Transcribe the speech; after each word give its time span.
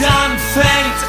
dann 0.00 0.38
fängt 0.38 1.07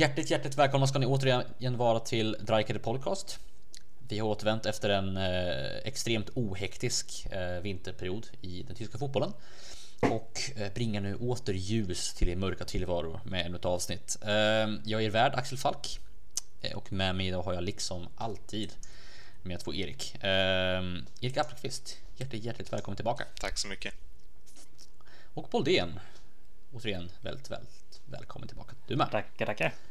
Hjärtligt, 0.00 0.30
hjärtligt 0.30 0.58
välkomna 0.58 0.86
ska 0.86 0.98
ni 0.98 1.06
återigen 1.06 1.76
vara 1.76 2.00
till 2.00 2.36
Dreikede 2.40 2.78
Podcast. 2.78 3.38
Vi 4.08 4.18
har 4.18 4.28
återvänt 4.28 4.66
efter 4.66 4.90
en 4.90 5.16
eh, 5.16 5.76
extremt 5.84 6.30
ohektisk 6.34 7.26
eh, 7.30 7.60
vinterperiod 7.60 8.26
i 8.40 8.62
den 8.62 8.76
tyska 8.76 8.98
fotbollen 8.98 9.32
och 10.00 10.40
eh, 10.56 10.72
bringar 10.72 11.00
nu 11.00 11.14
åter 11.14 11.54
ljus 11.54 12.14
till 12.14 12.28
er 12.28 12.36
mörka 12.36 12.64
tillvaro 12.64 13.20
med 13.24 13.46
ännu 13.46 13.56
ett 13.56 13.64
avsnitt. 13.64 14.18
Eh, 14.22 14.30
jag 14.84 14.90
är 14.90 15.00
er 15.00 15.10
värd 15.10 15.34
Axel 15.34 15.58
Falk 15.58 16.00
eh, 16.60 16.76
och 16.76 16.92
med 16.92 17.14
mig 17.14 17.26
idag 17.26 17.42
har 17.42 17.54
jag 17.54 17.62
liksom 17.62 18.08
alltid 18.16 18.72
med 19.42 19.60
två 19.60 19.74
Erik. 19.74 20.24
Eh, 20.24 20.82
Erik 21.20 21.36
Appelqvist, 21.36 21.96
hjärtligt, 22.16 22.44
hjärtligt 22.44 22.72
välkommen 22.72 22.96
tillbaka. 22.96 23.24
Tack 23.40 23.58
så 23.58 23.68
mycket. 23.68 23.94
Och 25.34 25.48
Boldén, 25.50 26.00
återigen 26.72 27.10
väldigt, 27.20 27.50
väldigt 27.50 28.00
välkommen 28.06 28.48
tillbaka. 28.48 28.74
Du 28.86 28.96
med. 28.96 29.10
Tackar, 29.10 29.46
tackar. 29.46 29.89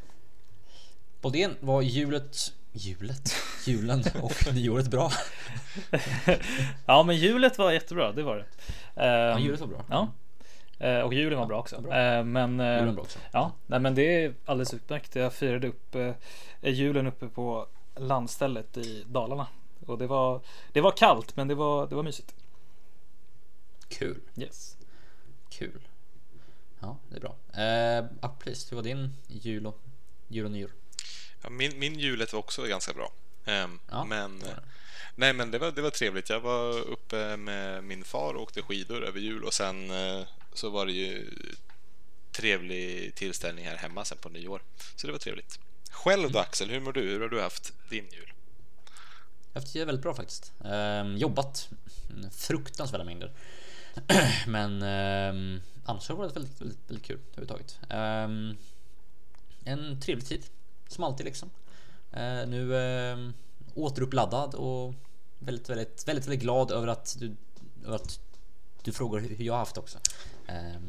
Boldén 1.21 1.55
var 1.59 1.81
julet, 1.81 2.53
julet, 2.71 3.31
julen 3.65 4.03
och 4.21 4.33
nyåret 4.53 4.87
bra. 4.91 5.11
Ja, 6.85 7.03
men 7.03 7.15
hjulet 7.15 7.57
var 7.57 7.71
jättebra, 7.71 8.11
det 8.11 8.23
var 8.23 8.35
det. 8.37 8.45
Ja, 8.95 9.03
Ehm, 9.03 9.39
julet 9.43 9.59
var 9.59 9.67
bra. 9.67 9.85
Ja. 9.89 10.11
Eh, 10.87 10.99
Och 11.01 11.13
julen 11.13 11.39
var 11.39 11.45
bra 11.45 11.59
också. 11.59 11.81
bra. 11.81 11.97
Eh, 11.97 12.23
Men, 12.23 12.59
eh, 12.59 12.79
Julen 12.79 12.95
bra 12.95 13.03
också. 13.03 13.19
ja, 13.31 13.51
nej, 13.67 13.79
men 13.79 13.95
det 13.95 14.23
är 14.23 14.33
alldeles 14.45 14.73
utmärkt. 14.73 15.15
Jag 15.15 15.33
firade 15.33 15.67
upp 15.67 15.95
julen 16.61 17.07
uppe 17.07 17.27
på 17.27 17.67
landstället 17.95 18.77
i 18.77 19.03
Dalarna. 19.07 19.47
Och 19.85 19.97
det 19.97 20.07
var, 20.07 20.41
det 20.73 20.81
var 20.81 20.91
kallt, 20.91 21.35
men 21.35 21.47
det 21.47 21.55
var, 21.55 21.87
det 21.87 21.95
var 21.95 22.03
mysigt. 22.03 22.35
Kul, 23.87 24.19
Yes. 24.37 24.77
kul. 25.49 25.81
Ja, 26.79 26.97
det 27.09 27.15
är 27.15 27.19
bra. 27.19 27.35
Eh, 27.63 28.05
Appelqvist, 28.21 28.71
hur 28.71 28.75
var 28.75 28.83
din 28.83 29.13
jul 29.27 29.67
och, 29.67 29.79
jul 30.27 30.45
och 30.45 30.51
nyår? 30.51 30.71
Ja, 31.41 31.49
min, 31.49 31.79
min 31.79 31.99
julet 31.99 32.33
var 32.33 32.39
också 32.39 32.63
ganska 32.63 32.93
bra. 32.93 33.11
Ehm, 33.45 33.79
Ja, 33.89 34.03
men, 34.05 34.39
det 34.39 34.59
nej, 35.15 35.33
men 35.33 35.51
det 35.51 35.59
var, 35.59 35.71
det 35.71 35.81
var 35.81 35.89
trevligt. 35.89 36.29
Jag 36.29 36.39
var 36.39 36.79
uppe 36.79 37.37
med 37.37 37.83
min 37.83 38.03
far 38.03 38.33
och 38.33 38.41
åkte 38.41 38.61
skidor 38.61 39.03
över 39.03 39.19
jul 39.19 39.43
och 39.43 39.53
sen 39.53 39.91
eh, 39.91 40.21
så 40.53 40.69
var 40.69 40.85
det 40.85 40.91
ju 40.91 41.29
trevlig 42.31 43.15
tillställning 43.15 43.65
här 43.65 43.77
hemma 43.77 44.05
sen 44.05 44.17
på 44.17 44.29
nyår. 44.29 44.61
Så 44.95 45.07
det 45.07 45.13
var 45.13 45.19
trevligt. 45.19 45.59
Själv 45.91 46.19
Mm. 46.21 46.31
då 46.31 46.39
Axel, 46.39 46.69
hur 46.69 46.79
mår 46.79 46.93
du? 46.93 47.01
Hur 47.01 47.19
har 47.21 47.29
du 47.29 47.41
haft 47.41 47.73
din 47.89 48.05
jul? 48.11 48.33
Jag 49.53 49.53
har 49.53 49.61
haft 49.61 49.73
det 49.73 49.85
väldigt 49.85 50.03
bra 50.03 50.13
faktiskt. 50.13 50.53
Eh, 50.65 51.15
jobbat 51.15 51.69
fruktansvärda 52.31 53.03
mängder. 53.03 53.31
Men 54.47 54.81
eh, 54.81 55.61
annars 55.85 56.09
har 56.09 56.15
det 56.15 56.21
varit 56.21 56.35
väldigt, 56.35 56.61
väldigt, 56.61 56.79
väldigt 56.87 57.05
kul 57.05 57.19
överhuvudtaget. 57.37 57.79
En 59.65 60.01
trevlig 60.01 60.27
tid, 60.27 60.43
som 60.89 61.03
alltid 61.03 61.25
liksom. 61.25 61.49
Eh, 62.11 62.47
nu 62.47 62.75
eh, 62.75 63.17
återuppladdad 63.75 64.55
och 64.55 64.93
väldigt, 65.39 65.69
väldigt, 65.69 66.07
väldigt, 66.07 66.25
väldigt 66.25 66.41
glad 66.41 66.71
över 66.71 66.87
att 66.87 67.15
du, 67.19 67.35
över 67.85 67.95
att 67.95 68.19
du 68.83 68.93
frågar 68.93 69.19
hur 69.19 69.45
jag 69.45 69.53
har 69.53 69.59
haft 69.59 69.77
också. 69.77 69.99
Eh, 70.47 70.81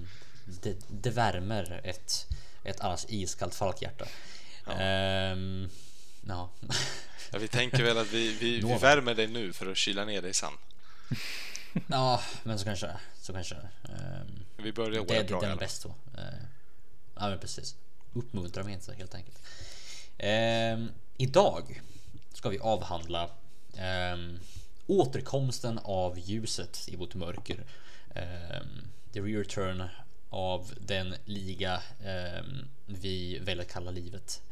det, 0.63 0.77
det 0.89 1.11
värmer 1.11 1.81
ett, 1.85 2.27
ett 2.65 2.81
annars 2.81 3.07
iskallt 3.09 3.55
falkhjärta. 3.55 4.07
Ja. 4.67 4.73
Ehm, 4.73 5.69
ja. 6.29 6.51
Ja, 7.33 7.39
vi 7.39 7.49
tänker 7.49 7.83
väl 7.83 7.99
att 7.99 8.13
vi, 8.13 8.33
vi, 8.33 8.61
vi 8.61 8.79
värmer 8.79 9.15
dig 9.15 9.27
nu 9.27 9.53
för 9.53 9.71
att 9.71 9.77
kyla 9.77 10.05
ner 10.05 10.23
dig 10.23 10.35
sen. 10.35 10.53
Ja, 11.87 12.23
men 12.43 12.59
så 12.59 12.65
kanske 12.65 12.91
så 13.21 13.33
kanske. 13.33 13.55
Um, 13.55 14.45
Vi 14.57 14.73
börjar 14.73 14.91
det, 14.91 15.01
året 15.01 15.09
det, 15.09 15.25
bra 15.25 15.39
i 15.39 15.41
den 15.41 15.45
är 15.45 15.53
alla 15.53 15.61
bäst 15.61 15.83
så. 15.83 15.89
Uh, 15.89 15.95
ja, 17.15 17.29
men 17.29 17.39
precis. 17.39 17.77
Uppmuntra 18.13 18.65
mig 18.65 18.75
inte 18.75 18.95
helt 18.95 19.15
enkelt. 19.15 19.39
Eh, 20.23 20.79
idag 21.17 21.81
ska 22.33 22.49
vi 22.49 22.59
avhandla 22.59 23.31
eh, 23.77 24.17
återkomsten 24.87 25.79
av 25.85 26.19
ljuset 26.19 26.89
i 26.89 26.97
vårt 26.97 27.15
mörker. 27.15 27.65
Eh, 28.15 28.63
the 29.13 29.21
return 29.21 29.85
av 30.31 30.73
den 30.81 31.15
liga 31.25 31.83
ehm, 32.05 32.69
vi 32.87 33.39
väljer 33.39 33.65
att 33.65 33.73
kalla 33.73 33.91
livet. 33.91 34.43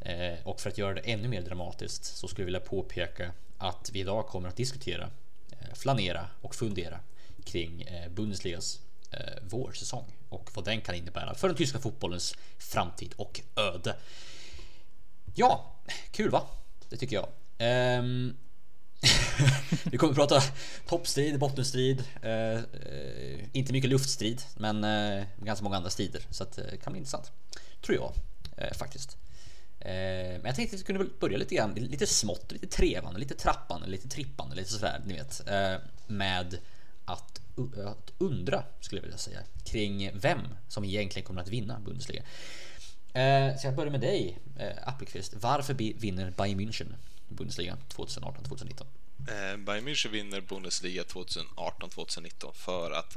Eh, 0.00 0.34
och 0.44 0.60
för 0.60 0.70
att 0.70 0.78
göra 0.78 0.94
det 0.94 1.00
ännu 1.00 1.28
mer 1.28 1.42
dramatiskt 1.42 2.04
så 2.04 2.28
skulle 2.28 2.42
jag 2.42 2.46
vilja 2.46 2.60
påpeka 2.60 3.32
att 3.58 3.90
vi 3.92 4.00
idag 4.00 4.26
kommer 4.26 4.48
att 4.48 4.56
diskutera, 4.56 5.10
eh, 5.50 5.74
flanera 5.74 6.26
och 6.40 6.54
fundera 6.54 7.00
kring 7.44 7.82
eh, 7.82 8.10
Bundesligas 8.10 8.80
eh, 9.10 9.42
vårsäsong 9.42 10.06
och 10.28 10.50
vad 10.54 10.64
den 10.64 10.80
kan 10.80 10.94
innebära 10.94 11.34
för 11.34 11.48
den 11.48 11.56
tyska 11.56 11.78
fotbollens 11.78 12.34
framtid 12.58 13.14
och 13.16 13.40
öde. 13.56 13.96
Ja, 15.36 15.72
kul 16.10 16.30
va? 16.30 16.46
Det 16.88 16.96
tycker 16.96 17.16
jag. 17.16 17.28
Um, 17.98 18.36
vi 19.84 19.98
kommer 19.98 20.10
att 20.10 20.16
prata 20.16 20.42
toppstrid, 20.88 21.38
bottenstrid, 21.38 22.04
uh, 22.24 22.30
uh, 22.30 23.44
inte 23.52 23.72
mycket 23.72 23.90
luftstrid, 23.90 24.42
men 24.56 24.84
uh, 24.84 25.24
ganska 25.38 25.64
många 25.64 25.76
andra 25.76 25.90
strider 25.90 26.22
så 26.30 26.42
att 26.42 26.52
det 26.52 26.76
kan 26.82 26.92
bli 26.92 26.98
intressant. 26.98 27.32
Tror 27.86 27.96
jag 27.96 28.12
faktiskt. 28.76 29.16
Men 29.78 30.44
jag 30.44 30.54
tänkte 30.54 30.76
att 30.76 30.80
vi 30.80 30.84
kunde 30.84 31.06
börja 31.20 31.38
lite 31.38 31.54
grann, 31.54 31.74
lite 31.74 32.06
smått, 32.06 32.52
lite 32.52 32.66
trevande, 32.66 33.20
lite 33.20 33.34
trappande, 33.34 33.86
lite 33.86 34.08
trippande, 34.08 34.56
lite 34.56 34.70
sådär, 34.70 35.02
ni 35.06 35.14
vet. 35.14 35.42
Med 36.06 36.58
att, 37.04 37.40
att 37.86 38.12
undra, 38.18 38.64
skulle 38.80 38.98
jag 38.98 39.02
vilja 39.02 39.18
säga, 39.18 39.38
kring 39.64 40.10
vem 40.14 40.40
som 40.68 40.84
egentligen 40.84 41.26
kommer 41.26 41.42
att 41.42 41.48
vinna 41.48 41.80
Bundesliga. 41.80 42.22
Eh, 43.14 43.56
Så 43.56 43.66
jag 43.66 43.74
börjar 43.74 43.90
med 43.92 44.00
dig, 44.00 44.38
eh, 44.58 44.88
Appelqvist. 44.88 45.34
Varför 45.34 45.74
vinner 45.74 46.30
Bayern 46.30 46.60
München 46.60 46.94
Bundesliga 47.28 47.76
2018-2019? 47.88 48.86
Eh, 49.28 49.56
Bayern 49.56 49.88
München 49.88 50.08
vinner 50.10 50.40
Bundesliga 50.40 51.02
2018-2019 51.04 52.52
för 52.54 52.90
att 52.90 53.16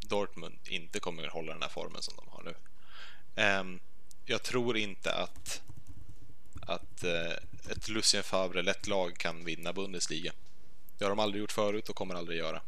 Dortmund 0.00 0.54
inte 0.68 1.00
kommer 1.00 1.24
att 1.26 1.32
hålla 1.32 1.52
den 1.52 1.62
här 1.62 1.68
formen 1.68 2.02
som 2.02 2.14
de 2.16 2.28
har 2.28 2.42
nu. 2.42 2.54
Eh, 3.42 3.64
jag 4.24 4.42
tror 4.42 4.76
inte 4.76 5.12
att, 5.14 5.62
att 6.60 7.04
eh, 7.04 7.72
ett 7.72 7.88
Lucien 7.88 8.22
Favre 8.24 8.62
lätt 8.62 8.86
lag 8.86 9.16
kan 9.18 9.44
vinna 9.44 9.72
Bundesliga. 9.72 10.32
Det 10.98 11.04
har 11.04 11.10
de 11.10 11.18
aldrig 11.18 11.40
gjort 11.40 11.52
förut 11.52 11.88
och 11.88 11.96
kommer 11.96 12.14
aldrig 12.14 12.38
göra. 12.38 12.60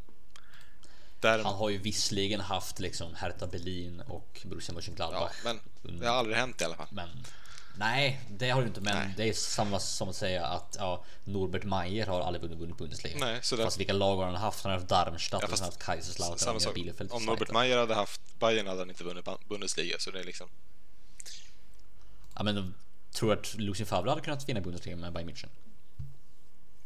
Däremot, 1.21 1.47
Han 1.47 1.55
har 1.56 1.69
ju 1.69 1.79
visserligen 1.79 2.41
haft 2.41 2.79
liksom 2.81 3.15
Hertha 3.15 3.47
Berlin 3.47 4.01
och 4.09 4.41
Borussia 4.45 4.73
ja, 4.73 4.75
Mönchengladbach. 4.75 5.33
men 5.45 5.61
det 6.01 6.06
har 6.06 6.15
aldrig 6.17 6.37
hänt 6.37 6.61
i 6.61 6.65
alla 6.65 6.77
fall. 6.77 6.87
Men 6.91 7.09
nej, 7.77 8.21
det 8.31 8.51
har 8.51 8.61
du 8.62 8.67
inte. 8.69 8.81
Men 8.81 8.97
Nej. 8.97 9.15
det 9.17 9.28
är 9.28 9.33
samma 9.33 9.81
som 9.81 10.09
att 10.09 10.17
säga 10.17 10.47
att 10.47 10.77
ja, 10.78 11.05
Norbert 11.25 11.65
Mayer 11.65 12.07
har 12.07 12.21
aldrig 12.21 12.59
vunnit, 12.59 12.77
Bundesliga. 12.78 13.17
Nej, 13.21 13.39
så 13.43 13.57
där- 13.57 13.65
Fast 13.65 13.78
vilka 13.81 13.93
lag 13.93 14.17
har 14.17 14.27
han 14.27 14.34
haft? 14.34 14.65
Han 14.65 14.73
har 14.73 14.78
haft 14.78 14.89
Darmstadt, 14.91 15.43
Ja, 15.43 15.49
fast 15.49 15.61
han 15.62 15.67
har 15.67 15.73
haft 15.73 15.83
Kaiserslautern 15.87 16.39
Samma 16.39 16.61
sak. 16.61 16.75
Bielefeld. 16.75 17.12
Om 17.12 17.25
Norbert 17.25 17.51
Mayer 17.51 17.78
hade 17.78 17.95
haft 17.95 18.21
Bayern 18.39 18.66
hade 18.66 18.81
han 18.81 18.91
inte 18.91 19.04
vunnit 19.04 19.25
Bundesliga, 19.48 19.97
så 19.98 20.10
det 20.10 20.21
är 20.21 20.25
liksom... 20.25 20.48
Ja, 22.34 22.42
men 22.42 22.75
tror 23.13 23.34
du 23.34 23.41
att 23.41 23.54
Lucien 23.54 23.87
Favre 23.87 24.10
hade 24.10 24.22
kunnat 24.22 24.48
vinna 24.48 24.60
Bundesliga 24.60 24.97
med 24.97 25.13
Bayern 25.13 25.31
München? 25.31 25.48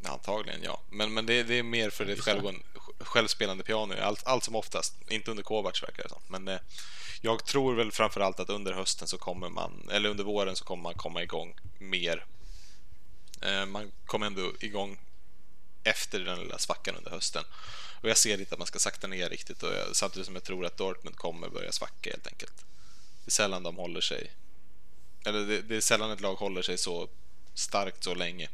Antagligen 0.04 0.62
ja, 0.62 0.80
men, 0.90 1.14
men 1.14 1.26
det, 1.26 1.42
det 1.42 1.54
är 1.54 1.62
mer 1.62 1.90
för 1.90 2.04
det. 2.04 2.16
självgående, 2.16 2.60
självspelande 2.98 3.64
piano, 3.64 3.94
allt, 4.02 4.26
allt 4.26 4.44
som 4.44 4.56
oftast. 4.56 4.94
Inte 5.08 5.30
under 5.30 5.42
Kovacs 5.42 5.82
verkar 5.82 6.02
det 6.02 6.08
som. 6.08 6.22
Men 6.28 6.48
eh, 6.48 6.60
jag 7.20 7.44
tror 7.44 7.74
väl 7.74 7.92
framförallt 7.92 8.40
att 8.40 8.50
under 8.50 8.72
hösten 8.72 9.08
så 9.08 9.18
kommer 9.18 9.48
man, 9.48 9.88
eller 9.92 10.08
under 10.08 10.24
våren 10.24 10.56
så 10.56 10.64
kommer 10.64 10.82
man 10.82 10.94
komma 10.94 11.22
igång 11.22 11.54
mer. 11.78 12.26
Eh, 13.42 13.66
man 13.66 13.92
kommer 14.06 14.26
ändå 14.26 14.52
igång 14.60 14.98
efter 15.84 16.20
den 16.20 16.40
lilla 16.40 16.58
svackan 16.58 16.96
under 16.96 17.10
hösten. 17.10 17.44
Och 18.02 18.08
jag 18.08 18.18
ser 18.18 18.40
inte 18.40 18.54
att 18.54 18.58
man 18.58 18.66
ska 18.66 18.78
sakta 18.78 19.06
ner 19.06 19.28
riktigt, 19.28 19.62
och 19.62 19.72
jag, 19.72 19.96
samtidigt 19.96 20.26
som 20.26 20.34
jag 20.34 20.44
tror 20.44 20.66
att 20.66 20.76
Dortmund 20.76 21.16
kommer 21.16 21.48
börja 21.48 21.72
svacka 21.72 22.10
helt 22.10 22.26
enkelt. 22.26 22.64
Det 23.24 23.28
är 23.28 23.30
sällan 23.30 23.62
de 23.62 23.76
håller 23.76 24.00
sig, 24.00 24.32
eller 25.24 25.40
det, 25.46 25.62
det 25.62 25.76
är 25.76 25.80
sällan 25.80 26.10
ett 26.10 26.20
lag 26.20 26.34
håller 26.34 26.62
sig 26.62 26.78
så 26.78 27.08
starkt 27.54 28.04
så 28.04 28.14
länge. 28.14 28.48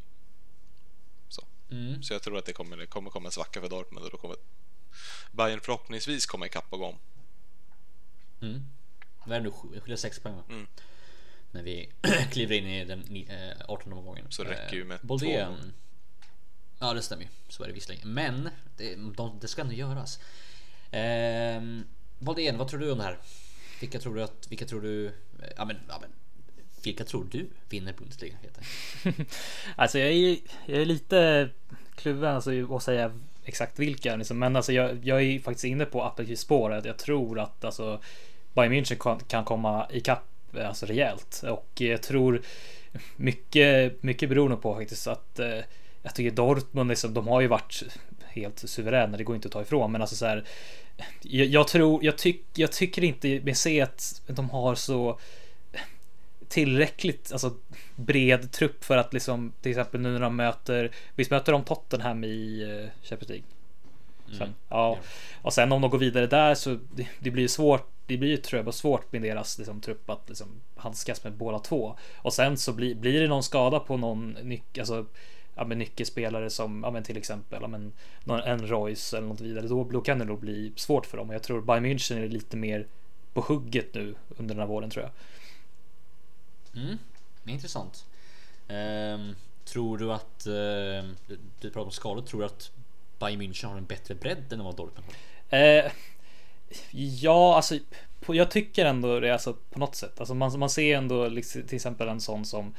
Så. 1.68 1.74
Mm. 1.74 2.02
Så 2.02 2.12
jag 2.14 2.22
tror 2.22 2.38
att 2.38 2.44
det 2.44 2.52
kommer, 2.52 2.76
det 2.76 2.86
kommer 2.86 3.10
komma 3.10 3.28
en 3.28 3.32
svacka 3.32 3.60
för 3.60 3.68
Dortmund 3.68 4.04
och 4.06 4.10
då 4.12 4.16
kommer 4.18 4.36
Bayern 5.32 5.60
förhoppningsvis 5.60 6.26
komma 6.26 6.46
ikapp 6.46 6.66
och 6.70 6.78
gång. 6.78 6.98
Mm. 8.40 8.62
Vad 9.24 9.36
är 9.36 9.40
det 9.40 9.50
nu? 9.72 9.80
Skiljer 9.80 9.96
6 9.96 10.18
poäng 10.20 10.34
va? 10.36 10.42
Mm. 10.48 10.66
När 11.50 11.62
vi 11.62 11.88
kliver 12.32 12.54
in 12.56 12.66
i 12.66 12.84
den 12.84 12.98
ni- 13.00 13.26
eh, 13.58 13.64
18 13.68 13.92
omgången. 13.92 14.26
Så 14.28 14.44
räcker 14.44 14.76
ju 14.76 14.84
med 14.84 15.00
två 15.00 15.06
Boldén. 15.06 15.46
gånger. 15.50 15.72
Ja 16.78 16.94
det 16.94 17.02
stämmer 17.02 17.22
ju. 17.22 17.28
Så 17.48 17.62
är 17.62 17.66
det 17.68 17.72
visserligen. 17.74 18.12
Men 18.14 18.50
det, 18.76 18.94
de, 19.16 19.38
det 19.40 19.48
ska 19.48 19.60
ändå 19.62 19.74
göras. 19.74 20.20
Ehm, 20.90 21.84
Boldén, 22.18 22.58
vad 22.58 22.68
tror 22.68 22.80
du 22.80 22.92
om 22.92 22.98
det 22.98 23.04
här? 23.04 23.18
Vilka 23.80 23.98
tror 24.00 24.14
du 24.14 24.22
att, 24.22 24.46
vilka 24.50 24.66
tror 24.66 24.80
du, 24.80 25.06
eh, 25.06 25.12
ja 25.56 25.64
men, 25.64 25.76
ja 25.88 25.98
men 26.00 26.10
vilka 26.82 27.04
tror 27.04 27.26
du 27.30 27.46
vinner 27.68 27.92
Bundesliga? 27.92 28.34
Heter? 28.42 28.64
Alltså 29.76 29.98
jag 29.98 30.12
är, 30.12 30.36
jag 30.66 30.80
är 30.80 30.84
lite 30.84 31.48
kluven 31.94 32.34
alltså, 32.34 32.76
att 32.76 32.82
säga 32.82 33.12
exakt 33.44 33.78
vilka. 33.78 34.16
Liksom. 34.16 34.38
Men 34.38 34.56
alltså, 34.56 34.72
jag, 34.72 34.98
jag 35.04 35.22
är 35.22 35.38
faktiskt 35.38 35.64
inne 35.64 35.84
på 35.84 36.02
apelsinspåret. 36.04 36.84
Jag 36.84 36.98
tror 36.98 37.40
att 37.40 37.64
alltså, 37.64 38.00
Bayern 38.54 38.72
München 38.72 38.98
kan, 38.98 39.20
kan 39.20 39.44
komma 39.44 39.86
ikapp 39.90 40.24
alltså, 40.56 40.86
rejält. 40.86 41.42
Och 41.48 41.68
jag 41.74 42.02
tror 42.02 42.42
mycket, 43.16 44.02
mycket 44.02 44.28
beror 44.28 44.48
nog 44.48 44.62
på 44.62 44.74
faktiskt 44.74 45.06
att 45.06 45.38
eh, 45.38 45.60
jag 46.02 46.14
tycker 46.14 46.30
Dortmund, 46.30 46.88
liksom, 46.88 47.14
de 47.14 47.28
har 47.28 47.40
ju 47.40 47.46
varit 47.46 47.82
helt 48.26 48.58
suveräna. 48.58 49.16
Det 49.16 49.24
går 49.24 49.36
inte 49.36 49.48
att 49.48 49.52
ta 49.52 49.62
ifrån. 49.62 49.92
Men 49.92 50.00
alltså 50.00 50.16
så 50.16 50.26
här, 50.26 50.44
jag, 51.22 51.46
jag 51.46 51.68
tror, 51.68 52.04
jag, 52.04 52.18
tyck, 52.18 52.44
jag 52.54 52.72
tycker 52.72 53.04
inte 53.04 53.40
med 53.40 53.56
se 53.56 53.80
att 53.80 54.22
de 54.26 54.50
har 54.50 54.74
så 54.74 55.18
tillräckligt 56.48 57.32
alltså, 57.32 57.54
bred 57.96 58.52
trupp 58.52 58.84
för 58.84 58.96
att 58.96 59.12
liksom 59.12 59.52
till 59.60 59.70
exempel 59.70 60.00
nu 60.00 60.12
när 60.12 60.20
de 60.20 60.36
möter 60.36 60.90
Visst 61.14 61.30
möter 61.30 61.52
de 61.52 61.64
Tottenham 61.64 62.24
i 62.24 62.64
uh, 62.64 63.08
Champions 63.08 63.28
League? 63.28 63.44
Sen, 64.38 64.54
ja. 64.68 64.98
Och 65.42 65.52
sen 65.52 65.72
om 65.72 65.82
de 65.82 65.90
går 65.90 65.98
vidare 65.98 66.26
där 66.26 66.54
så 66.54 66.78
det, 66.94 67.06
det 67.18 67.30
blir 67.30 67.42
ju 67.42 67.48
svårt. 67.48 67.88
Det 68.06 68.16
blir 68.16 68.30
ju 68.30 68.36
tror 68.36 68.58
jag 68.58 68.64
bara 68.64 68.72
svårt 68.72 69.12
med 69.12 69.22
deras 69.22 69.58
liksom, 69.58 69.80
trupp 69.80 70.10
att 70.10 70.28
liksom, 70.28 70.48
handskas 70.76 71.24
med 71.24 71.32
båda 71.32 71.58
två. 71.58 71.96
Och 72.16 72.32
sen 72.32 72.56
så 72.56 72.72
blir, 72.72 72.94
blir 72.94 73.20
det 73.20 73.28
någon 73.28 73.42
skada 73.42 73.80
på 73.80 73.96
någon 73.96 74.30
nyc, 74.30 74.60
alltså, 74.78 75.06
ja, 75.54 75.64
men 75.64 75.78
nyckelspelare 75.78 76.50
som 76.50 76.82
ja, 76.84 76.90
men 76.90 77.02
till 77.02 77.16
exempel 77.16 77.58
ja, 77.62 77.68
men, 77.68 77.92
någon, 78.24 78.40
en 78.40 78.68
Royce 78.68 79.16
eller 79.16 79.28
något 79.28 79.40
vidare. 79.40 79.66
Då, 79.66 79.84
då 79.84 80.00
kan 80.00 80.18
det 80.18 80.24
nog 80.24 80.40
bli 80.40 80.72
svårt 80.76 81.06
för 81.06 81.16
dem. 81.16 81.28
Och 81.28 81.34
jag 81.34 81.42
tror 81.42 81.60
Bayern 81.60 81.86
München 81.86 82.24
är 82.24 82.28
lite 82.28 82.56
mer 82.56 82.86
på 83.32 83.40
hugget 83.40 83.94
nu 83.94 84.14
under 84.28 84.54
den 84.54 84.60
här 84.60 84.68
våren 84.68 84.90
tror 84.90 85.04
jag. 85.04 85.12
Mm, 86.78 86.98
intressant. 87.46 88.04
Ehm, 88.68 89.34
tror 89.64 89.98
du 89.98 90.12
att, 90.12 90.46
ehm, 90.46 91.16
du, 91.26 91.38
du 91.60 91.70
pratar 91.70 91.86
om 91.86 91.90
skador, 91.90 92.22
tror 92.22 92.40
du 92.40 92.46
att 92.46 92.70
Bayern 93.18 93.42
München 93.42 93.66
har 93.66 93.76
en 93.76 93.84
bättre 93.84 94.14
bredd 94.14 94.52
än 94.52 94.64
vad 94.64 94.76
Dortmund 94.76 95.06
har? 95.06 95.58
Eh, 95.58 95.92
ja, 96.90 97.56
alltså 97.56 97.78
på, 98.20 98.34
jag 98.34 98.50
tycker 98.50 98.84
ändå 98.84 99.20
det 99.20 99.30
alltså, 99.30 99.56
på 99.70 99.78
något 99.78 99.94
sätt. 99.94 100.20
Alltså 100.20 100.34
man, 100.34 100.58
man 100.58 100.70
ser 100.70 100.96
ändå 100.96 101.28
liksom, 101.28 101.62
till 101.62 101.76
exempel 101.76 102.08
en 102.08 102.20
sån 102.20 102.44
som 102.44 102.74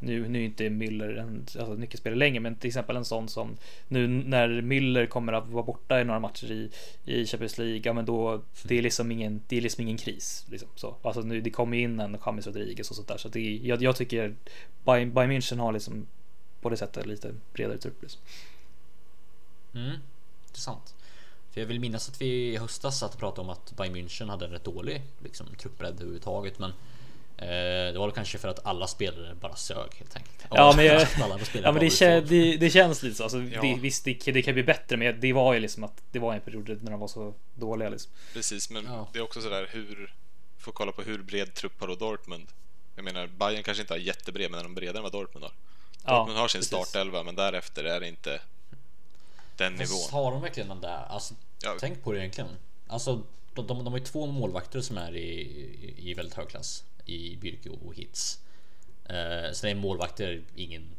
nu, 0.00 0.28
nu 0.28 0.40
är 0.40 0.44
inte 0.44 0.68
Müller 0.68 1.16
en 1.16 1.46
alltså, 1.58 1.74
nyckelspelare 1.74 2.18
längre, 2.18 2.40
men 2.40 2.54
till 2.54 2.68
exempel 2.68 2.96
en 2.96 3.04
sån 3.04 3.28
som 3.28 3.56
nu 3.88 4.08
när 4.08 4.48
Müller 4.48 5.06
kommer 5.06 5.32
att 5.32 5.48
vara 5.48 5.64
borta 5.64 6.00
i 6.00 6.04
några 6.04 6.20
matcher 6.20 6.52
i, 6.52 6.70
i 7.04 7.26
Champions 7.26 7.58
League, 7.58 7.80
ja 7.84 7.92
men 7.92 8.04
då 8.04 8.42
det 8.62 8.78
är 8.78 8.82
liksom 8.82 9.12
ingen, 9.12 9.42
det 9.48 9.56
är 9.56 9.60
liksom 9.60 9.82
ingen 9.82 9.96
kris. 9.96 10.46
Liksom, 10.50 10.68
så. 10.74 10.96
Alltså 11.02 11.20
nu, 11.20 11.40
det 11.40 11.50
kommer 11.50 11.76
in 11.76 12.00
en 12.00 12.16
James 12.26 12.46
Rodriguez 12.46 12.90
och 12.90 12.96
sånt 12.96 13.08
där, 13.08 13.16
så 13.16 13.28
det, 13.28 13.56
jag, 13.56 13.82
jag 13.82 13.96
tycker 13.96 14.34
Bayern, 14.84 15.14
Bayern 15.14 15.32
München 15.32 15.58
har 15.58 15.72
liksom 15.72 16.06
på 16.60 16.70
det 16.70 16.76
sättet 16.76 17.06
lite 17.06 17.34
bredare 17.52 17.78
trupp. 17.78 18.02
Liksom. 18.02 18.20
Mm, 19.74 19.96
intressant. 20.46 20.94
För 21.50 21.60
jag 21.60 21.68
vill 21.68 21.80
minnas 21.80 22.08
att 22.08 22.20
vi 22.20 22.26
i 22.26 22.56
höstas 22.56 22.98
satt 22.98 23.14
och 23.14 23.20
pratade 23.20 23.40
om 23.40 23.50
att 23.50 23.76
Bayern 23.76 23.96
München 23.96 24.28
hade 24.28 24.44
en 24.44 24.50
rätt 24.50 24.64
dålig 24.64 25.02
liksom, 25.18 25.46
truppbredd 25.58 25.94
överhuvudtaget, 25.94 26.58
men 26.58 26.72
det 27.46 27.98
var 27.98 28.06
väl 28.06 28.14
kanske 28.14 28.38
för 28.38 28.48
att 28.48 28.66
alla 28.66 28.86
spelare 28.86 29.34
bara 29.34 29.56
sög 29.56 29.94
helt 29.94 30.16
enkelt. 30.16 30.44
Ja, 30.50 30.72
men, 30.76 30.84
jag, 30.84 31.06
Alla 31.22 31.32
andra 31.34 31.46
spelare 31.46 31.68
ja, 31.68 31.72
men 31.72 31.80
det, 31.84 31.90
kän, 31.90 32.26
det, 32.26 32.56
det 32.56 32.70
känns 32.70 33.02
lite 33.02 33.16
så. 33.16 33.22
Alltså, 33.22 33.38
Ja. 33.42 33.60
det, 33.60 33.74
visst, 33.80 34.04
det, 34.04 34.14
det 34.32 34.42
kan 34.42 34.54
bli 34.54 34.62
bättre, 34.62 34.96
men 34.96 35.20
det 35.20 35.32
var 35.32 35.54
ju 35.54 35.60
liksom 35.60 35.84
att 35.84 36.02
det 36.12 36.18
var 36.18 36.34
en 36.34 36.40
period 36.40 36.78
när 36.82 36.90
de 36.90 37.00
var 37.00 37.08
så 37.08 37.34
dåliga. 37.54 37.88
Liksom. 37.88 38.12
Precis, 38.34 38.70
men 38.70 38.84
Ja. 38.84 39.08
det 39.12 39.18
är 39.18 39.22
också 39.22 39.40
sådär 39.40 39.68
hur... 39.72 40.14
Får 40.58 40.72
kolla 40.72 40.92
på 40.92 41.02
hur 41.02 41.18
bred 41.22 41.54
trupp 41.54 41.80
har 41.80 41.88
då 41.88 41.94
Dortmund? 41.94 42.46
Jag 42.96 43.04
menar, 43.04 43.26
Bayern 43.26 43.62
kanske 43.62 43.80
inte 43.82 43.94
har 43.94 43.98
jättebred, 43.98 44.50
men 44.50 44.62
de 44.62 44.72
är 44.72 44.76
bredare 44.76 44.96
än 44.96 45.02
vad 45.02 45.12
Dortmund 45.12 45.44
har. 45.44 45.52
Ja, 46.04 46.16
Dortmund 46.18 46.38
har 46.38 46.48
sin 46.48 46.58
precis. 46.58 46.66
startelva, 46.76 47.22
men 47.22 47.34
därefter 47.34 47.84
är 47.84 48.00
det 48.00 48.08
inte 48.08 48.40
den 49.56 49.78
Fast 49.78 49.92
nivån. 49.92 50.08
Har 50.24 50.30
de 50.32 50.42
verkligen 50.42 50.68
den 50.68 50.80
där? 50.80 51.04
Alltså, 51.08 51.34
Ja. 51.62 51.76
Tänk 51.80 52.02
på 52.02 52.12
det 52.12 52.18
egentligen. 52.18 52.50
Alltså, 52.88 53.22
de, 53.54 53.66
de, 53.66 53.84
de 53.84 53.86
har 53.86 53.98
ju 53.98 54.04
två 54.04 54.26
målvakter 54.26 54.80
som 54.80 54.98
är 54.98 55.16
i, 55.16 55.40
i, 55.40 56.10
i 56.10 56.14
väldigt 56.14 56.34
hög 56.34 56.48
klass 56.48 56.84
i 57.10 57.36
Birke 57.36 57.70
och 57.70 57.94
Hitz. 57.94 58.38
Eh, 59.04 59.52
sen 59.52 59.70
är 59.70 59.74
målvakter 59.74 60.42
ingen, 60.54 60.90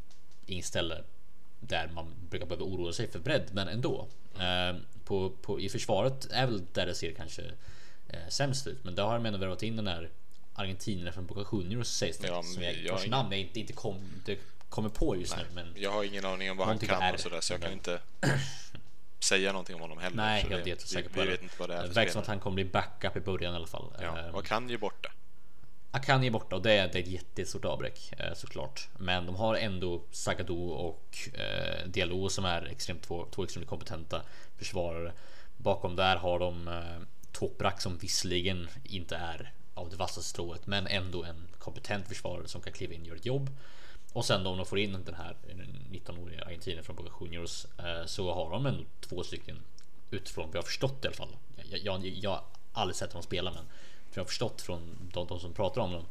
ingen 0.46 0.64
ställe 0.64 1.04
där 1.60 1.88
man 1.88 2.14
brukar 2.30 2.46
behöva 2.46 2.66
oroa 2.66 2.94
sig 2.94 3.08
för 3.12 3.20
bredd, 3.20 3.50
men 3.52 3.68
ändå. 3.68 4.08
Eh, 4.40 4.76
på, 5.06 5.30
på, 5.42 5.60
I 5.60 5.70
försvaret 5.70 6.28
är 6.32 6.46
väl 6.46 6.64
där 6.74 6.86
det 6.86 6.96
ser 6.96 7.12
kanske 7.14 7.42
eh, 8.10 8.20
sämst 8.30 8.68
ut, 8.68 8.84
men 8.84 8.96
där 8.96 9.04
har 9.04 9.14
de 9.14 9.26
ändå 9.26 9.40
värvat 9.40 9.64
in 9.64 9.76
den 9.76 9.86
där 9.86 10.10
argentinaren 10.54 11.14
från 11.14 11.26
Boca 11.26 11.46
Juniors 11.58 11.88
sägs 11.88 12.18
det. 12.18 12.28
Ja, 12.28 12.44
som 12.44 12.64
jag, 12.64 12.76
jag 12.76 12.92
vars 12.94 13.02
ingen- 13.02 13.12
namn 13.12 13.32
jag 13.32 13.40
inte, 13.42 13.60
inte 13.60 13.74
kom, 13.74 13.96
det 14.26 14.40
kommer 14.70 14.90
på 14.90 15.16
just 15.16 15.36
Nej, 15.36 15.46
nu. 15.50 15.56
Men 15.64 15.74
Jag 15.84 15.92
har 15.92 16.04
ingen 16.04 16.26
aning 16.26 16.52
om 16.52 16.58
vad 16.58 16.68
han 16.68 16.80
kan 16.80 17.02
är 17.02 17.14
och 17.14 17.20
sådär, 17.20 17.42
så 17.42 17.54
jag 17.54 17.62
kan 17.62 17.72
inte 17.72 18.00
säga 19.20 19.52
någonting 19.52 19.76
om 19.76 19.82
honom 19.82 19.98
heller. 19.98 20.18
nej, 20.18 20.42
så 20.46 20.52
jag 20.52 20.60
är 20.60 20.64
det- 20.64 20.70
inte 20.70 20.88
säker 20.88 21.10
på 21.10 21.22
vi, 21.22 21.28
vet 21.28 21.44
inte 21.44 21.56
vad 21.60 21.70
det 21.70 21.76
är 21.76 21.88
verkar 21.88 22.12
som 22.12 22.22
att 22.22 22.28
han 22.28 22.40
kommer 22.40 22.56
bli 22.56 22.66
backup 22.66 23.16
i 23.18 23.20
början 23.20 23.54
i 23.54 23.56
alla 23.56 23.68
fall. 23.68 23.94
Ja, 24.02 24.20
Eh, 24.20 24.36
och 24.36 24.46
kan 24.46 24.70
ju 24.70 24.78
borta. 24.78 25.12
Akani 25.92 26.28
är 26.28 26.32
borta 26.32 26.56
och 26.56 26.62
det 26.62 26.74
är, 26.74 26.88
det 26.88 27.00
är 27.00 27.04
ett 27.04 27.10
jättestort 27.10 27.66
avbräck 27.66 28.14
eh, 28.18 28.34
såklart. 28.34 28.90
Men 28.98 29.26
de 29.26 29.36
har 29.36 29.56
ändå 29.56 30.02
Sagado 30.12 30.70
och 30.70 31.30
eh, 31.34 31.88
Diallo 31.88 32.30
som 32.30 32.46
är 32.46 32.66
extremt 32.66 33.02
två, 33.02 33.26
två 33.32 33.44
extremt 33.44 33.68
kompetenta 33.68 34.22
försvarare. 34.58 35.12
Bakom 35.58 35.96
där 35.96 36.16
har 36.16 36.40
de 36.40 36.68
eh, 36.68 37.08
Toprak 37.32 37.82
som 37.82 37.98
visserligen 37.98 38.68
inte 38.84 39.16
är 39.16 39.52
av 39.74 39.90
det 39.90 39.96
vassaste 39.96 40.30
strået, 40.30 40.68
men 40.68 40.88
ändå 40.88 41.24
en 41.24 41.48
kompetent 41.58 42.08
försvarare 42.08 42.48
som 42.48 42.62
kan 42.62 42.74
kliva 42.74 42.94
in 42.94 43.02
och 43.02 43.08
göra 43.08 43.18
ett 43.18 43.26
jobb. 43.26 43.50
Och 44.14 44.26
sen 44.26 44.44
då 44.44 44.50
om 44.50 44.58
de 44.58 44.66
får 44.66 44.80
in 44.80 45.04
den 45.06 45.16
här 45.16 45.36
19-åriga 45.92 46.44
argentinaren 46.44 46.84
från 46.84 46.96
Boca 46.96 47.12
Juniors 47.22 47.66
eh, 47.80 48.06
så 48.06 48.34
har 48.34 48.52
de 48.52 48.66
ändå 48.66 48.84
två 49.00 49.24
stycken 49.24 49.58
utifrån 50.12 50.48
vad 50.48 50.56
jag 50.56 50.62
har 50.62 50.66
förstått 50.66 51.06
i 51.06 51.08
alla 51.08 51.16
fall. 51.16 51.36
Jag, 51.70 51.80
jag, 51.80 52.06
jag 52.06 52.30
har 52.30 52.44
aldrig 52.74 52.96
sett 52.96 53.12
dem 53.12 53.24
spela, 53.24 53.52
men 53.52 53.66
för 54.12 54.20
jag 54.20 54.24
har 54.24 54.28
förstått 54.28 54.62
från 54.62 55.10
de, 55.14 55.28
de 55.28 55.40
som 55.40 55.54
pratar 55.54 55.82
om 55.82 55.92
dem 55.92 56.06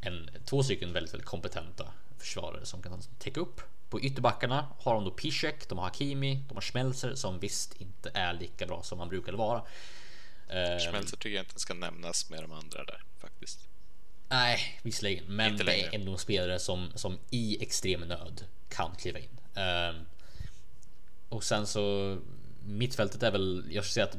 en, 0.00 0.30
två 0.44 0.62
stycken 0.62 0.92
väldigt, 0.92 1.14
väldigt 1.14 1.28
kompetenta 1.28 1.92
försvarare 2.18 2.66
som 2.66 2.82
kan 2.82 3.02
täcka 3.18 3.40
upp. 3.40 3.60
På 3.88 4.00
ytterbackarna 4.00 4.68
har 4.78 4.94
de 4.94 5.04
då 5.04 5.10
Piszek, 5.10 5.68
de 5.68 5.78
har 5.78 5.84
Hakimi, 5.84 6.44
de 6.48 6.54
har 6.54 6.62
Schmelzer 6.62 7.14
som 7.14 7.38
visst 7.38 7.80
inte 7.80 8.10
är 8.14 8.32
lika 8.32 8.66
bra 8.66 8.82
som 8.82 8.98
man 8.98 9.08
brukade 9.08 9.36
vara. 9.36 9.62
Eh, 10.48 10.78
Schmelzer 10.78 11.16
tycker 11.16 11.36
jag 11.36 11.44
inte 11.44 11.60
ska 11.60 11.74
nämnas 11.74 12.30
med 12.30 12.42
de 12.42 12.52
andra 12.52 12.84
där 12.84 13.02
faktiskt. 13.18 13.60
Nej, 14.28 14.80
visserligen, 14.82 15.24
men 15.24 15.52
Inte 15.52 15.64
det 15.64 15.70
längre. 15.70 15.88
är 15.88 15.94
ändå 15.94 16.12
en 16.12 16.18
spelare 16.18 16.58
som, 16.58 16.92
som 16.94 17.18
i 17.30 17.62
extrem 17.62 18.00
nöd 18.00 18.44
kan 18.68 18.94
kliva 18.96 19.18
in. 19.18 19.40
Ehm, 19.54 19.94
och 21.28 21.44
sen 21.44 21.66
så 21.66 22.18
mittfältet 22.64 23.22
är 23.22 23.30
väl, 23.30 23.64
jag 23.70 23.84
skulle 23.84 23.92
säga 23.92 24.04
att 24.04 24.16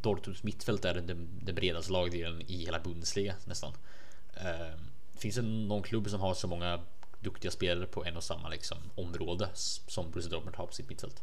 Dortmunds 0.00 0.42
mittfält 0.42 0.84
är 0.84 0.94
den, 0.94 1.28
den 1.42 1.54
bredaste 1.54 1.92
lagdelen 1.92 2.42
i 2.46 2.64
hela 2.64 2.80
Bundesliga 2.80 3.34
nästan. 3.44 3.72
Ehm, 4.34 4.90
finns 5.18 5.34
det 5.34 5.42
någon 5.42 5.82
klubb 5.82 6.10
som 6.10 6.20
har 6.20 6.34
så 6.34 6.48
många 6.48 6.80
duktiga 7.20 7.50
spelare 7.50 7.86
på 7.86 8.04
en 8.04 8.16
och 8.16 8.24
samma 8.24 8.48
liksom, 8.48 8.78
område 8.94 9.48
som 9.54 10.10
Borussia 10.10 10.30
Dortmund 10.30 10.56
har 10.56 10.66
på 10.66 10.72
sitt 10.72 10.88
mittfält? 10.88 11.22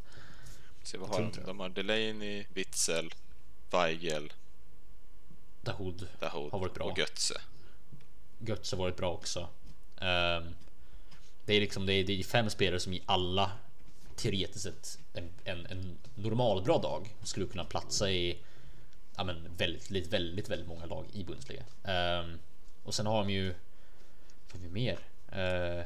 Se 0.84 0.98
vad 0.98 1.10
har 1.10 1.20
de? 1.20 1.32
De 1.46 1.60
har 1.60 1.70
Delaney, 1.70 2.46
Witzel, 2.54 3.14
Weigel, 3.72 4.34
Dahoud 5.62 6.08
Dahoud 6.20 6.52
har 6.52 6.60
varit 6.60 6.74
bra. 6.74 6.86
och 6.86 6.98
Götze. 6.98 7.42
Götze 8.40 8.76
har 8.76 8.84
varit 8.84 8.98
bra 8.98 9.14
också. 9.14 9.48
Ehm, 9.98 10.44
det 11.46 11.54
är 11.54 11.60
liksom 11.60 11.86
det 11.86 11.94
är, 11.94 12.04
det 12.04 12.20
är 12.20 12.24
fem 12.24 12.50
spelare 12.50 12.80
som 12.80 12.94
i 12.94 13.04
alla 13.06 13.52
teoretiskt 14.16 14.64
sett 14.64 15.00
en, 15.14 15.30
en, 15.44 15.66
en 15.66 15.98
normal 16.16 16.64
bra 16.64 16.78
dag 16.78 17.16
skulle 17.24 17.46
kunna 17.46 17.66
platsa 17.66 18.12
i 18.12 18.38
ja, 19.18 19.24
men 19.24 19.50
väldigt, 19.58 19.92
väldigt, 20.14 20.50
väldigt 20.50 20.68
många 20.68 20.86
lag 20.86 21.06
i 21.14 21.24
Bundesliga. 21.24 21.64
Ehm, 21.84 22.40
och 22.84 22.94
sen 22.94 23.06
har 23.06 23.18
de 23.24 23.30
ju 23.30 23.54
vad 24.52 24.62
har 24.62 24.70
vi 24.70 24.70
mer? 24.70 24.98
Uh, 25.36 25.84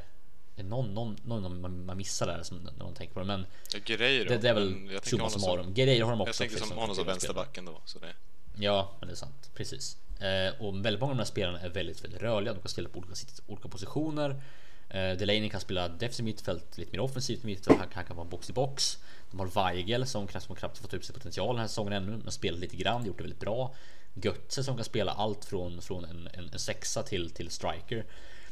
någon, 0.65 0.93
någon, 0.93 1.17
någon 1.23 1.61
man, 1.61 1.85
man 1.85 1.97
missar 1.97 2.27
där 2.27 2.43
som, 2.43 2.57
när 2.77 2.85
man 2.85 2.93
tänker 2.93 3.13
på 3.13 3.19
det, 3.19 3.25
men 3.25 3.45
Ja, 3.73 3.79
Guerreiro. 3.85 4.29
det, 4.29 4.37
det 4.37 4.49
är 4.49 4.53
väl 4.53 4.99
summa 5.03 5.29
summarum. 5.29 5.73
Grejer 5.73 6.03
har 6.03 6.11
de 6.11 6.21
också. 6.21 6.43
jag 6.43 6.49
tänker 6.49 6.65
som 6.65 6.77
honom 6.77 6.95
som 6.95 7.05
vänsterbacken 7.05 7.65
då. 7.65 7.81
Så 7.85 7.99
det, 7.99 8.13
Ja, 8.57 8.91
men 8.99 9.07
det 9.07 9.13
är 9.13 9.15
sant. 9.15 9.51
Precis. 9.53 9.97
Eh, 10.19 10.61
och 10.61 10.85
väldigt 10.85 10.99
många 10.99 11.11
av 11.11 11.17
de 11.17 11.21
här 11.21 11.25
spelarna 11.25 11.59
är 11.59 11.69
väldigt, 11.69 12.03
väldigt 12.03 12.21
rörliga. 12.21 12.53
De 12.53 12.59
kan 12.59 12.69
spela 12.69 12.89
på 12.89 12.99
olika, 12.99 13.15
olika 13.47 13.67
positioner. 13.67 14.41
Eh, 14.89 15.11
Delaney 15.17 15.49
kan 15.49 15.61
spela 15.61 15.87
defensivt 15.87 16.25
mittfält, 16.25 16.77
lite 16.77 16.91
mer 16.91 16.99
offensivt 16.99 17.43
mittfält. 17.43 17.79
Han, 17.79 17.87
han 17.93 18.05
kan 18.05 18.15
vara 18.15 18.27
box 18.27 18.49
i 18.49 18.53
box. 18.53 18.97
De 19.31 19.39
har 19.39 19.47
Weigel 19.73 20.05
som 20.07 20.27
knappt, 20.27 20.45
som 20.45 20.55
knappt 20.55 20.77
fått 20.77 20.93
ut 20.93 21.05
sin 21.05 21.13
potential 21.13 21.47
den 21.55 21.59
här 21.61 21.67
säsongen 21.67 21.93
ännu, 21.93 22.17
men 22.17 22.31
spelat 22.31 22.59
lite 22.59 22.75
grann, 22.75 23.05
gjort 23.05 23.17
det 23.17 23.23
väldigt 23.23 23.39
bra. 23.39 23.75
Götze 24.13 24.63
som 24.63 24.75
kan 24.75 24.85
spela 24.85 25.11
allt 25.11 25.45
från, 25.45 25.81
från 25.81 26.05
en, 26.05 26.29
en, 26.33 26.49
en 26.53 26.59
sexa 26.59 27.03
till, 27.03 27.29
till 27.29 27.49
striker. 27.49 28.05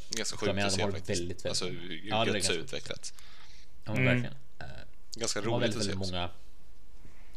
Ganska 0.10 0.38
sjukt 0.38 0.50
att 0.50 0.58
de 0.58 0.70
se 0.72 0.82
har 0.82 0.92
faktiskt. 0.92 1.10
väldigt, 1.22 1.46
väldigt- 1.46 1.46
alltså 1.46 1.66
hur 1.66 2.02
Ja, 2.10 2.28
Götze 2.28 2.54
utvecklats. 2.54 3.14
Ja, 3.86 3.92
Mm. 3.92 4.06
verkligen. 4.06 4.34
Eh, 4.60 4.66
Ganska 5.16 5.42
roligt 5.42 5.52
väldigt, 5.62 5.78
att 5.78 5.84
se 5.84 5.90
väldigt 5.90 6.12
många. 6.12 6.30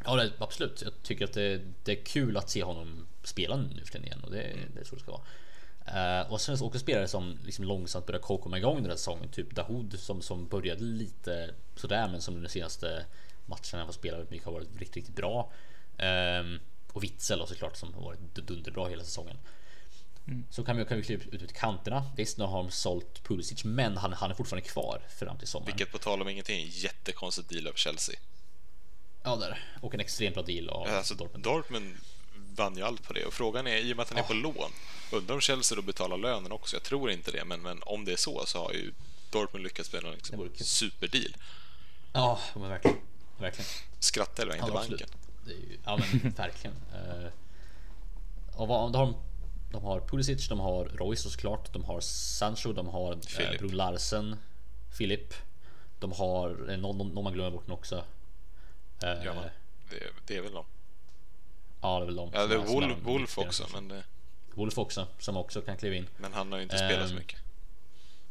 Ja, 0.04 0.16
det, 0.16 0.32
absolut. 0.38 0.82
Jag 0.82 0.92
tycker 1.02 1.24
att 1.24 1.32
det, 1.32 1.60
det 1.84 1.92
är 2.00 2.04
kul 2.04 2.36
att 2.36 2.50
se 2.50 2.62
honom 2.62 3.06
spela 3.22 3.56
nu 3.56 3.80
för 3.84 3.92
tiden 3.92 4.04
igen 4.06 4.20
och 4.24 4.30
det, 4.30 4.42
Mm. 4.42 4.58
det 4.74 4.80
är 4.80 4.84
så 4.84 4.94
det 4.94 5.00
ska 5.00 5.10
vara. 5.10 5.22
Eh, 5.86 6.32
och 6.32 6.40
sen 6.40 6.58
så 6.58 6.66
också 6.66 6.78
spelare 6.78 7.08
som 7.08 7.38
liksom 7.44 7.64
långsamt 7.64 8.06
börjar 8.06 8.20
komma 8.20 8.58
igång 8.58 8.76
den 8.76 8.90
här 8.90 8.96
säsongen. 8.96 9.28
Typ 9.28 9.54
Dahoud 9.54 10.00
som, 10.00 10.22
som 10.22 10.48
började 10.48 10.82
lite 10.82 11.54
sådär 11.76 12.08
men 12.08 12.20
som 12.22 12.42
de 12.42 12.48
senaste 12.48 13.04
matcherna 13.46 13.84
har 13.84 13.92
spelat 13.92 14.18
väldigt 14.18 14.30
mycket 14.30 14.46
har 14.46 14.52
varit 14.52 14.68
riktigt, 14.78 14.96
riktigt 14.96 15.16
bra. 15.16 15.52
Ehm, 15.98 16.60
och 16.92 17.04
Witzel 17.04 17.46
såklart 17.46 17.76
som 17.76 17.94
har 17.94 18.02
varit 18.02 18.34
dunderbra 18.34 18.88
hela 18.88 19.04
säsongen. 19.04 19.36
Så 20.50 20.64
kan 20.64 20.76
vi, 20.76 20.84
kan 20.84 20.96
vi 20.96 21.02
kliva 21.02 21.24
ut 21.24 21.42
ut 21.42 21.52
kanterna. 21.52 22.10
Visst, 22.16 22.38
nu 22.38 22.44
har 22.44 22.62
de 22.62 22.70
sålt 22.70 23.22
Pulisic, 23.22 23.64
men 23.64 23.96
han, 23.96 24.12
han 24.12 24.30
är 24.30 24.34
fortfarande 24.34 24.68
kvar 24.68 25.02
fram 25.08 25.38
till 25.38 25.48
sommaren. 25.48 25.66
Vilket 25.66 25.92
på 25.92 25.98
tal 25.98 26.22
om 26.22 26.28
ingenting 26.28 26.60
är 26.60 26.64
en 26.64 26.70
jättekonstig 26.70 27.44
deal 27.48 27.66
av 27.66 27.72
Chelsea. 27.72 28.16
Ja, 29.22 29.36
där. 29.36 29.64
Och 29.80 29.94
en 29.94 30.00
extremt 30.00 30.34
bra 30.34 30.42
deal 30.42 30.68
av 30.68 30.88
Alltså, 30.88 31.14
Dortmund. 31.14 31.44
Dortmund 31.44 31.94
vann 32.56 32.76
ju 32.76 32.82
allt 32.82 33.02
på 33.02 33.12
det 33.12 33.24
och 33.24 33.34
frågan 33.34 33.66
är, 33.66 33.76
i 33.76 33.92
och 33.92 33.96
med 33.96 34.02
att 34.02 34.08
han 34.10 34.18
är 34.18 34.22
på 34.22 34.34
lån, 34.34 34.70
undrar 35.12 35.34
om 35.34 35.40
Chelsea 35.40 35.76
då 35.76 35.82
betalar 35.82 36.16
lönen 36.16 36.52
också? 36.52 36.76
Jag 36.76 36.82
tror 36.82 37.10
inte 37.10 37.30
det, 37.30 37.44
men, 37.44 37.60
men 37.62 37.82
om 37.82 38.04
det 38.04 38.12
är 38.12 38.16
så 38.16 38.46
så 38.46 38.58
har 38.64 38.72
ju 38.72 38.92
Dortmund 39.30 39.62
lyckats 39.64 39.92
med 39.92 40.04
en 40.04 40.12
liksom, 40.12 40.38
vore 40.38 40.48
kul. 40.48 40.66
superdeal. 40.66 41.36
Ja, 42.12 42.38
men 42.54 42.68
verkligen. 42.68 42.96
Verkligen. 43.38 43.68
Skratta 43.98 44.42
eller 44.42 44.54
inte 44.54 44.66
Ja, 44.68 44.74
banken. 44.74 45.08
ju, 45.46 45.78
ja 45.84 45.96
men 45.96 46.30
verkligen. 46.36 46.76
Eh, 46.94 47.28
och 48.56 48.68
vad, 48.68 48.92
de, 48.92 48.98
har, 48.98 49.14
de 49.72 49.84
har 49.84 50.00
Pulisic, 50.00 50.48
de 50.48 50.60
har 50.60 50.84
Royce 50.84 51.30
såklart, 51.30 51.72
de 51.72 51.84
har 51.84 52.00
Sancho, 52.00 52.72
de 52.72 52.88
har 52.88 53.12
eh, 53.12 53.18
Filip. 53.20 53.58
Bror 53.60 53.70
Larsen, 53.70 54.36
Filip. 54.98 55.34
De 55.98 56.12
har 56.12 56.70
eh, 56.70 56.76
någon, 56.78 56.98
någon 56.98 57.24
man 57.24 57.32
glömmer 57.32 57.50
bort 57.50 57.70
också. 57.70 58.04
Eh, 59.02 59.24
Ja, 59.24 59.34
det, 59.90 59.98
det 60.26 60.36
är 60.36 60.40
väl 60.42 60.52
de. 60.52 60.64
Ja, 61.86 61.98
det 61.98 62.04
är 62.04 62.06
väl 62.06 62.16
de. 62.16 62.30
Ja, 62.32 62.46
det 62.46 62.54
är 62.54 62.58
Wolf, 62.58 62.98
Wolf 63.02 63.38
också, 63.38 63.66
men, 63.72 63.88
det, 63.88 64.02
Wolf 64.54 64.78
också, 64.78 65.06
som 65.18 65.36
också 65.36 65.60
kan 65.60 65.76
kliva 65.76 65.96
in. 65.96 66.08
men 66.16 66.32
han 66.32 66.52
har 66.52 66.58
ju 66.58 66.62
inte 66.62 66.78
spelat 66.78 67.08
så 67.08 67.12
Ehm, 67.14 67.18
mycket. 67.18 67.38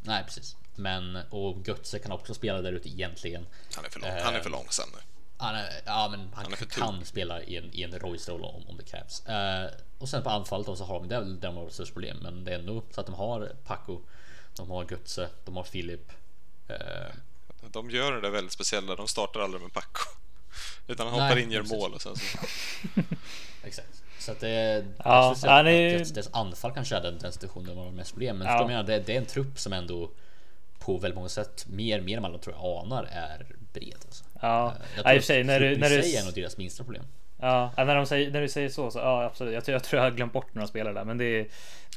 Nej, 0.01 0.23
precis. 0.23 0.55
Men 0.75 1.15
och 1.29 1.67
Götze 1.67 1.99
kan 1.99 2.11
också 2.11 2.33
spela 2.33 2.61
där 2.61 2.71
ute 2.73 2.89
egentligen. 2.89 3.45
Han 3.75 3.85
är 3.85 3.89
för, 3.89 3.99
lång, 3.99 4.09
han 4.23 4.35
är 4.35 4.39
för 4.39 4.49
långsam 4.49 4.89
nu. 4.93 4.99
Han 5.37 5.55
är, 5.55 5.69
ja, 5.85 6.07
men 6.11 6.19
han, 6.19 6.29
Han 6.45 6.53
är 6.53 6.65
kan 6.65 7.05
spela 7.05 7.41
i 7.41 7.57
en, 7.57 7.69
i 7.73 7.83
en 7.83 7.99
Royce-roll 7.99 8.43
om, 8.43 8.67
om 8.67 8.77
det 8.77 8.83
krävs. 8.83 9.25
Eh, 9.25 9.69
och 9.97 10.09
sen 10.09 10.23
på 10.23 10.29
anfallet 10.29 10.67
då 10.67 10.75
så 10.75 10.83
har 10.83 10.99
de, 10.99 11.07
det 11.07 11.15
där 11.15 11.37
de 11.41 11.55
har 11.57 11.69
störst 11.69 11.93
problem, 11.93 12.17
men 12.21 12.43
det 12.43 12.51
är 12.51 12.59
ändå 12.59 12.83
så 12.91 13.01
att 13.01 13.05
de 13.07 13.15
har 13.15 13.51
Paco, 13.65 14.01
de 14.55 14.69
har 14.71 14.85
Götze, 14.91 15.29
de 15.45 15.55
har 15.57 15.63
Filip. 15.63 16.11
Eh, 16.67 16.77
De 17.71 17.89
gör 17.89 18.11
det 18.11 18.21
där 18.21 18.29
väldigt 18.29 18.53
speciella, 18.53 18.95
de 18.95 19.07
startar 19.07 19.39
aldrig 19.39 19.61
med 19.61 19.73
Paco. 19.73 20.09
Utan 20.87 21.07
han 21.07 21.17
Nej, 21.19 21.27
hoppar 21.29 21.39
in, 21.41 21.51
gör 21.51 21.63
mål 21.63 21.93
och 21.93 22.01
sen 22.01 22.15
så... 22.15 22.37
exakt. 23.63 23.87
Så 24.19 24.31
att 24.31 24.39
det 24.39 24.85
Ja, 25.03 25.25
jag 25.25 25.37
skulle 25.37 25.41
säga 25.41 25.53
han 25.53 25.67
är- 25.67 25.85
att 25.87 25.97
deras, 25.97 26.11
deras 26.11 26.29
anfall 26.33 26.71
kanske 26.71 26.95
är 26.95 27.01
den, 27.01 27.17
den 27.17 27.31
situationen 27.31 27.65
där 27.67 27.75
man 27.75 27.85
har 27.85 27.91
mest 27.91 28.11
problem. 28.11 28.37
Men 28.37 28.47
Ja. 28.47 28.57
jag 28.59 28.67
menar? 28.67 28.83
det, 28.83 28.99
det 28.99 29.13
är 29.13 29.17
en 29.17 29.25
trupp 29.25 29.59
som 29.59 29.73
ändå 29.73 30.09
på 30.79 30.97
väldigt 30.97 31.15
många 31.15 31.29
sätt 31.29 31.65
mer, 31.69 32.01
mer 32.01 32.15
än 32.17 32.21
man 32.21 32.39
tror 32.39 32.55
jag 32.55 32.65
anar 32.85 33.03
är 33.11 33.45
bred. 33.73 33.97
Alltså. 34.05 34.23
Ja, 34.41 34.67
Eh, 34.79 34.85
ja, 34.95 35.01
jag 35.05 35.15
i 35.15 35.19
och 35.19 35.21
för 35.23 35.27
sig 35.27 35.43
när 35.43 35.59
du, 35.59 35.77
när 35.77 35.89
du, 35.89 36.15
är 36.15 36.23
nog 36.23 36.33
deras 36.33 36.57
minsta 36.57 36.83
problem. 36.83 37.03
Ja, 37.77 37.83
när, 37.85 37.95
de 37.95 38.05
säger, 38.05 38.31
när 38.31 38.41
du 38.41 38.49
säger 38.49 38.69
så, 38.69 38.91
så 38.91 38.99
ja 38.99 39.23
absolut. 39.23 39.53
Jag, 39.53 39.65
tror- 39.65 39.73
jag 39.73 39.83
tror 39.83 40.01
jag 40.03 40.09
har 40.11 40.15
glömt 40.15 40.33
bort 40.33 40.53
några 40.53 40.67
spelare 40.67 40.93
där, 40.93 41.03
men 41.05 41.17
det 41.17 41.25
är, 41.25 41.47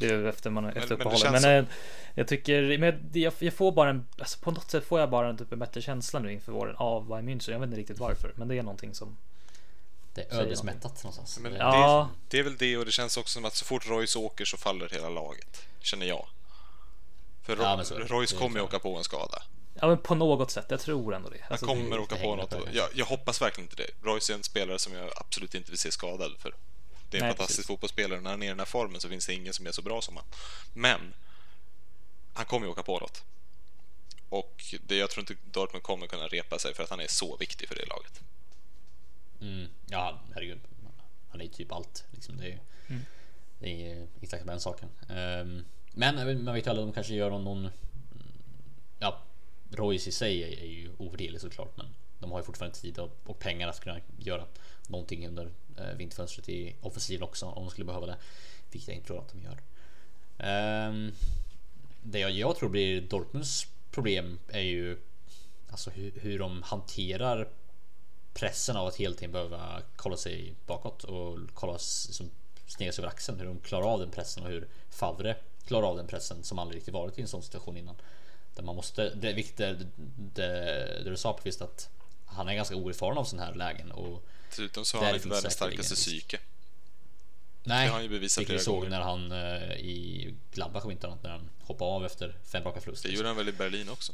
det 0.00 0.06
är 0.06 0.24
efter, 0.26 0.50
man, 0.50 0.66
efter 0.66 0.80
men 0.80 0.92
uppehållet. 0.92 1.20
känns 1.20 1.42
Men, 1.42 1.58
eh, 1.58 1.70
jag 2.14 2.28
tycker, 2.28 2.78
men 2.78 3.10
jag, 3.12 3.32
jag 3.38 3.52
får 3.54 3.72
bara 3.72 3.90
en, 3.90 4.06
alltså 4.18 4.38
på 4.38 4.50
något 4.50 4.70
sätt 4.70 4.84
får 4.84 5.00
jag 5.00 5.10
bara 5.10 5.28
en, 5.28 5.36
typ 5.36 5.52
en 5.52 5.58
bättre 5.58 5.82
känsla 5.82 6.20
nu 6.20 6.32
inför 6.32 6.52
våren 6.52 6.76
av 6.76 7.08
Bayern 7.08 7.28
München. 7.28 7.50
Jag 7.52 7.58
vet 7.58 7.66
inte 7.66 7.78
riktigt 7.80 7.98
varför, 7.98 8.32
men 8.36 8.48
det 8.48 8.58
är 8.58 8.62
någonting 8.62 8.94
som 8.94 9.16
Det 10.14 10.32
är 10.32 10.40
ödesmättat 10.40 11.04
någonstans. 11.04 11.38
Men 11.42 11.52
Det- 11.52 11.58
Ja. 11.58 12.08
det, 12.28 12.36
det 12.36 12.38
är 12.38 12.42
väl 12.44 12.56
det 12.56 12.76
och 12.76 12.84
det 12.84 12.90
känns 12.92 13.16
också 13.16 13.32
som 13.34 13.44
att 13.44 13.54
så 13.54 13.64
fort 13.64 13.88
Royce 13.88 14.16
åker 14.18 14.44
så 14.44 14.56
faller 14.56 14.88
hela 14.88 15.08
laget. 15.08 15.62
Känner 15.80 16.06
jag. 16.06 16.26
För 17.42 17.56
Ja, 17.56 17.72
Ro- 17.72 17.76
men 17.76 17.84
så 17.84 17.94
är 17.94 17.98
det. 17.98 18.04
Royce 18.06 18.32
kommer 18.32 18.56
ju 18.58 18.64
åka 18.64 18.78
på 18.78 18.96
en 18.96 19.04
skada. 19.04 19.42
Ja 19.80 19.88
men 19.88 19.98
på 19.98 20.14
något 20.14 20.50
sätt, 20.50 20.66
jag 20.68 20.80
tror 20.80 21.14
ändå 21.14 21.28
det. 21.28 21.38
Han 21.42 21.52
Alltså, 21.52 21.66
kommer 21.66 21.96
det, 21.96 22.02
åka 22.02 22.16
på 22.16 22.36
något. 22.36 22.52
Och 22.52 22.68
jag, 22.72 22.88
jag 22.94 23.06
hoppas 23.06 23.42
verkligen 23.42 23.70
inte 23.70 23.76
det. 23.82 23.90
Royce 24.08 24.30
är 24.30 24.34
en 24.34 24.42
spelare 24.42 24.78
som 24.78 24.92
jag 24.94 25.10
absolut 25.16 25.54
inte 25.54 25.70
vill 25.70 25.78
se 25.78 25.90
skadad 25.92 26.32
för. 26.38 26.54
Det 27.10 27.16
är 27.16 27.20
en 27.20 27.26
Nej, 27.26 27.30
fantastisk 27.36 27.58
precis. 27.58 27.66
fotbollsspelare. 27.66 28.20
När 28.20 28.30
han 28.30 28.42
är 28.42 28.46
i 28.46 28.48
den 28.48 28.58
här 28.58 28.66
formen 28.66 29.00
så 29.00 29.08
finns 29.08 29.26
det 29.26 29.34
ingen 29.34 29.52
som 29.54 29.66
är 29.66 29.72
så 29.72 29.82
bra 29.82 30.02
som 30.02 30.16
han. 30.16 30.24
Men 30.74 31.14
han 32.34 32.46
kommer 32.46 32.66
ju 32.66 32.72
åka 32.72 32.82
på 32.82 32.98
något. 32.98 33.24
Och 34.28 34.64
det, 34.86 34.96
jag 34.96 35.10
tror 35.10 35.22
inte 35.22 35.36
Dortmund 35.50 35.82
kommer 35.82 36.06
kunna 36.06 36.26
repa 36.28 36.58
sig 36.58 36.74
för 36.74 36.82
att 36.82 36.90
han 36.90 37.00
är 37.00 37.06
så 37.06 37.36
viktig 37.36 37.68
för 37.68 37.74
det 37.74 37.86
laget. 37.86 38.20
Mm, 39.40 39.68
ja, 39.86 40.20
herregud. 40.34 40.60
Han 41.30 41.40
är 41.40 41.44
ju 41.44 41.50
typ 41.50 41.72
allt. 41.72 42.04
Liksom. 42.10 42.36
Det 42.36 42.44
är 42.44 42.48
ju 42.48 42.58
Mm. 42.90 43.02
det 43.58 43.68
är 43.92 44.06
exakt 44.20 44.46
den 44.46 44.60
saken. 44.60 44.88
Ehm, 45.08 45.64
men 45.92 46.44
man 46.44 46.54
vet 46.54 46.66
ju 46.66 46.70
aldrig, 46.70 46.86
de 46.88 46.92
kanske 46.92 47.14
gör 47.14 47.30
någon, 47.30 47.44
någon 47.44 47.70
ja, 48.98 49.22
Royce 49.70 50.08
i 50.08 50.12
sig 50.12 50.42
är, 50.42 50.62
är 50.62 50.66
ju 50.66 50.90
ovärderlig 50.98 51.40
såklart, 51.40 51.76
men 51.76 51.86
de 52.18 52.32
har 52.32 52.38
ju 52.38 52.44
fortfarande 52.44 52.78
tid 52.78 52.98
och, 52.98 53.16
och 53.24 53.38
pengar 53.38 53.68
att 53.68 53.80
kunna 53.80 54.00
göra 54.18 54.44
någonting 54.86 55.26
under 55.26 55.50
eh, 55.78 55.96
vinterfönstret 55.96 56.48
i 56.48 56.76
offensiven 56.80 57.22
också 57.22 57.46
om 57.46 57.64
de 57.64 57.70
skulle 57.70 57.84
behöva 57.84 58.06
det. 58.06 58.16
Vilket 58.70 58.88
jag 58.88 58.96
inte 58.96 59.06
tror 59.06 59.18
att 59.18 59.32
de 59.32 59.42
gör. 59.42 59.60
Um, 60.88 61.12
det 62.02 62.18
jag, 62.18 62.30
jag 62.30 62.56
tror 62.56 62.68
blir 62.68 63.00
Dortmunds 63.00 63.66
problem 63.90 64.38
är 64.48 64.60
ju 64.60 64.98
alltså 65.70 65.90
hur, 65.90 66.12
hur 66.20 66.38
de 66.38 66.62
hanterar 66.62 67.48
pressen 68.34 68.76
av 68.76 68.86
att 68.86 68.96
hela 68.96 69.14
tiden 69.14 69.32
behöva 69.32 69.82
kolla 69.96 70.16
sig 70.16 70.54
bakåt 70.66 71.04
och 71.04 71.38
kolla 71.54 71.78
som 71.78 72.30
snegla 72.66 72.92
sig 72.92 73.02
över 73.02 73.12
axeln. 73.12 73.38
Hur 73.38 73.46
de 73.46 73.60
klarar 73.60 73.92
av 73.92 74.00
den 74.00 74.10
pressen 74.10 74.42
och 74.42 74.50
hur 74.50 74.68
Favre 74.90 75.36
klarar 75.64 75.86
av 75.86 75.96
den 75.96 76.06
pressen 76.06 76.44
som 76.44 76.58
aldrig 76.58 76.76
riktigt 76.76 76.94
varit 76.94 77.18
i 77.18 77.22
en 77.22 77.28
sån 77.28 77.42
situation 77.42 77.76
innan. 77.76 77.94
Där 78.58 78.64
man 78.64 78.76
måste, 78.76 79.14
det 79.14 79.28
är 79.30 79.34
viktigt 79.34 79.56
det, 79.56 79.86
det, 80.34 80.44
det 81.04 81.10
du 81.10 81.16
sa 81.16 81.32
på 81.32 81.40
visst 81.44 81.62
att 81.62 81.88
han 82.26 82.48
är 82.48 82.54
ganska 82.54 82.76
oerfaren 82.76 83.18
av 83.18 83.24
sådana 83.24 83.46
här 83.46 83.54
lägen 83.54 83.92
och 83.92 84.24
Dessutom 84.50 84.84
så 84.84 84.96
har 84.98 85.04
han 85.04 85.14
inte 85.14 85.22
finns 85.22 85.34
världens 85.36 85.54
starkaste 85.54 85.94
psyke. 85.94 86.38
nej, 87.62 87.84
Det 87.86 87.90
har 87.90 87.94
han 87.94 88.02
ju 88.02 88.08
bevisat 88.08 88.40
vilket 88.40 88.54
vi 88.54 88.58
flera 88.58 88.64
såg 88.64 88.74
gånger. 88.76 88.90
när 88.90 89.00
han 89.00 89.32
eh, 89.32 89.72
i 89.72 90.34
Gladbach 90.52 90.84
om 90.84 90.90
inte 90.90 91.06
annat 91.06 91.22
när 91.22 91.30
han 91.30 91.50
hoppade 91.60 91.90
av 91.90 92.06
efter 92.06 92.36
fem 92.44 92.64
raka 92.64 92.80
förluster. 92.80 93.08
Det 93.08 93.14
gjorde 93.14 93.28
han 93.28 93.36
väl 93.36 93.48
i 93.48 93.52
Berlin 93.52 93.88
också? 93.88 94.12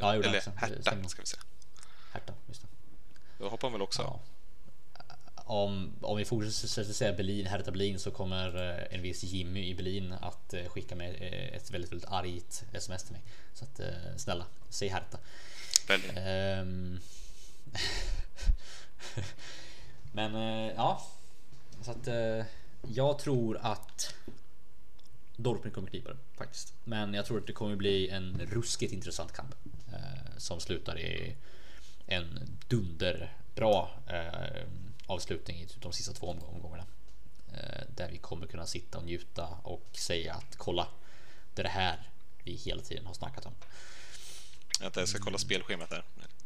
Ja, 0.00 0.14
gjorde 0.14 0.28
han 0.28 0.36
Eller 0.36 0.76
Hertha, 0.84 1.08
ska 1.08 1.22
vi 1.22 1.26
säga. 1.26 1.42
Hertha, 2.12 2.34
just 2.48 2.62
det. 2.62 2.68
Då 3.38 3.48
hoppade 3.48 3.66
han 3.66 3.72
väl 3.72 3.82
också 3.82 4.02
Ja. 4.02 4.20
Om, 5.50 5.92
om 6.00 6.16
vi 6.16 6.24
fortsätter 6.24 6.92
säga 6.92 7.12
Berlin, 7.12 7.46
Hertha 7.46 7.70
Berlin 7.70 7.98
så 7.98 8.10
kommer 8.10 8.56
eh, 8.56 8.94
en 8.94 9.02
viss 9.02 9.24
Jimmy 9.24 9.68
i 9.68 9.74
Berlin 9.74 10.14
att 10.20 10.54
eh, 10.54 10.64
skicka 10.64 10.94
med 10.94 11.14
eh, 11.14 11.56
ett 11.56 11.70
väldigt, 11.70 11.92
väldigt 11.92 12.10
argt 12.10 12.64
sms 12.72 13.02
till 13.02 13.12
mig. 13.12 13.22
Så 13.54 13.64
att 13.64 13.80
snälla, 14.16 14.46
säg 14.68 14.88
Hertha. 14.88 15.18
Ehm. 16.16 17.00
Men 20.12 20.34
ja, 20.76 21.02
så 21.82 21.90
att 21.90 22.08
jag 22.88 23.18
tror 23.18 23.58
att 23.62 24.14
Dortmund 25.36 25.74
kommer 25.74 25.88
knipa 25.88 26.10
det 26.10 26.18
faktiskt. 26.36 26.74
Men 26.84 27.14
jag 27.14 27.26
tror 27.26 27.38
att 27.38 27.46
det 27.46 27.52
kommer 27.52 27.76
bli 27.76 28.08
en 28.08 28.40
ruskigt 28.50 28.92
intressant 28.92 29.32
kamp 29.32 29.54
som 30.36 30.60
slutar 30.60 30.98
i 30.98 31.36
en 32.06 32.58
dunderbra 32.68 33.88
eh, 34.06 34.62
avslutning 35.10 35.60
i 35.60 35.66
typ 35.66 35.82
de 35.82 35.92
sista 35.92 36.12
två 36.12 36.26
omgång- 36.26 36.54
omgångarna. 36.54 36.86
Eh, 37.52 37.84
där 37.96 38.08
vi 38.10 38.18
kommer 38.18 38.46
kunna 38.46 38.66
sitta 38.66 38.98
och 38.98 39.04
njuta 39.04 39.46
och 39.62 39.86
säga 39.92 40.34
att 40.34 40.56
kolla, 40.56 40.88
det 41.54 41.62
är 41.62 41.64
det 41.64 41.70
här 41.70 42.08
vi 42.44 42.52
hela 42.56 42.82
tiden 42.82 43.06
har 43.06 43.14
snackat 43.14 43.46
om. 43.46 43.52
Vänta, 44.80 45.00
jag 45.00 45.08
ska 45.08 45.18
kolla 45.18 45.38
spelschemat 45.38 45.90
här. 45.90 46.04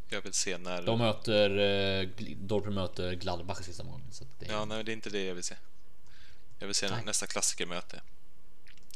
Jag 0.08 0.22
vill 0.22 0.32
se 0.32 0.58
när... 0.58 0.82
De 0.82 0.98
möter 0.98 1.58
eh, 1.58 2.08
Dortmund 2.36 2.74
möter 2.74 3.12
Gladbach 3.12 3.60
i 3.60 3.64
sista 3.64 3.82
omgången. 3.82 4.06
Det, 4.38 4.46
Ja, 4.46 4.64
nej, 4.64 4.84
det 4.84 4.92
är 4.92 4.94
inte 4.94 5.10
det 5.10 5.24
jag 5.24 5.34
vill 5.34 5.44
se. 5.44 5.54
Jag 6.58 6.66
vill 6.66 6.74
se 6.74 6.90
Nej. 6.90 7.04
nästa 7.04 7.26
klassikermöte. 7.26 8.00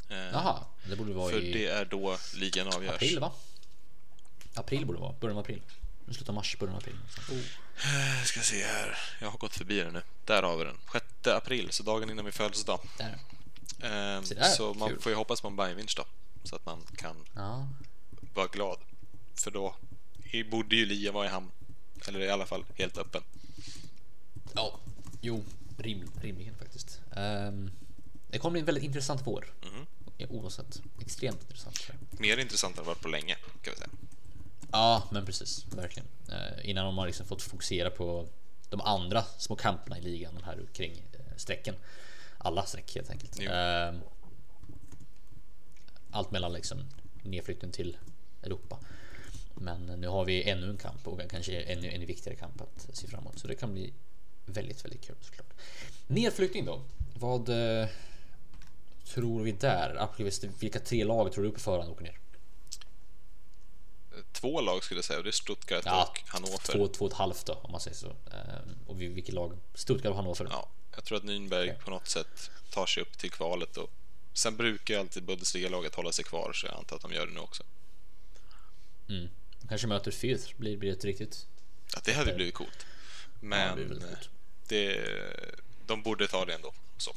Eh, 0.08 0.16
Jaha, 0.18 0.64
det 0.88 0.96
borde 0.96 1.12
vara 1.12 1.30
För 1.30 1.40
i 1.40 1.52
det 1.52 1.66
är 1.66 1.84
då 1.84 2.16
ligan 2.34 2.66
avgörs. 2.68 2.94
april 2.94 3.18
va? 3.20 3.32
April 4.54 4.86
borde 4.86 4.98
det 4.98 5.02
vara, 5.02 5.14
början 5.20 5.36
av 5.38 5.44
april. 5.44 5.62
Nu 6.08 6.14
slutar 6.14 6.32
mars, 6.32 6.56
början 6.58 6.76
april. 6.76 6.96
Så. 7.26 7.32
Eh, 7.32 8.24
Ska 8.24 8.40
se 8.40 8.64
här. 8.64 8.98
Jag 9.20 9.30
har 9.30 9.38
gått 9.38 9.56
förbi 9.56 9.78
den 9.78 9.92
nu. 9.92 10.02
Där 10.24 10.42
har 10.42 10.56
vi 10.56 10.64
den. 10.64 10.76
6 10.92 11.04
april, 11.26 11.68
så 11.70 11.82
dagen 11.82 12.10
innan 12.10 12.24
min 12.24 12.32
födelsedag. 12.32 12.80
Där. 12.98 13.18
Eh, 14.16 14.22
Se 14.22 14.34
där, 14.34 14.44
så 14.48 14.74
man 14.74 14.88
kul. 14.88 15.00
får 15.00 15.12
ju 15.12 15.16
hoppas 15.16 15.40
på 15.40 15.48
en 15.48 15.56
Bayern-vinst 15.56 15.96
då. 15.96 16.04
Så 16.44 16.56
att 16.56 16.66
man 16.66 16.82
kan 16.96 17.16
Ja, 17.34 17.68
vara 18.34 18.46
glad. 18.46 18.78
För 19.34 19.50
då 19.50 19.74
borde 20.50 20.76
ju 20.76 20.86
ligan 20.86 21.14
vara 21.14 21.26
i 21.26 21.28
hamn. 21.28 21.50
Eller 22.08 22.20
i 22.20 22.30
alla 22.30 22.46
fall 22.46 22.64
helt 22.78 22.98
öppen. 22.98 23.22
ja, 24.54 24.80
jo, 25.20 25.44
Rim, 25.78 26.10
rimligen 26.22 26.54
faktiskt. 26.54 27.00
Ehm, 27.16 27.70
det 28.30 28.38
kommer 28.38 28.52
bli 28.52 28.60
en 28.60 28.66
väldigt 28.66 28.84
intressant 28.84 29.22
vår. 29.24 29.46
Mhm. 29.62 29.86
Oavsett. 30.28 30.80
Extremt 31.00 31.42
intressant. 31.42 31.90
Mer 32.10 32.36
intressant 32.38 32.78
än 32.78 32.84
varit 32.84 33.00
på 33.00 33.08
länge, 33.08 33.34
kan 33.62 33.72
vi 33.72 33.76
säga. 33.78 33.88
Ja, 34.72 35.02
men 35.10 35.26
precis. 35.26 35.66
Verkligen. 35.70 36.08
Eh, 36.28 36.70
innan 36.70 36.84
de 36.84 36.98
har 36.98 37.06
liksom 37.06 37.26
fått 37.26 37.42
fokusera 37.42 37.90
på 37.90 38.28
de 38.68 38.80
andra 38.80 39.22
små 39.22 39.56
kamperna 39.56 39.98
i 39.98 40.00
ligan. 40.00 40.34
De 40.34 40.44
här 40.44 40.66
kring 40.72 40.92
eh, 40.92 41.36
strecken. 41.36 41.74
Alla 42.38 42.62
streck 42.62 42.94
helt 42.94 43.10
enkelt. 43.10 43.36
Jo. 43.40 43.50
Eh, 43.50 43.94
allt 46.10 46.30
mellan 46.30 46.52
liksom 46.52 46.84
nedflyttning 47.22 47.70
till 47.70 47.96
Europa. 48.42 48.78
Men 49.54 49.86
nu 49.86 50.08
har 50.08 50.24
vi 50.24 50.50
ännu 50.50 50.70
en 50.70 50.78
kamp 50.78 51.08
och 51.08 51.30
kanske 51.30 51.62
ännu 51.62 51.90
en 51.90 52.06
viktigare 52.06 52.36
kamp 52.36 52.60
att 52.60 52.96
se 52.96 53.06
fram 53.06 53.20
emot. 53.20 53.38
Så 53.38 53.48
det 53.48 53.54
kan 53.54 53.72
bli 53.72 53.92
väldigt, 54.46 54.84
väldigt 54.84 55.02
kul 55.02 55.16
såklart. 55.20 55.52
Nedflyttning 56.06 56.64
då? 56.64 56.82
Vad 57.14 57.50
tror 59.04 59.42
vi 59.42 59.52
där? 59.52 60.08
Vilka 60.60 60.80
tre 60.80 61.04
lag 61.04 61.32
tror 61.32 61.44
du 61.44 61.50
på 61.50 61.60
förhand 61.60 61.90
åker 61.90 62.02
ner? 62.02 62.18
Två 64.32 64.60
lag 64.60 64.84
skulle 64.84 64.98
jag 64.98 65.04
säga, 65.04 65.18
och 65.18 65.24
det 65.24 65.30
är 65.30 65.32
Stuttgart 65.32 65.82
Ja, 65.86 66.04
och 66.12 66.20
Hannover. 66.30 66.58
Två, 66.58 66.88
två 66.88 67.04
och 67.04 67.10
ett 67.12 67.16
halvt 67.18 67.46
då 67.46 67.52
om 67.52 67.72
man 67.72 67.80
säger 67.80 67.96
så. 67.96 68.06
Ehm, 68.06 68.76
och 68.86 69.00
vi- 69.00 69.08
vilket 69.08 69.34
lag? 69.34 69.58
Stuttgart 69.74 70.10
och 70.10 70.16
Hannover. 70.16 70.46
Ja, 70.50 70.68
jag 70.94 71.04
tror 71.04 71.18
att 71.18 71.24
Nürnberg 71.24 71.62
Okej. 71.70 71.78
på 71.84 71.90
något 71.90 72.08
sätt 72.08 72.50
tar 72.70 72.86
sig 72.86 73.02
upp 73.02 73.18
till 73.18 73.30
kvalet 73.30 73.76
och 73.76 73.90
sen 74.32 74.56
brukar 74.56 74.94
ju 74.94 75.00
alltid 75.00 75.22
Bundesliga-laget 75.22 75.94
hålla 75.94 76.12
sig 76.12 76.24
kvar 76.24 76.52
så 76.52 76.66
jag 76.66 76.76
antar 76.76 76.96
att 76.96 77.02
de 77.02 77.12
gör 77.12 77.26
det 77.26 77.32
nu 77.32 77.40
också. 77.40 77.62
Mm. 79.08 79.28
Kanske 79.68 79.86
möter 79.86 80.10
Fürth, 80.10 80.52
blir, 80.56 80.76
blir 80.76 80.92
det 80.96 81.04
riktigt... 81.08 81.46
Ja, 81.94 82.00
det 82.04 82.12
hade 82.12 82.34
blivit 82.34 82.54
coolt. 82.54 82.78
Ja, 82.80 82.86
det 83.40 83.46
Men 83.46 83.78
väldigt 83.78 84.02
eh, 84.02 84.08
coolt. 84.08 84.28
det, 84.68 85.04
de 85.86 86.02
borde 86.02 86.28
ta 86.28 86.44
det 86.44 86.54
ändå. 86.54 86.72
Så. 86.96 87.14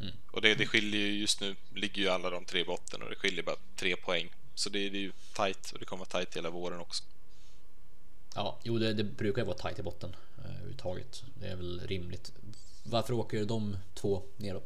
Mm. 0.00 0.12
Och 0.30 0.40
det, 0.42 0.54
det 0.54 0.66
skiljer 0.66 1.00
ju 1.00 1.20
just 1.20 1.40
nu, 1.40 1.56
ligger 1.74 2.02
ju 2.02 2.08
alla 2.08 2.30
de 2.30 2.44
tre 2.44 2.60
i 2.60 2.64
botten 2.64 3.02
och 3.02 3.10
det 3.10 3.16
skiljer 3.16 3.42
bara 3.42 3.56
tre 3.76 3.96
poäng. 3.96 4.30
Så 4.58 4.70
det, 4.70 4.88
det 4.88 4.98
är 4.98 5.00
ju 5.00 5.12
tight 5.32 5.72
och 5.72 5.78
det 5.78 5.84
kommer 5.84 5.98
vara 5.98 6.20
tight 6.20 6.36
hela 6.36 6.50
våren 6.50 6.80
också. 6.80 7.04
Ja, 8.34 8.58
jo 8.62 8.78
det, 8.78 8.94
det 8.94 9.04
brukar 9.04 9.42
ju 9.42 9.46
vara 9.46 9.56
tajt 9.56 9.78
i 9.78 9.82
botten 9.82 10.16
eh, 10.38 10.50
överhuvudtaget. 10.50 11.22
Det 11.34 11.46
är 11.46 11.56
väl 11.56 11.80
rimligt. 11.86 12.32
Varför 12.82 13.12
åker 13.12 13.44
de 13.44 13.76
två 13.94 14.22
ner 14.36 14.54
då? 14.54 14.62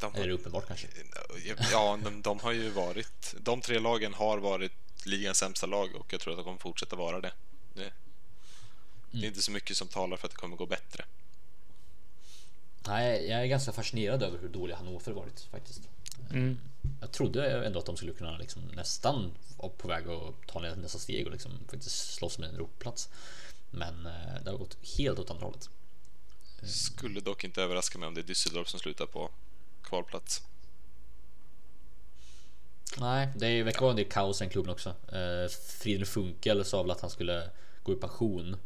De, 0.00 0.14
Är 0.14 0.26
det 0.26 0.32
uppenbart 0.32 0.66
kanske? 0.66 0.86
ja, 1.72 1.98
de, 2.04 2.22
de 2.22 2.38
har 2.38 2.52
ju 2.52 2.70
varit, 2.70 3.34
de 3.40 3.60
tre 3.60 3.78
lagen 3.78 4.14
har 4.14 4.38
varit 4.38 4.72
ligans 5.04 5.38
sämsta 5.38 5.66
lag 5.66 5.94
och 5.94 6.12
jag 6.12 6.20
tror 6.20 6.32
att 6.32 6.38
de 6.38 6.44
kommer 6.44 6.58
fortsätta 6.58 6.96
vara 6.96 7.20
det. 7.20 7.32
Det, 7.74 7.92
det 9.10 9.26
är 9.26 9.28
inte 9.28 9.42
så 9.42 9.52
mycket 9.52 9.76
som 9.76 9.88
talar 9.88 10.16
för 10.16 10.26
att 10.26 10.30
det 10.32 10.36
kommer 10.36 10.56
gå 10.56 10.66
bättre. 10.66 11.04
Nej, 12.86 13.28
jag 13.28 13.42
är 13.42 13.46
ganska 13.46 13.72
fascinerad 13.72 14.22
över 14.22 14.38
hur 14.38 14.48
dåliga 14.48 14.76
Hannover 14.76 15.12
varit 15.12 15.40
faktiskt. 15.40 15.82
Mm. 16.30 16.58
Jag 17.00 17.12
trodde 17.12 17.66
ändå 17.66 17.78
att 17.78 17.86
de 17.86 17.96
skulle 17.96 18.12
kunna 18.12 18.38
liksom 18.38 18.62
nästan 18.62 19.30
vara 19.56 19.68
på 19.72 19.88
väg 19.88 20.08
att 20.08 20.46
ta 20.46 20.60
nästa 20.60 20.98
steg 20.98 21.26
och 21.26 21.32
liksom 21.32 21.52
faktiskt 21.70 22.14
slåss 22.14 22.38
med 22.38 22.48
en 22.48 22.54
Europaplats. 22.54 23.08
Men 23.70 24.06
eh, 24.06 24.42
det 24.44 24.50
har 24.50 24.58
gått 24.58 24.76
helt 24.98 25.18
åt 25.18 25.30
andra 25.30 25.44
hållet. 25.46 25.68
Skulle 26.62 27.20
dock 27.20 27.44
inte 27.44 27.62
överraska 27.62 27.98
mig 27.98 28.06
om 28.06 28.14
det 28.14 28.20
är 28.20 28.24
Düsseldorf 28.24 28.64
som 28.64 28.80
slutar 28.80 29.06
på 29.06 29.30
kvalplats. 29.82 30.42
Nej, 32.98 33.28
det 33.36 33.46
är- 33.46 33.62
verkar 33.64 33.80
vara 33.80 33.90
en 33.90 33.96
del 33.96 34.08
kaos 34.10 34.40
i 34.40 34.44
den 34.44 34.50
klubben 34.50 34.72
också. 34.72 34.88
Eh, 34.88 35.48
Friedel 35.78 36.06
Funkel 36.06 36.64
sa 36.64 36.82
väl 36.82 36.90
att 36.90 37.00
han 37.00 37.10
skulle 37.10 37.50
gå 37.82 37.92
i 37.92 37.96
pension 37.96 38.56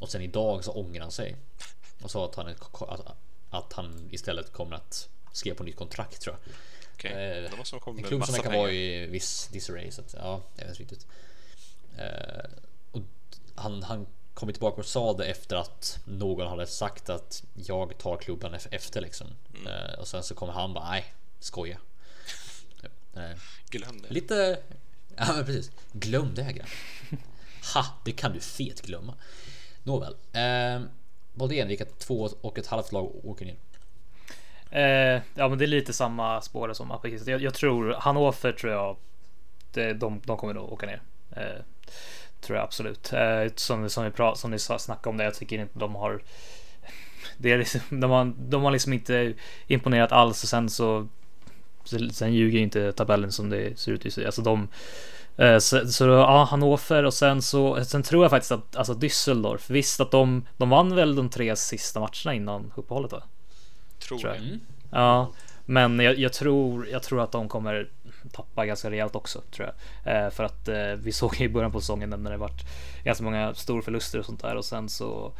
och 0.00 0.10
sen 0.10 0.22
idag 0.22 0.64
så 0.64 0.72
ångrar 0.72 1.02
han 1.02 1.12
sig 1.12 1.36
och 2.02 2.10
sa 2.10 2.24
att 2.24 2.34
han, 2.34 2.46
att, 2.48 3.16
att 3.50 3.72
han 3.72 4.08
istället 4.10 4.52
kommer 4.52 4.76
att 4.76 5.08
skriva 5.32 5.56
på 5.56 5.64
nytt 5.64 5.76
kontrakt 5.76 6.20
tror 6.20 6.36
jag. 6.40 6.54
Okej, 6.94 7.42
Eh, 7.44 7.50
då 7.50 7.56
måste 7.56 7.76
de 7.76 7.80
komma 7.80 7.98
En 7.98 8.04
klubb 8.04 8.24
som 8.24 8.32
verkar 8.34 8.50
pengar. 8.50 8.62
vara 8.62 8.72
i 8.72 9.06
viss 9.06 9.48
disarray 9.52 9.90
så 9.90 10.00
att, 10.00 10.14
ja, 10.18 10.40
jag 10.56 10.66
vet 10.66 10.78
riktigt. 10.78 11.06
Eh, 11.98 12.44
och 12.92 13.02
han, 13.54 13.82
han 13.82 14.06
kom 14.34 14.52
tillbaka 14.52 14.80
och 14.80 14.86
sa 14.86 15.12
det 15.12 15.24
efter 15.26 15.56
att 15.56 15.98
någon 16.04 16.46
hade 16.48 16.66
sagt 16.66 17.10
att 17.10 17.42
jag 17.54 17.98
tar 17.98 18.16
klubben 18.16 18.54
ef- 18.54 18.68
efter 18.70 19.00
liksom. 19.00 19.26
Mm. 19.54 19.66
Eh, 19.66 19.98
och 19.98 20.08
sen 20.08 20.22
så 20.22 20.34
kommer 20.34 20.52
han 20.52 20.74
bara 20.74 20.90
nej, 20.90 21.04
skoja. 21.40 21.78
Eh, 23.14 23.30
Glöm 23.70 24.02
det. 24.02 24.10
Lite... 24.10 24.58
Ja 25.16 25.32
men 25.36 25.44
precis. 25.46 25.70
Glöm 25.92 26.34
det 26.34 26.42
här. 26.42 26.68
Ha! 27.74 27.86
Det 28.04 28.12
kan 28.12 28.32
du 28.32 28.40
fet 28.40 28.82
glömma. 28.82 29.14
Nåväl. 29.82 30.16
Eh, 30.32 30.82
Boldén, 31.34 31.68
vilka 31.68 31.84
två 31.84 32.28
och 32.40 32.58
ett 32.58 32.66
halvt 32.66 32.92
lag 32.92 33.24
åker 33.24 33.46
ner? 33.46 33.56
Eh, 34.72 35.20
ja, 35.34 35.48
men 35.48 35.58
det 35.58 35.64
är 35.64 35.66
lite 35.66 35.92
samma 35.92 36.40
spår 36.40 36.72
som 36.72 36.90
Apekis. 36.90 37.26
Jag, 37.26 37.42
jag 37.42 37.54
tror 37.54 37.94
Hannover 37.98 38.52
tror 38.52 38.72
jag. 38.72 38.96
Det, 39.72 39.92
de, 39.92 40.20
de 40.24 40.36
kommer 40.36 40.54
nog 40.54 40.72
åka 40.72 40.86
ner. 40.86 41.02
Eh, 41.36 41.62
tror 42.40 42.56
jag 42.58 42.64
absolut. 42.64 43.12
Eh, 43.12 43.52
som, 43.56 43.90
som, 43.90 44.04
vi 44.04 44.10
pra, 44.10 44.34
som 44.34 44.50
ni 44.50 44.58
snackade 44.58 45.08
om 45.08 45.16
det. 45.16 45.24
Jag 45.24 45.34
tycker 45.34 45.58
inte 45.58 45.78
de 45.78 45.94
har. 45.94 46.22
Det 47.38 47.52
är 47.52 47.58
liksom, 47.58 47.80
de, 48.00 48.10
har, 48.10 48.32
de 48.38 48.62
har 48.62 48.70
liksom 48.70 48.92
inte 48.92 49.34
imponerat 49.66 50.12
alls 50.12 50.42
och 50.42 50.48
sen 50.48 50.70
så. 50.70 51.08
Sen 52.12 52.34
ljuger 52.34 52.58
ju 52.58 52.64
inte 52.64 52.92
tabellen 52.92 53.32
som 53.32 53.50
det 53.50 53.78
ser 53.78 53.92
ut 53.92 54.04
just 54.04 54.16
nu. 54.16 54.26
Alltså 54.26 54.42
de. 54.42 54.68
Eh, 55.36 55.58
så, 55.58 55.86
så 55.86 56.04
ja, 56.04 56.44
Hannover 56.44 57.04
och 57.04 57.14
sen 57.14 57.42
så. 57.42 57.84
Sen 57.84 58.02
tror 58.02 58.24
jag 58.24 58.30
faktiskt 58.30 58.52
att 58.52 58.76
alltså 58.76 58.94
Düsseldorf. 58.94 59.64
Visst 59.66 60.00
att 60.00 60.10
de. 60.10 60.46
De 60.56 60.70
vann 60.70 60.94
väl 60.94 61.16
de 61.16 61.30
tre 61.30 61.56
sista 61.56 62.00
matcherna 62.00 62.34
innan 62.34 62.72
uppehållet 62.76 63.12
va? 63.12 63.22
Tror 64.12 64.20
tror 64.20 64.34
jag. 64.34 64.42
jag. 64.42 64.48
Mm. 64.48 64.60
Ja, 64.90 65.32
men 65.64 65.98
jag, 65.98 66.18
jag, 66.18 66.32
tror, 66.32 66.88
jag 66.88 67.02
tror 67.02 67.20
att 67.20 67.32
de 67.32 67.48
kommer 67.48 67.88
tappa 68.32 68.66
ganska 68.66 68.90
rejält 68.90 69.14
också 69.14 69.40
tror 69.50 69.70
jag. 70.04 70.24
Eh, 70.24 70.30
för 70.30 70.44
att 70.44 70.68
eh, 70.68 70.92
vi 71.02 71.12
såg 71.22 71.40
i 71.40 71.48
början 71.48 71.72
på 71.72 71.80
säsongen 71.80 72.10
när 72.10 72.30
det 72.30 72.36
varit 72.36 72.66
ganska 73.04 73.24
många 73.24 73.54
storförluster 73.54 74.18
och 74.18 74.26
sånt 74.26 74.42
där 74.42 74.56
och 74.56 74.64
sen 74.64 74.88
så 74.88 75.32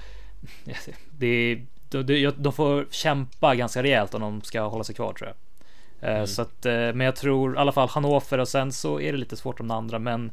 det, 1.11 1.61
de, 1.90 2.02
de, 2.02 2.30
de 2.30 2.52
får 2.52 2.87
kämpa 2.90 3.54
ganska 3.54 3.82
rejält 3.82 4.14
om 4.14 4.20
de 4.20 4.42
ska 4.42 4.61
hålla 4.61 4.85
sig 4.85 4.94
kvar 4.94 5.12
tror 5.12 5.28
jag. 5.28 5.37
Eh, 5.37 6.14
Mm. 6.14 6.26
Så 6.26 6.42
att, 6.42 6.66
eh, 6.66 6.72
men 6.72 7.00
jag 7.00 7.16
tror 7.16 7.54
i 7.54 7.58
alla 7.58 7.72
fall 7.72 7.88
Hannover 7.88 8.38
och 8.38 8.48
sen 8.48 8.72
så 8.72 9.00
är 9.00 9.12
det 9.12 9.18
lite 9.18 9.37
svårt 9.37 9.61
om 9.61 9.68
de 9.68 9.76
andra 9.76 9.98
men 9.98 10.30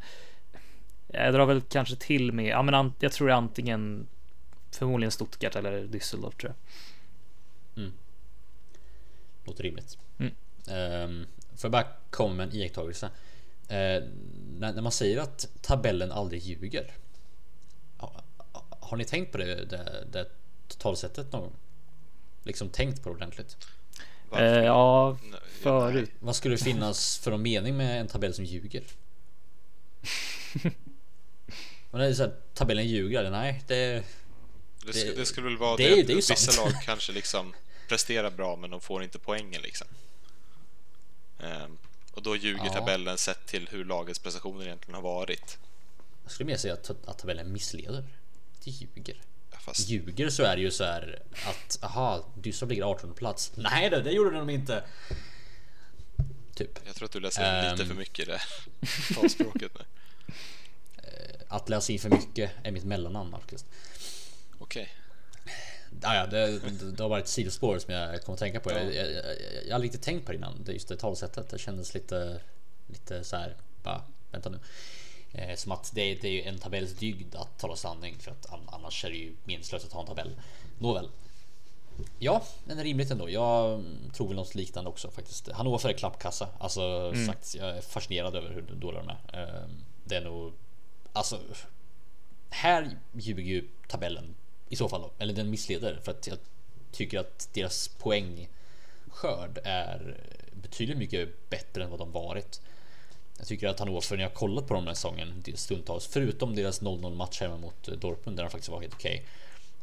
jag 1.07 1.33
drar 1.33 1.45
väl 1.45 1.61
kanske 1.61 1.95
till 1.95 2.31
med, 2.31 2.45
ja 2.45 2.61
men 2.61 2.93
jag 2.99 3.11
tror 3.11 3.31
antingen 3.31 4.07
förmodligen 4.71 5.11
Stuttgart 5.11 5.55
eller 5.55 5.83
Düsseldorf 5.83 6.35
tror 6.35 6.51
jag. 6.51 6.55
Låter 9.49 9.63
rimligt. 9.63 9.97
Mm. 10.17 10.33
Um, 11.09 11.27
får 11.55 11.67
jag 11.67 11.71
bara 11.71 11.87
komma 12.09 12.33
med 12.33 12.47
en 12.49 12.55
iakttagelse? 12.55 13.05
Eh, 13.67 14.03
när, 14.57 14.73
när 14.73 14.81
man 14.81 14.91
säger 14.91 15.17
att 15.17 15.47
tabellen 15.61 16.11
aldrig 16.11 16.41
ljuger. 16.41 16.91
Har, 17.97 18.21
har 18.69 18.97
ni 18.97 19.05
tänkt 19.05 19.31
på 19.31 19.37
det, 19.37 19.65
det, 19.65 20.05
det 20.11 20.25
totalsättet 20.67 21.31
någon 21.31 21.41
gång? 21.41 21.55
Liksom 22.43 22.69
tänkt 22.69 23.03
på 23.03 23.09
det 23.09 23.15
ordentligt? 23.15 23.57
Varför? 24.29 24.59
Eh, 24.59 24.65
ja, 24.65 25.17
förut. 25.61 26.11
Vad 26.19 26.35
skulle 26.35 26.55
det 26.55 26.63
finnas 26.63 27.17
för 27.17 27.31
någon 27.31 27.41
mening 27.41 27.77
med 27.77 28.01
en 28.01 28.07
tabell 28.07 28.33
som 28.33 28.45
ljuger? 28.45 28.83
Men 31.91 32.01
det 32.01 32.05
är 32.07 32.13
så 32.13 32.23
här, 32.23 32.33
tabellen 32.53 32.87
ljuger, 32.87 33.19
eller 33.19 33.31
nej? 33.31 33.63
Det, 33.67 34.03
Det, 34.85 34.91
sk- 34.91 35.15
det 35.15 35.25
skulle 35.25 35.47
väl 35.47 35.57
vara 35.57 35.77
det 35.77 35.83
det, 35.83 35.95
det 35.95 36.01
är 36.01 36.09
ju 36.09 36.15
vissa 36.15 36.35
sant. 36.35 36.57
lag 36.73 36.81
kanske 36.83 37.11
liksom 37.11 37.53
presterar 37.89 38.29
bra 38.31 38.55
men 38.55 38.69
de 38.69 38.81
får 38.81 39.03
inte 39.03 39.19
poängen 39.19 39.61
liksom. 39.61 39.87
Ehm, 41.39 41.77
och 42.11 42.23
då 42.23 42.35
ljuger 42.35 42.65
Ja. 42.65 42.73
tabellen 42.73 43.17
sett 43.17 43.45
till 43.45 43.67
hur 43.71 43.85
lagets 43.85 44.19
prestationer 44.19 44.65
egentligen 44.65 44.95
har 44.95 45.01
varit. 45.01 45.57
jag 46.23 46.31
skulle 46.31 46.47
mer 46.47 46.57
säga 46.57 46.73
att, 46.73 46.89
att 47.07 47.17
tabellen 47.17 47.51
missleder. 47.53 48.03
Det 48.63 48.71
ljuger. 48.71 49.21
Ja, 49.51 49.57
Fast 49.59 49.89
Ljuger 49.89 50.29
så 50.29 50.43
är 50.43 50.55
det 50.55 50.61
ju 50.61 50.71
så 50.71 50.83
här 50.83 51.21
att 51.45 51.79
aha, 51.83 52.25
Düsseldorf 52.35 52.69
ligger 52.69 52.83
18 52.83 53.13
plats. 53.13 53.51
Nej 53.55 53.89
det, 53.89 54.01
det 54.01 54.11
gjorde 54.11 54.37
de 54.37 54.49
inte. 54.49 54.83
Typ. 56.55 56.79
jag 56.85 56.95
tror 56.95 57.05
att 57.05 57.11
du 57.11 57.19
läser 57.19 57.41
in 57.65 57.71
lite 57.71 57.83
Ehm. 57.83 57.89
för 57.89 57.95
mycket 57.95 58.25
det 58.27 58.41
talspråket 59.15 59.71
nu. 59.79 59.85
Att 61.47 61.69
läsa 61.69 61.93
in 61.93 61.99
för 61.99 62.09
mycket 62.09 62.51
är 62.63 62.71
mitt 62.71 62.83
mellannamn 62.83 63.29
Marcus. 63.31 63.65
Okej. 64.59 64.89
Ah, 66.01 66.15
ja, 66.15 66.25
det, 66.25 66.59
det, 66.91 67.03
har 67.03 67.09
varit 67.09 67.23
ett 67.23 67.29
sidospår 67.29 67.79
som 67.79 67.93
jag 67.93 68.23
kommer 68.23 68.33
att 68.33 68.39
tänka 68.39 68.59
på. 68.59 68.71
Jag, 68.71 68.95
jag, 68.95 69.11
jag, 69.11 69.13
jag 69.13 69.67
har 69.67 69.75
aldrig 69.75 69.89
riktigt 69.89 70.01
tänkt 70.01 70.25
på 70.25 70.31
det 70.31 70.37
innan. 70.37 70.63
Det 70.63 70.73
just 70.73 70.87
det 70.87 70.97
talsättet. 70.97 71.49
Det 71.49 71.59
kändes 71.59 71.93
lite, 71.93 72.41
lite 72.87 73.23
så 73.23 73.35
här. 73.35 73.55
Bara 73.83 74.01
vänta 74.31 74.49
nu. 74.49 74.59
Eh, 75.31 75.55
som 75.55 75.71
att 75.71 75.91
det, 75.95 76.15
det 76.15 76.27
är 76.27 76.31
ju 76.31 76.41
en 76.41 76.57
tabells 76.59 76.93
dygd 76.93 77.35
att 77.35 77.59
tala 77.59 77.75
sanning 77.75 78.15
för 78.19 78.31
att 78.31 78.53
an, 78.53 78.59
annars 78.71 79.05
är 79.05 79.09
det 79.09 79.15
ju 79.15 79.35
meningslöst 79.43 79.85
att 79.85 79.93
ha 79.93 80.01
en 80.01 80.07
tabell. 80.07 80.31
Nåväl. 80.79 81.09
Ja, 82.19 82.43
men 82.65 82.83
rimligt 82.83 83.11
ändå. 83.11 83.29
Jag 83.29 83.83
tror 84.13 84.27
väl 84.27 84.35
något 84.35 84.55
liknande 84.55 84.89
också 84.89 85.11
faktiskt. 85.11 85.51
Hannover 85.51 85.89
är 85.89 85.93
klappkassa. 85.93 86.49
Alltså 86.59 87.13
sagt, 87.27 87.55
jag 87.55 87.77
är 87.77 87.81
fascinerad 87.81 88.35
över 88.35 88.49
hur 88.49 88.61
dåliga 88.61 89.01
de 89.01 89.09
är. 89.09 89.43
Eh, 89.43 89.69
Det 90.05 90.15
är 90.15 90.21
nog 90.21 90.53
alltså. 91.13 91.39
Här 92.49 92.97
ljuger 93.13 93.43
ju 93.43 93.67
tabellen 93.87 94.35
I 94.69 94.75
så 94.75 94.89
fall 94.89 95.01
då. 95.01 95.11
Eller 95.17 95.33
den 95.33 95.49
missleder 95.49 95.99
för 96.03 96.11
att 96.11 96.27
jag 96.27 96.37
tycker 96.91 97.19
att 97.19 97.49
deras 97.53 97.87
poängskörd 97.87 99.59
är 99.63 100.17
betydligt 100.51 100.97
mycket 100.97 101.49
bättre 101.49 101.83
än 101.83 101.89
vad 101.89 101.99
de 101.99 102.11
varit. 102.11 102.61
Jag 103.37 103.47
tycker 103.47 103.67
att 103.67 103.79
Hannover, 103.79 104.17
när 104.17 104.23
jag 104.23 104.33
kollat 104.33 104.67
på 104.67 104.73
dem 104.73 104.83
den 104.83 104.87
här 104.87 104.95
säsongen 104.95 105.43
stundtals, 105.55 106.07
förutom 106.07 106.55
deras 106.55 106.81
0-0 106.81 107.15
match 107.15 107.41
hemma 107.41 107.57
mot 107.57 107.83
Dortmund 107.83 108.37
där 108.37 108.43
de 108.43 108.49
faktiskt 108.49 108.69
var 108.69 108.81
helt 108.81 108.93
okej, 108.93 109.25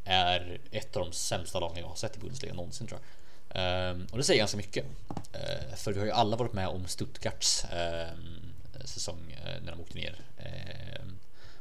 är 0.05 0.61
ett 0.71 0.97
av 0.97 1.05
de 1.05 1.13
sämsta 1.13 1.61
lagen 1.61 1.79
jag 1.79 1.89
har 1.89 1.97
sett 1.97 2.17
i 2.17 2.21
Bundesliga 2.21 2.55
någonsin 2.55 2.87
tror 2.87 3.01
jag. 3.01 3.07
Um, 3.55 4.07
och 4.11 4.19
det 4.19 4.25
säger 4.25 4.39
ganska 4.39 4.57
mycket. 4.57 4.85
Uh, 4.85 5.77
för 5.77 5.93
vi 5.93 5.99
har 5.99 6.07
ju 6.07 6.13
alla 6.13 6.37
varit 6.37 6.53
med 6.53 6.69
om 6.69 6.87
Stuttgarts 6.87 7.65
um, 7.65 8.53
säsong 8.85 9.37
uh, 9.47 9.65
när 9.65 9.73
de 9.73 9.81
åkte 9.81 9.99
ner. 9.99 10.21
Uh, 10.39 11.13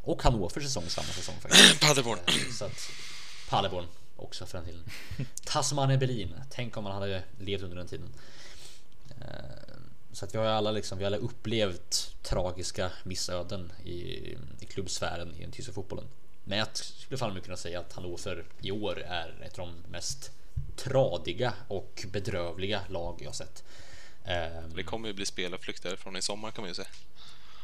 och 0.01 0.23
Hannovers 0.23 0.53
säsong 0.53 0.83
samma 0.87 1.07
säsong 1.07 1.35
faktiskt. 1.41 1.81
Paderborn. 1.87 2.19
Så 2.59 2.65
att 2.65 2.89
Paderborn 3.49 3.85
också 4.15 4.45
för 4.45 4.57
den 4.57 4.65
tiden. 4.65 4.83
Tasmania 5.45 5.97
Berlin. 5.97 6.33
Tänk 6.49 6.77
om 6.77 6.83
man 6.83 6.93
hade 6.93 7.23
levt 7.39 7.61
under 7.61 7.77
den 7.77 7.87
tiden. 7.87 8.09
Så 10.11 10.25
att 10.25 10.33
vi 10.33 10.37
har 10.37 10.45
alla 10.45 10.71
liksom, 10.71 10.97
vi 10.97 11.03
har 11.03 11.11
alla 11.11 11.17
upplevt 11.17 12.15
tragiska 12.23 12.91
missöden 13.03 13.71
i, 13.83 13.97
i 14.59 14.65
klubbsfären 14.69 15.35
i 15.35 15.41
den 15.41 15.51
tyska 15.51 15.73
fotbollen. 15.73 16.05
Men 16.43 16.57
jag 16.57 16.67
skulle 16.77 17.17
fan 17.17 17.41
kunna 17.41 17.57
säga 17.57 17.79
att 17.79 17.93
Hannover 17.93 18.43
i 18.61 18.71
år 18.71 19.01
är 19.01 19.41
ett 19.41 19.59
av 19.59 19.67
de 19.67 19.91
mest 19.91 20.31
tradiga 20.75 21.53
och 21.67 22.05
bedrövliga 22.11 22.81
lag 22.89 23.21
jag 23.23 23.35
sett. 23.35 23.63
Det 24.75 24.83
kommer 24.83 25.07
ju 25.07 25.13
bli 25.13 25.25
spelarflykt 25.25 25.83
därifrån 25.83 26.15
i 26.15 26.21
sommar 26.21 26.51
kan 26.51 26.61
man 26.61 26.69
ju 26.69 26.75
säga. 26.75 26.87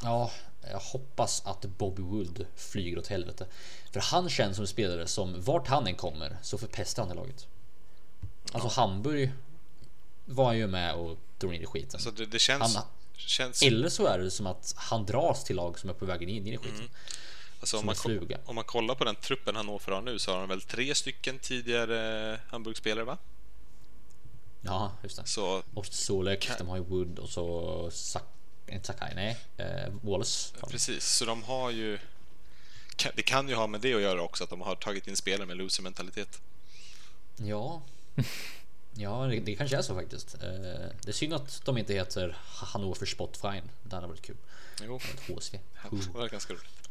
Ja, 0.03 0.31
jag 0.61 0.79
hoppas 0.79 1.45
att 1.45 1.61
Bobby 1.61 2.01
Wood 2.01 2.45
flyger 2.55 2.97
åt 2.97 3.07
helvete. 3.07 3.47
För 3.91 3.99
han 3.99 4.29
känns 4.29 4.55
som 4.55 4.63
en 4.63 4.67
spelare 4.67 5.07
som 5.07 5.41
vart 5.41 5.67
han 5.67 5.87
än 5.87 5.95
kommer 5.95 6.37
så 6.41 6.57
förpestar 6.57 7.03
han 7.03 7.09
det 7.09 7.15
laget. 7.15 7.47
Alltså 8.51 8.81
ja. 8.81 8.87
Hamburg 8.87 9.31
var 10.25 10.53
ju 10.53 10.67
med 10.67 10.93
och 10.93 11.17
drog 11.37 11.51
ner 11.51 11.59
i 11.59 11.65
skiten. 11.65 11.89
Alltså 11.93 12.11
det, 12.11 12.25
det 12.25 12.39
känns, 12.39 12.75
han, 12.75 12.85
känns... 13.17 13.61
Eller 13.61 13.89
så 13.89 14.05
är 14.05 14.19
det 14.19 14.31
som 14.31 14.47
att 14.47 14.73
han 14.77 15.05
dras 15.05 15.43
till 15.43 15.55
lag 15.55 15.79
som 15.79 15.89
är 15.89 15.93
på 15.93 16.05
vägen 16.05 16.29
in 16.29 16.47
i 16.47 16.57
skiten. 16.57 16.75
Mm. 16.75 16.89
Alltså 17.59 17.77
om, 17.77 17.85
man, 17.85 17.95
om 18.45 18.55
man 18.55 18.63
kollar 18.63 18.95
på 18.95 19.03
den 19.03 19.15
truppen 19.15 19.55
han 19.55 19.67
har 19.67 20.01
nu 20.01 20.19
så 20.19 20.31
har 20.31 20.39
han 20.39 20.49
väl 20.49 20.61
tre 20.61 20.95
stycken 20.95 21.39
tidigare 21.39 22.39
Hamburgspelare 22.49 23.05
va? 23.05 23.17
Ja, 24.61 24.91
just 25.03 25.17
det. 25.17 25.27
Så... 25.27 25.63
Och 25.73 25.85
Solek, 25.85 26.49
de 26.57 26.67
har 26.67 26.77
ju 26.77 26.83
Wood 26.83 27.19
och 27.19 27.29
så 27.29 27.89
Sak 27.91 28.23
inte 28.73 28.87
Sakai, 28.87 29.15
nej, 29.15 29.37
eh, 29.57 29.93
Wallace. 30.01 30.55
Precis, 30.69 31.05
så 31.05 31.25
de 31.25 31.43
har 31.43 31.71
ju... 31.71 31.99
Det 33.15 33.21
kan 33.21 33.49
ju 33.49 33.55
ha 33.55 33.67
med 33.67 33.81
det 33.81 33.93
att 33.93 34.01
göra 34.01 34.21
också, 34.21 34.43
att 34.43 34.49
de 34.49 34.61
har 34.61 34.75
tagit 34.75 35.07
in 35.07 35.15
spelare 35.15 35.47
med 35.47 35.57
loser-mentalitet. 35.57 36.41
Ja. 37.35 37.81
Ja, 38.93 39.27
det, 39.27 39.39
det, 39.39 39.55
kanske 39.55 39.77
är 39.77 39.81
så 39.81 39.95
faktiskt. 39.95 40.33
Eh, 40.33 40.49
det 41.01 41.07
är 41.07 41.11
synd 41.11 41.33
att 41.33 41.61
de 41.65 41.77
inte 41.77 41.93
heter 41.93 42.37
Hannover 42.43 43.05
Spotfine. 43.05 43.63
Det 43.83 43.95
hade 43.95 44.07
varit 44.07 44.21
kul. 44.21 44.35
Jo. 44.83 44.99
HSV. 45.27 45.59
Det 45.91 46.13
var 46.13 46.29
ganska 46.29 46.53
roligt. 46.53 46.89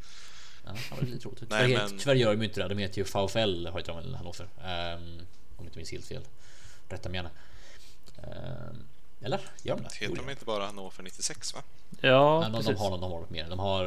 Ja, 0.65 0.73
det 0.73 0.97
var 0.97 1.03
lite 1.03 1.29
roligt. 1.29 1.45
Nej, 1.51 1.67
tyvärr, 1.67 1.89
men... 1.89 1.99
tyvärr 1.99 2.15
gör 2.15 2.37
de 2.37 2.43
inte 2.43 2.61
det. 2.61 2.69
De 2.69 2.79
heter 2.79 2.99
ju 2.99 3.05
VfL 3.05 3.67
har 3.67 3.83
de 3.83 3.97
väl 3.97 4.15
Hannover. 4.15 4.45
Um, 4.45 5.27
om 5.57 5.65
inte 5.65 5.79
minns 5.79 5.91
helt 5.91 6.07
fel. 6.07 6.23
Rätta 6.89 7.09
mig 7.09 7.17
gärna. 7.17 7.31
Um, 8.69 8.87
eller 9.23 9.41
gör 9.63 9.77
de 9.77 9.83
det? 9.83 9.95
Heter 9.95 10.17
de 10.17 10.31
inte 10.31 10.45
bara 10.45 10.67
Hannover 10.67 11.03
96 11.03 11.55
va? 11.55 11.63
Ja, 12.01 12.41
Nej, 12.41 12.51
de, 12.51 12.63
de, 12.63 12.75
har, 12.79 12.91
de 12.91 13.03
har 13.03 13.11
varit 13.11 13.31
mer. 13.31 13.49
De 13.49 13.59
har... 13.59 13.85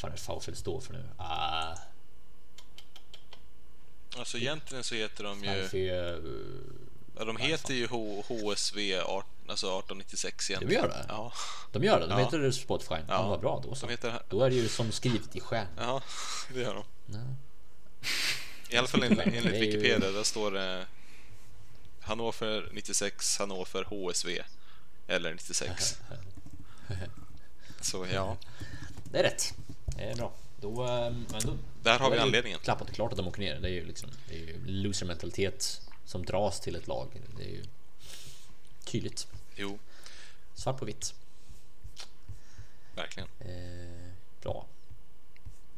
fan 0.00 0.12
är 0.12 0.40
VfL 0.40 0.54
står 0.54 0.80
för 0.80 0.92
nu? 0.92 0.98
Uh, 0.98 1.78
Alltså 4.18 4.38
egentligen 4.38 4.84
så 4.84 4.94
heter 4.94 5.24
de 5.24 5.44
ju... 5.44 5.86
Ja, 7.18 7.24
de 7.24 7.36
heter 7.36 7.74
ju 7.74 7.86
HSV 7.86 9.00
alltså 9.48 9.66
1896 9.66 10.50
egentligen. 10.50 10.82
De 10.82 10.88
gör 10.88 10.88
det? 10.88 11.06
Ja. 11.08 11.32
De 11.72 11.84
gör 11.84 12.00
det? 12.00 12.06
De 12.06 12.18
ja. 12.18 12.24
heter 12.24 12.50
Spotify? 12.50 12.94
Ja. 12.94 13.02
ja. 13.08 13.28
Vad 13.28 13.40
bra 13.40 13.62
då 13.68 13.74
så. 13.74 13.86
De 13.86 13.92
heter... 13.92 14.22
Då 14.28 14.42
är 14.42 14.50
det 14.50 14.56
ju 14.56 14.68
som 14.68 14.92
skrivet 14.92 15.36
i 15.36 15.40
stjärn. 15.40 15.66
Ja, 15.78 16.02
det 16.54 16.60
gör 16.60 16.74
de. 16.74 16.84
Ja. 17.06 17.18
I 18.68 18.76
alla 18.76 18.88
fall 18.88 19.02
enligt, 19.02 19.18
enligt 19.26 19.62
Wikipedia, 19.62 20.10
där 20.10 20.22
står 20.22 20.50
det 20.50 20.86
Hannover 22.06 22.68
96, 22.72 23.38
Hannover 23.38 23.84
HSV 23.84 24.42
eller 25.06 25.32
96. 25.34 25.98
så 27.80 28.06
ja. 28.12 28.36
Det 29.04 29.18
är 29.18 29.22
rätt. 29.22 29.54
Det 29.96 30.02
är 30.02 30.16
bra. 30.16 30.32
Då, 30.60 30.82
ehm, 30.82 31.26
men 31.30 31.40
då, 31.40 31.56
Där 31.82 31.98
har 31.98 32.10
vi 32.10 32.18
anledningen. 32.18 32.58
Klappat 32.58 32.88
och 32.88 32.94
klart 32.94 33.12
att 33.12 33.16
de 33.16 33.28
åker 33.28 33.40
ner. 33.40 33.60
Det 33.60 33.68
är 33.68 33.72
ju 33.72 33.84
liksom 33.84 34.10
det 34.28 34.34
är 34.34 34.38
ju 34.38 34.66
loser 34.66 35.06
mentalitet 35.06 35.80
som 36.04 36.24
dras 36.24 36.60
till 36.60 36.76
ett 36.76 36.86
lag. 36.86 37.08
Det 37.36 37.44
är 37.44 37.48
ju 37.48 37.64
tydligt. 38.84 39.26
Jo. 39.56 39.78
Svart 40.54 40.78
på 40.78 40.84
vitt. 40.84 41.14
Verkligen. 42.94 43.28
Eh, 43.40 44.12
bra. 44.42 44.66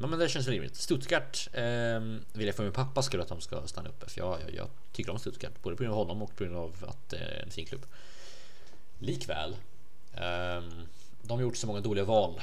Men, 0.01 0.09
men 0.09 0.19
det 0.19 0.29
känns 0.29 0.47
rimligt. 0.47 0.75
Stuttgart 0.75 1.47
eh, 1.53 1.99
vill 2.33 2.47
jag 2.47 2.55
för 2.55 2.63
min 2.63 2.73
pappa 2.73 3.01
skulle 3.01 3.23
att 3.23 3.29
de 3.29 3.41
ska 3.41 3.67
stanna 3.67 3.89
uppe. 3.89 4.09
För 4.09 4.21
jag, 4.21 4.39
jag, 4.41 4.53
jag, 4.55 4.67
tycker 4.91 5.11
om 5.11 5.19
Stuttgart. 5.19 5.61
Både 5.61 5.75
på 5.75 5.83
grund 5.83 5.95
av 5.95 5.99
honom 5.99 6.21
och 6.21 6.35
på 6.35 6.43
grund 6.43 6.55
av 6.57 6.85
att 6.87 7.09
det 7.09 7.17
är 7.17 7.43
en 7.43 7.51
fin 7.51 7.65
klubb. 7.65 7.85
Likväl. 8.99 9.55
Eh, 10.13 10.63
de 11.21 11.33
har 11.33 11.41
gjort 11.41 11.57
så 11.57 11.67
många 11.67 11.81
dåliga 11.81 12.05
val 12.05 12.41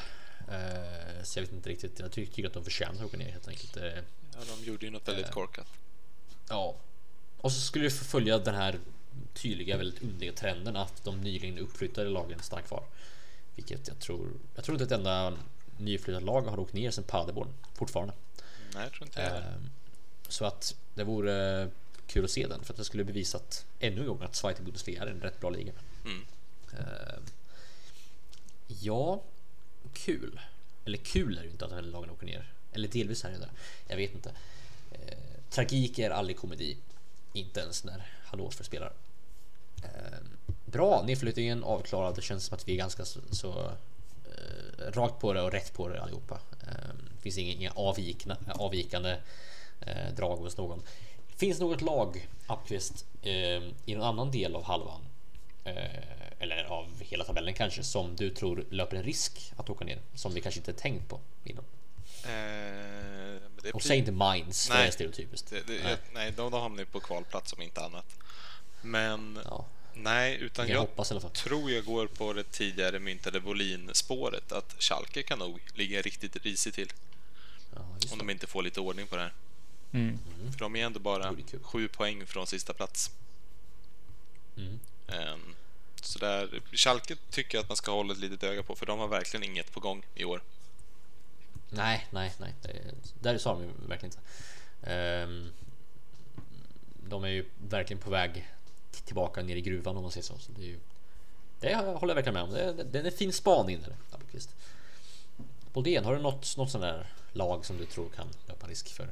Eh, 0.49 1.23
så 1.23 1.39
jag 1.39 1.43
vet 1.45 1.53
inte 1.53 1.69
riktigt. 1.69 1.99
Jag 1.99 2.13
tycker 2.13 2.47
att 2.47 2.53
de 2.53 2.65
förtjänar 2.65 2.95
att 2.95 3.05
åka 3.05 3.17
ner 3.17 3.31
helt 3.31 3.49
enkelt. 3.49 3.77
Eh, 3.77 3.85
ja, 3.85 4.41
de 4.57 4.65
gjorde 4.65 4.87
ju 4.87 4.93
något 4.93 5.09
väldigt 5.09 5.27
eh, 5.27 5.33
korkat. 5.33 5.67
Ja, 6.49 6.77
och 7.37 7.53
så 7.53 7.61
skulle 7.61 7.85
vi 7.85 7.91
förfölja 7.91 8.39
den 8.39 8.55
här 8.55 8.79
tydliga, 9.35 9.77
väldigt 9.77 10.03
underliga 10.03 10.33
trenden 10.33 10.77
att 10.77 11.05
de 11.05 11.21
nyligen 11.21 11.59
uppflyttade 11.59 12.11
lagen 12.11 12.39
stannar 12.43 12.63
kvar. 12.63 12.85
Vilket 13.55 13.89
jag 13.89 13.99
tror. 13.99 14.29
Jag 14.55 14.65
tror 14.65 14.75
inte 14.75 14.85
ett 14.85 14.99
enda 14.99 15.39
nyflyttat 15.79 16.23
lag 16.23 16.43
har 16.43 16.59
åkt 16.59 16.73
ner 16.73 16.91
sen 16.91 17.05
Paderborn 17.05 17.49
fortfarande. 17.75 18.15
Nej, 18.75 18.83
jag 18.83 18.93
tror 18.93 19.07
inte 19.07 19.21
jag 19.21 19.43
Så 20.29 20.45
att 20.45 20.75
det 20.95 21.05
vore 21.05 21.71
kul 22.07 22.25
att 22.25 22.31
se 22.31 22.47
den 22.47 22.65
för 22.65 22.73
att 22.73 22.77
det 22.77 22.85
skulle 22.85 23.05
bevisat 23.05 23.67
ännu 23.81 24.01
en 24.01 24.07
gång 24.07 24.23
att 24.23 24.37
Zweite 24.37 24.63
Bundesliga 24.63 25.03
är 25.03 25.07
en 25.07 25.21
rätt 25.21 25.41
bra 25.41 25.51
liga. 25.51 25.73
Mm. 26.05 26.27
Ja, 28.67 29.23
kul. 29.93 30.41
Eller 30.85 30.99
kul 30.99 31.39
är 31.39 31.43
det 31.43 31.49
inte 31.49 31.65
att 31.65 31.85
lagen 31.85 32.11
åker 32.11 32.27
ner. 32.27 32.53
Eller 32.73 32.89
delvis 32.89 33.25
är 33.25 33.31
det 33.31 33.39
det. 33.39 33.51
Jag 33.89 33.97
vet 33.97 34.15
inte. 34.15 34.31
Eh, 34.93 35.19
tragik 35.51 35.99
är 35.99 36.11
aldrig 36.11 36.37
komedi. 36.37 36.77
Inte 37.33 37.61
ens 37.61 37.85
när 37.85 38.13
Hannover 38.25 38.65
spelar. 38.65 38.93
Eh, 39.83 40.19
bra, 40.65 41.03
nedflyttningen 41.07 41.65
avklarad. 41.65 42.15
Det 42.15 42.23
känns 42.23 42.45
som 42.45 42.55
att 42.55 42.69
vi 42.69 42.73
är 42.73 42.77
ganska 42.77 43.05
så, 43.05 43.49
eh, 43.49 43.73
rakt 44.79 45.21
på 45.21 45.33
det 45.33 45.43
och 45.43 45.53
rätt 45.53 45.73
på 45.73 45.89
det 45.89 46.03
allihopa. 46.03 46.41
Eh, 46.67 46.95
det 47.17 47.23
finns 47.23 47.39
inga, 47.39 47.73
avvikna, 47.75 48.37
avvikande 48.55 49.17
eh, 49.81 50.15
drag 50.17 50.37
hos 50.37 50.57
någon. 50.57 50.83
Finns 51.37 51.61
något 51.61 51.81
lag, 51.81 52.29
Appqvist, 52.47 53.07
eh, 53.23 53.33
i 53.85 53.95
någon 53.95 54.03
annan 54.03 54.31
del 54.31 54.57
av 54.57 54.65
halvan 54.65 55.01
eh, 55.65 56.39
eller 56.39 56.65
av 56.65 56.87
hela 57.01 57.25
tabellen 57.25 57.55
kanske, 57.55 57.83
som 57.83 58.17
du 58.17 58.31
tror 58.31 58.65
löper 58.71 58.97
en 58.97 59.03
risk 59.03 59.53
att 59.57 59.71
åka 59.71 59.85
ner? 59.85 59.99
Som 60.15 60.35
vi 60.35 60.41
kanske 60.41 60.61
inte 60.61 60.73
tänkt 60.73 61.09
på 61.09 61.21
innan? 61.45 61.65
Eh, 62.25 63.73
och 63.75 63.83
säg 63.83 63.99
inte 63.99 64.13
Minds, 64.13 64.69
nej, 64.69 64.79
det 64.79 64.87
är 64.87 64.91
stereotypiskt. 64.91 65.51
Det, 65.51 65.67
det, 65.67 65.83
nej, 65.85 65.97
nej 66.13 66.33
de, 66.37 66.51
de 66.51 66.61
hamnar 66.61 66.79
ju 66.79 66.87
på 66.87 67.01
kvalplats 67.01 67.53
om 67.53 67.63
inte 67.63 67.81
annat. 67.81 68.17
Men 68.83 69.39
ja. 69.45 69.65
Nej, 69.97 70.39
utan 70.41 70.69
jag, 70.69 70.89
jag 70.97 71.33
tror 71.33 71.71
jag 71.71 71.85
går 71.85 72.07
på 72.07 72.33
det 72.33 72.45
tidigare 72.45 72.99
myntade 72.99 73.41
Volin-spåret 73.41 74.53
att 74.53 74.75
Schalke 74.79 75.23
kan 75.23 75.39
nog 75.39 75.61
ligga 75.75 76.03
riktigt 76.03 76.37
risigt 76.45 76.75
till. 76.75 76.93
Ja, 77.75 77.81
om 78.13 78.19
de 78.19 78.31
inte 78.31 78.47
får 78.47 78.63
lite 78.63 78.81
ordning 78.81 79.07
på 79.07 79.17
det 79.17 79.23
här. 79.23 79.33
Mm. 79.93 80.19
För 80.53 80.59
de 80.59 80.77
är 80.77 80.87
ändå 80.87 81.01
bara 81.01 81.37
sju 81.63 81.89
poäng 81.89 82.27
från 82.27 82.47
sista 82.47 82.73
plats. 82.73 83.11
Mm. 84.57 84.81
Um, 85.07 85.55
så 86.03 86.19
där, 86.19 86.61
Schalke 86.73 87.17
tycker 87.31 87.59
jag 87.59 87.63
att 87.63 87.69
man 87.69 87.77
ska 87.77 87.93
hålla 87.93 88.13
ett 88.13 88.19
litet 88.19 88.43
öga 88.43 88.63
på 88.63 88.75
för 88.77 88.87
de 88.87 88.99
har 88.99 89.09
verkligen 89.09 89.45
inget 89.45 89.73
på 89.73 89.81
gång 89.81 90.03
i 90.15 90.25
år. 90.25 90.43
Nej, 91.71 92.07
nej, 92.11 92.33
nej. 92.39 92.55
Det, 92.63 92.95
där 93.21 93.39
sa 93.39 93.53
de 93.53 93.63
ju 93.63 93.71
verkligen 93.89 94.13
inte. 94.13 94.21
Um, 94.93 95.53
de 97.09 97.25
är 97.25 97.29
ju 97.29 97.45
verkligen 97.69 98.03
på 98.03 98.11
väg 98.11 98.49
tillbaka 99.07 99.43
ner 99.43 99.57
i 99.57 99.61
gruvan 99.61 99.97
om 99.97 100.03
man 100.03 100.13
säger 100.13 100.25
så. 100.25 100.35
så 100.39 100.53
det, 100.53 100.63
är 100.63 100.67
ju, 100.67 100.79
det 101.61 101.75
håller 101.75 102.09
jag 102.09 102.15
verkligen 102.15 102.35
med 102.35 102.43
om. 102.43 102.51
Det, 102.51 102.73
det, 102.73 102.85
det 102.85 102.99
är 102.99 103.05
en 103.05 103.13
fin 103.13 103.33
spaning 103.33 103.79
där. 103.81 103.97
Boldén, 105.73 106.05
har 106.05 106.17
du 106.17 106.23
något, 106.23 106.57
något 106.57 106.71
sån 106.71 106.81
där 106.81 107.07
lag 107.33 107.67
som 107.67 107.77
du 107.77 107.85
tror 107.85 108.09
kan 108.09 108.27
löpa 108.49 108.67
risk 108.67 108.95
för 108.95 109.09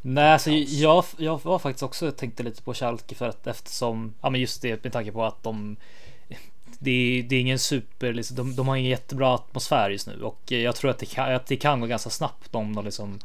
Nej, 0.00 0.32
alltså 0.32 0.50
jag, 0.50 1.04
jag 1.16 1.44
var 1.44 1.58
faktiskt 1.58 1.82
också 1.82 2.12
tänkte 2.12 2.42
lite 2.42 2.62
på 2.62 2.74
Schalke 2.74 3.14
för 3.14 3.28
att 3.28 3.46
eftersom, 3.46 4.14
ja 4.20 4.30
men 4.30 4.40
just 4.40 4.62
det 4.62 4.84
med 4.84 4.92
tanke 4.92 5.12
på 5.12 5.24
att 5.24 5.42
de 5.42 5.76
det 6.78 6.90
är, 6.90 7.22
det 7.22 7.36
är 7.36 7.40
ingen 7.40 7.58
super, 7.58 8.12
liksom, 8.12 8.36
de, 8.36 8.56
de 8.56 8.68
har 8.68 8.76
ingen 8.76 8.90
jättebra 8.90 9.34
atmosfär 9.34 9.90
just 9.90 10.06
nu 10.06 10.22
och 10.22 10.52
jag 10.52 10.76
tror 10.76 10.90
att 10.90 10.98
det 10.98 11.06
kan, 11.06 11.34
att 11.34 11.46
det 11.46 11.56
kan 11.56 11.80
gå 11.80 11.86
ganska 11.86 12.10
snabbt 12.10 12.54
om 12.54 12.74
de 12.74 12.84
liksom 12.84 13.20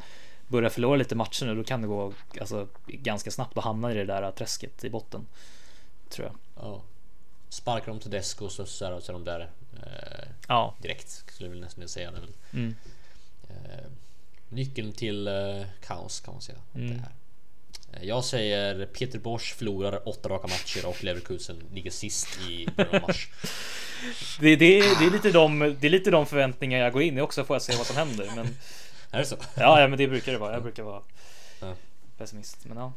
börjar 0.58 0.70
förlora 0.70 0.96
lite 0.96 1.16
matcher 1.16 1.46
nu, 1.46 1.56
då 1.56 1.64
kan 1.64 1.82
det 1.82 1.88
gå 1.88 2.14
alltså, 2.42 2.68
ganska 2.88 3.32
snabbt 3.32 3.58
att 3.58 3.64
hamna 3.64 3.92
i 3.92 3.96
det 3.96 4.06
där 4.06 4.32
träsket 4.32 4.84
i 4.84 4.90
botten. 4.90 5.26
Tror 6.10 6.28
jag. 6.28 6.36
Ja. 6.66 6.82
Sparkar 7.50 7.88
de 7.88 8.00
till 8.00 8.12
Desko 8.12 8.50
så 8.50 8.66
så 8.66 8.86
är 8.86 9.12
de 9.14 9.24
där 9.24 9.50
eh, 9.76 10.28
Ja, 10.48 10.76
direkt 10.82 11.10
skulle 11.10 11.50
jag 11.50 11.52
väl 11.52 11.62
nästan 11.64 11.88
säga. 11.88 12.12
Mm. 12.54 12.76
eh, 13.50 13.86
nyckeln 14.50 14.92
till 14.94 15.28
eh, 15.28 15.64
kaos 15.86 16.20
kan 16.20 16.34
man 16.34 16.42
säga. 16.42 16.58
Mm. 16.76 16.88
Det 16.90 16.94
här. 17.02 17.12
Eh, 18.02 18.08
Jag 18.08 18.24
säger 18.26 18.86
Peter 18.86 19.20
Bosch 19.20 19.56
förlorar 19.58 20.10
åtta 20.10 20.30
raka 20.30 20.48
matcher 20.48 20.86
och 20.86 21.04
Leverkusen 21.04 21.64
ligger 21.74 21.92
sist 21.92 22.40
i 22.50 22.68
början 22.76 22.96
av 22.96 23.02
mars. 23.02 23.30
det, 24.40 24.56
det, 24.56 24.80
är- 24.80 25.00
det, 25.00 25.06
är 25.06 25.12
lite 25.12 25.32
de, 25.32 25.60
det 25.80 25.88
är 25.88 25.92
lite 25.92 26.12
de 26.12 26.26
förväntningar 26.26 26.80
jag 26.80 26.94
går 26.94 27.02
in 27.02 27.18
i 27.18 27.22
också, 27.22 27.44
får 27.46 27.56
jag 27.56 27.62
se 27.62 27.76
vad 27.78 27.86
som 27.86 27.96
händer. 27.96 28.32
Men 28.36 28.48
är 29.14 29.20
det 29.20 29.26
så? 29.26 29.36
ja, 29.56 29.82
ja 29.82 29.88
men 29.88 29.98
det 29.98 30.08
brukar 30.08 30.32
det 30.32 30.38
vara. 30.38 30.54
Jag 30.54 30.64
brukar 30.64 30.84
vara 30.84 31.02
Ja. 31.60 31.76
pessimist. 32.18 32.66
Men 32.66 32.78
ja. 32.78 32.94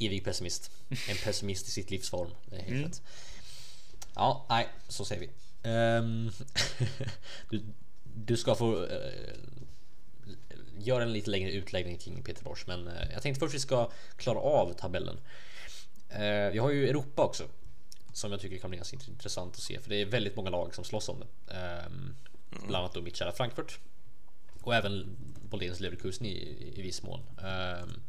Evig 0.00 0.24
pessimist. 0.24 0.70
En 0.88 1.16
pessimist 1.24 1.68
i 1.68 1.70
sitt 1.70 1.90
livsform. 1.90 2.30
Det 2.46 2.56
är 2.56 2.60
helt 2.60 2.70
Mm. 2.72 2.84
rätt. 2.84 3.02
Ja, 4.14 4.46
nej, 4.48 4.68
så 4.88 5.04
säger 5.04 5.20
vi. 5.20 5.30
Ehm, 5.70 6.30
du, 7.50 7.62
du 8.14 8.36
ska 8.36 8.54
få 8.54 8.76
uh, 8.76 8.88
göra 10.78 11.02
en 11.02 11.12
lite 11.12 11.30
längre 11.30 11.50
utläggning 11.50 11.98
kring 11.98 12.22
Peter 12.22 12.44
Bosch, 12.44 12.64
men 12.66 12.88
eh, 12.88 13.12
jag 13.12 13.22
tänkte 13.22 13.40
först 13.40 13.54
vi 13.54 13.60
ska 13.60 13.90
klara 14.16 14.38
av 14.38 14.72
tabellen. 14.72 15.16
Uh, 16.12 16.50
vi 16.52 16.58
har 16.58 16.70
ju 16.70 16.88
Europa 16.88 17.22
också 17.24 17.44
som 18.12 18.32
jag 18.32 18.40
tycker 18.40 18.58
kan 18.58 18.70
bli 18.70 18.76
ganska 18.76 18.96
intressant 19.08 19.54
att 19.54 19.60
se, 19.62 19.80
för 19.80 19.90
det 19.90 19.96
är 20.00 20.06
väldigt 20.06 20.36
många 20.36 20.50
lag 20.50 20.74
som 20.74 20.84
slåss 20.84 21.08
om 21.08 21.20
det. 21.20 21.54
Ehm, 21.54 22.14
Bland 22.50 22.76
annat 22.76 22.94
då 22.94 23.00
mitt 23.02 23.16
kära 23.16 23.32
Frankfurt 23.32 23.78
och 24.62 24.74
även 24.74 25.16
Boldens 25.50 25.80
Leverkusen 25.80 26.26
i, 26.26 26.30
i, 26.30 26.72
i 26.76 26.82
viss 26.82 27.02
mån. 27.02 27.20
Um, 27.82 28.00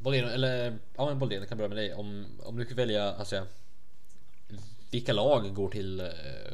Boldén, 0.00 0.28
eller 0.28 0.78
ja, 0.96 1.06
men 1.06 1.18
Boldén, 1.18 1.38
jag 1.38 1.48
kan 1.48 1.58
börja 1.58 1.68
med 1.68 1.78
dig. 1.78 1.94
Om, 1.94 2.26
om 2.42 2.56
du 2.56 2.66
fick 2.66 2.78
välja, 2.78 3.12
alltså, 3.14 3.46
vilka 4.90 5.12
lag 5.12 5.54
går 5.54 5.68
till 5.70 6.00
eh, 6.00 6.06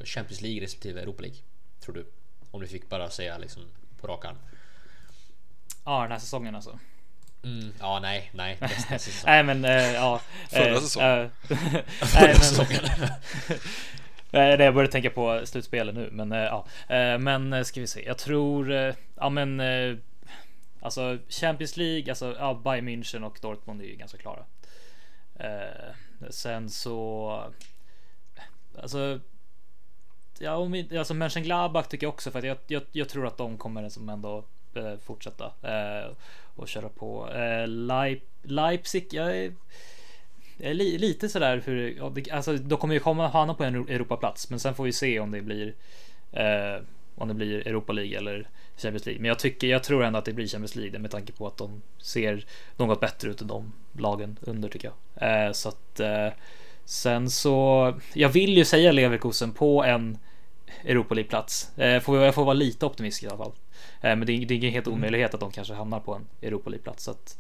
Champions 0.05 0.41
League 0.41 0.61
respektive 0.61 1.01
Europa 1.01 1.23
League? 1.23 1.39
Tror 1.81 1.95
du? 1.95 2.07
Om 2.51 2.61
du 2.61 2.67
fick 2.67 2.89
bara 2.89 3.11
säga 3.11 3.39
liksom 3.39 3.63
på 4.01 4.07
rak 4.07 4.25
arm. 4.25 4.37
ja, 5.85 6.03
den 6.03 6.13
här 6.13 6.19
säsongen 6.19 6.55
alltså. 6.55 6.79
Mm, 7.43 7.73
ja, 7.81 8.01
nej, 8.01 8.31
nej. 8.35 8.59
Nästa 8.61 8.99
säsong. 8.99 9.31
Nej 9.31 9.43
men 9.43 9.65
eh, 9.65 9.93
ja. 9.93 10.21
Förra 10.51 10.75
eh, 10.75 10.81
säsongen. 10.81 11.21
eh, 11.21 11.29
Förra 12.07 12.35
säsongen. 12.35 12.81
Eh, 14.35 14.59
det 14.59 14.65
jag 14.65 14.75
började 14.75 14.93
tänka 14.93 15.11
på 15.11 15.41
slutspelet 15.45 15.95
nu, 15.95 16.09
men 16.13 16.33
eh, 16.33 16.39
ja, 16.39 16.67
eh, 16.89 17.19
men 17.19 17.65
ska 17.65 17.81
vi 17.81 17.87
se. 17.87 18.05
Jag 18.07 18.19
tror, 18.19 18.73
ja, 19.17 19.31
men 19.31 19.63
alltså 20.81 21.19
Champions 21.29 21.77
League, 21.77 22.13
alltså 22.13 22.37
ja, 22.39 22.61
Bayern 22.65 22.89
München 22.89 23.25
och 23.25 23.39
Dortmund 23.43 23.81
är 23.81 23.85
ju 23.85 23.97
ganska 23.97 24.19
klara. 24.19 24.45
Sen 26.31 26.71
så, 26.71 27.43
alltså. 28.83 29.21
Ja, 30.39 30.57
om 30.57 30.73
vi, 30.73 30.99
alltså 30.99 31.15
Mönchengladbach 31.15 31.87
tycker 31.87 32.07
jag 32.07 32.15
också 32.15 32.31
för 32.31 32.39
att 32.39 32.45
jag, 32.45 32.57
jag, 32.67 32.83
jag 32.93 33.09
tror 33.09 33.27
att 33.27 33.37
de 33.37 33.59
kommer 33.59 33.89
som 33.89 34.09
ändå 34.09 34.45
eh, 34.75 34.97
fortsätta 35.05 35.45
eh, 35.63 36.11
och 36.55 36.69
köra 36.69 36.89
på. 36.89 37.31
Eh, 37.33 37.69
Leip, 37.69 38.23
Leipzig, 38.43 39.09
jag 39.11 39.37
är 39.37 39.53
lite 40.59 41.29
sådär 41.29 41.63
hur, 41.67 42.03
alltså 42.33 42.57
de 42.57 42.79
kommer 42.79 42.95
ju 42.95 43.01
komma 43.01 43.29
hamna 43.29 43.55
på 43.55 43.65
en 43.65 43.75
Europaplats, 43.75 44.51
men 44.51 44.61
sen 44.61 44.75
får 44.75 44.85
vi 44.85 44.93
se 44.93 45.21
om 45.21 45.31
det 45.31 45.41
blir 45.41 45.75
eh, 46.33 46.83
om 47.15 47.29
det 47.29 47.35
blir 47.35 47.69
Europa 47.69 47.93
League 47.93 48.19
eller 48.19 48.49
Champions 48.77 49.07
League. 49.07 49.21
Men 49.21 49.29
jag 49.29 49.39
tycker, 49.39 49.67
jag 49.67 49.83
tror 49.83 50.05
ändå 50.05 50.19
att 50.19 50.25
det 50.25 50.33
blir 50.33 50.47
Champions 50.47 50.77
League 50.77 50.99
med 50.99 51.11
tanke 51.11 51.33
på 51.33 51.47
att 51.47 51.57
de 51.57 51.83
ser 51.99 52.45
något 52.77 53.01
bättre 53.01 53.31
ut 53.31 53.41
än 53.41 53.49
de 53.49 53.73
lagen 53.99 54.39
under 54.41 54.69
tycker 54.69 54.93
jag. 55.19 55.47
Eh, 55.47 55.53
så 55.53 55.69
att 55.69 56.01
eh, 56.01 56.29
sen 56.85 57.31
så, 57.31 57.95
jag 58.15 58.29
vill 58.29 58.57
ju 58.57 58.65
säga 58.65 58.93
Leverkusen 58.93 59.53
på 59.53 59.85
en 59.85 60.19
Europa 60.85 61.15
League 61.15 61.29
plats. 61.29 61.79
Eh, 61.79 62.01
får, 62.01 62.19
jag 62.19 62.35
får 62.35 62.45
vara 62.45 62.55
lite 62.55 62.87
optimistisk 62.87 63.25
i 63.25 63.27
alla 63.29 63.45
fall. 63.45 63.53
Eh, 64.01 64.17
men 64.17 64.27
det 64.27 64.33
är, 64.33 64.47
det 64.47 64.55
är 64.55 64.57
ingen 64.57 64.73
helt 64.73 64.89
omöjlighet 64.89 65.35
att 65.35 65.41
de 65.41 65.51
kanske 65.51 65.75
hamnar 65.75 66.01
på 66.01 66.15
en 66.15 66.27
Europa 66.43 66.71
League 66.71 66.83
plats. 66.83 67.05
Så 67.05 67.11
att, 67.11 67.39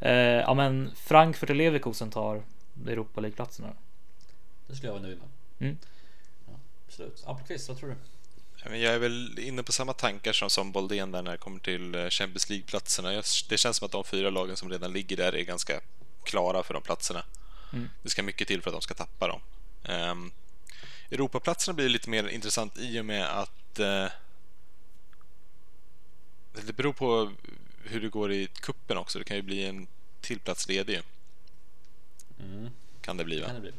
eh, 0.00 0.12
ja 0.12 0.54
men 0.54 0.90
Frankfurt 0.96 1.50
och 1.50 1.56
Leverkusen 1.56 2.10
tar 2.10 2.42
Europa 2.86 3.20
League-platserna. 3.20 3.72
Det 4.66 4.76
skulle 4.76 4.88
jag 4.88 4.94
vara 4.94 5.02
nöjd 5.02 5.18
med. 5.18 5.28
Mm. 5.68 5.78
Ja, 6.46 6.52
absolut. 6.86 7.22
Appelqvist, 7.26 7.68
vad 7.68 7.78
tror 7.78 7.88
du? 7.88 7.96
Men 8.64 8.80
Jag 8.80 8.94
är 8.94 8.98
väl 8.98 9.38
inne 9.38 9.62
på 9.62 9.72
samma 9.72 9.92
tankar 9.92 10.32
som, 10.32 10.50
som 10.50 10.72
Boldén 10.72 11.12
där 11.12 11.22
när 11.22 11.32
det 11.32 11.38
kommer 11.38 11.60
till 11.60 11.94
eh, 11.94 12.08
Champions 12.08 12.48
League-platserna. 12.48 13.22
Det 13.48 13.58
känns 13.58 13.76
som 13.76 13.86
att 13.86 13.92
de 13.92 14.04
fyra 14.04 14.30
lagen 14.30 14.56
som 14.56 14.70
redan 14.70 14.92
ligger 14.92 15.16
där 15.16 15.34
är 15.34 15.42
ganska 15.42 15.80
klara 16.24 16.62
för 16.62 16.74
de 16.74 16.82
platserna. 16.82 17.24
Mm. 17.72 17.88
Det 18.02 18.10
ska 18.10 18.22
mycket 18.22 18.48
till 18.48 18.62
för 18.62 18.70
att 18.70 18.74
de 18.74 18.82
ska 18.82 18.94
tappa 18.94 19.28
dem. 19.28 19.40
Um, 19.88 20.32
Europaplatserna 21.10 21.74
blir 21.74 21.88
lite 21.88 22.10
mer 22.10 22.28
intressant 22.28 22.78
i 22.78 23.00
och 23.00 23.04
med 23.04 23.40
att 23.40 23.78
eh, 23.78 24.06
det 26.66 26.72
beror 26.76 26.92
på 26.92 27.32
hur 27.84 28.00
det 28.00 28.08
går 28.08 28.32
i 28.32 28.46
kuppen 28.46 28.96
också. 28.96 29.18
Det 29.18 29.24
kan 29.24 29.36
ju 29.36 29.42
bli 29.42 29.64
en 29.64 29.86
till 30.20 30.40
plats 30.40 30.68
ledig. 30.68 31.02
Mm. 32.40 32.70
Kan 33.00 33.16
det 33.16 33.24
bli 33.24 33.40
va? 33.40 33.46
Kan 33.46 33.54
det 33.54 33.60
bli? 33.60 33.72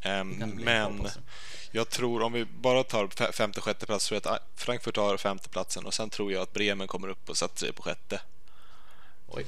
Kan 0.00 0.38
det 0.38 0.46
men 0.46 0.88
kvalplatser? 0.88 1.22
jag 1.70 1.88
tror 1.88 2.22
om 2.22 2.32
vi 2.32 2.44
bara 2.44 2.84
tar 2.84 3.06
fe- 3.06 3.32
femte 3.32 3.60
och 3.60 3.64
sjätte 3.64 3.86
plats 3.86 4.06
tror 4.08 4.20
jag 4.24 4.32
att 4.32 4.40
ah, 4.40 4.44
Frankfurt 4.56 4.94
tar 4.94 5.16
femte 5.16 5.48
platsen 5.48 5.86
och 5.86 5.94
sen 5.94 6.10
tror 6.10 6.32
jag 6.32 6.42
att 6.42 6.52
Bremen 6.52 6.86
kommer 6.86 7.08
upp 7.08 7.30
och 7.30 7.36
sätter 7.36 7.58
sig 7.58 7.72
på 7.72 7.82
sjätte. 7.82 8.20
Oj. 9.28 9.46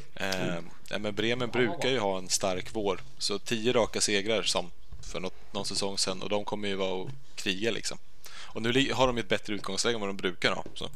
Ja, 0.88 0.98
men 0.98 1.14
Bremen 1.14 1.50
brukar 1.50 1.88
ju 1.88 1.98
ha 1.98 2.18
en 2.18 2.28
stark 2.28 2.68
vår, 2.72 3.00
så 3.18 3.38
tio 3.38 3.72
raka 3.72 4.00
segrar 4.00 4.42
som 4.42 4.70
för 5.02 5.20
något, 5.20 5.52
någon 5.52 5.64
säsong 5.64 5.98
sedan 5.98 6.22
och 6.22 6.28
de 6.28 6.44
kommer 6.44 6.68
ju 6.68 6.74
vara 6.74 6.92
och 6.92 7.10
kriga 7.34 7.70
liksom. 7.70 7.98
Och 8.34 8.62
nu 8.62 8.92
har 8.92 9.06
de 9.06 9.18
ett 9.18 9.28
bättre 9.28 9.54
utgångsläge 9.54 9.94
än 9.94 10.00
vad 10.00 10.08
de 10.08 10.16
brukar 10.16 10.52
ha. 10.52 10.64
Så. 10.74 10.88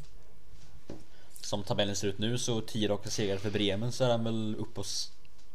Som 1.49 1.63
tabellen 1.63 1.95
ser 1.95 2.07
ut 2.07 2.17
nu 2.17 2.37
så 2.37 2.61
10 2.61 2.87
raka 2.87 3.09
segrar 3.09 3.37
för 3.37 3.49
Bremen 3.49 3.91
så 3.91 4.03
är 4.03 4.09
han 4.09 4.23
väl 4.23 4.55
uppe 4.59 4.79
och 4.79 4.85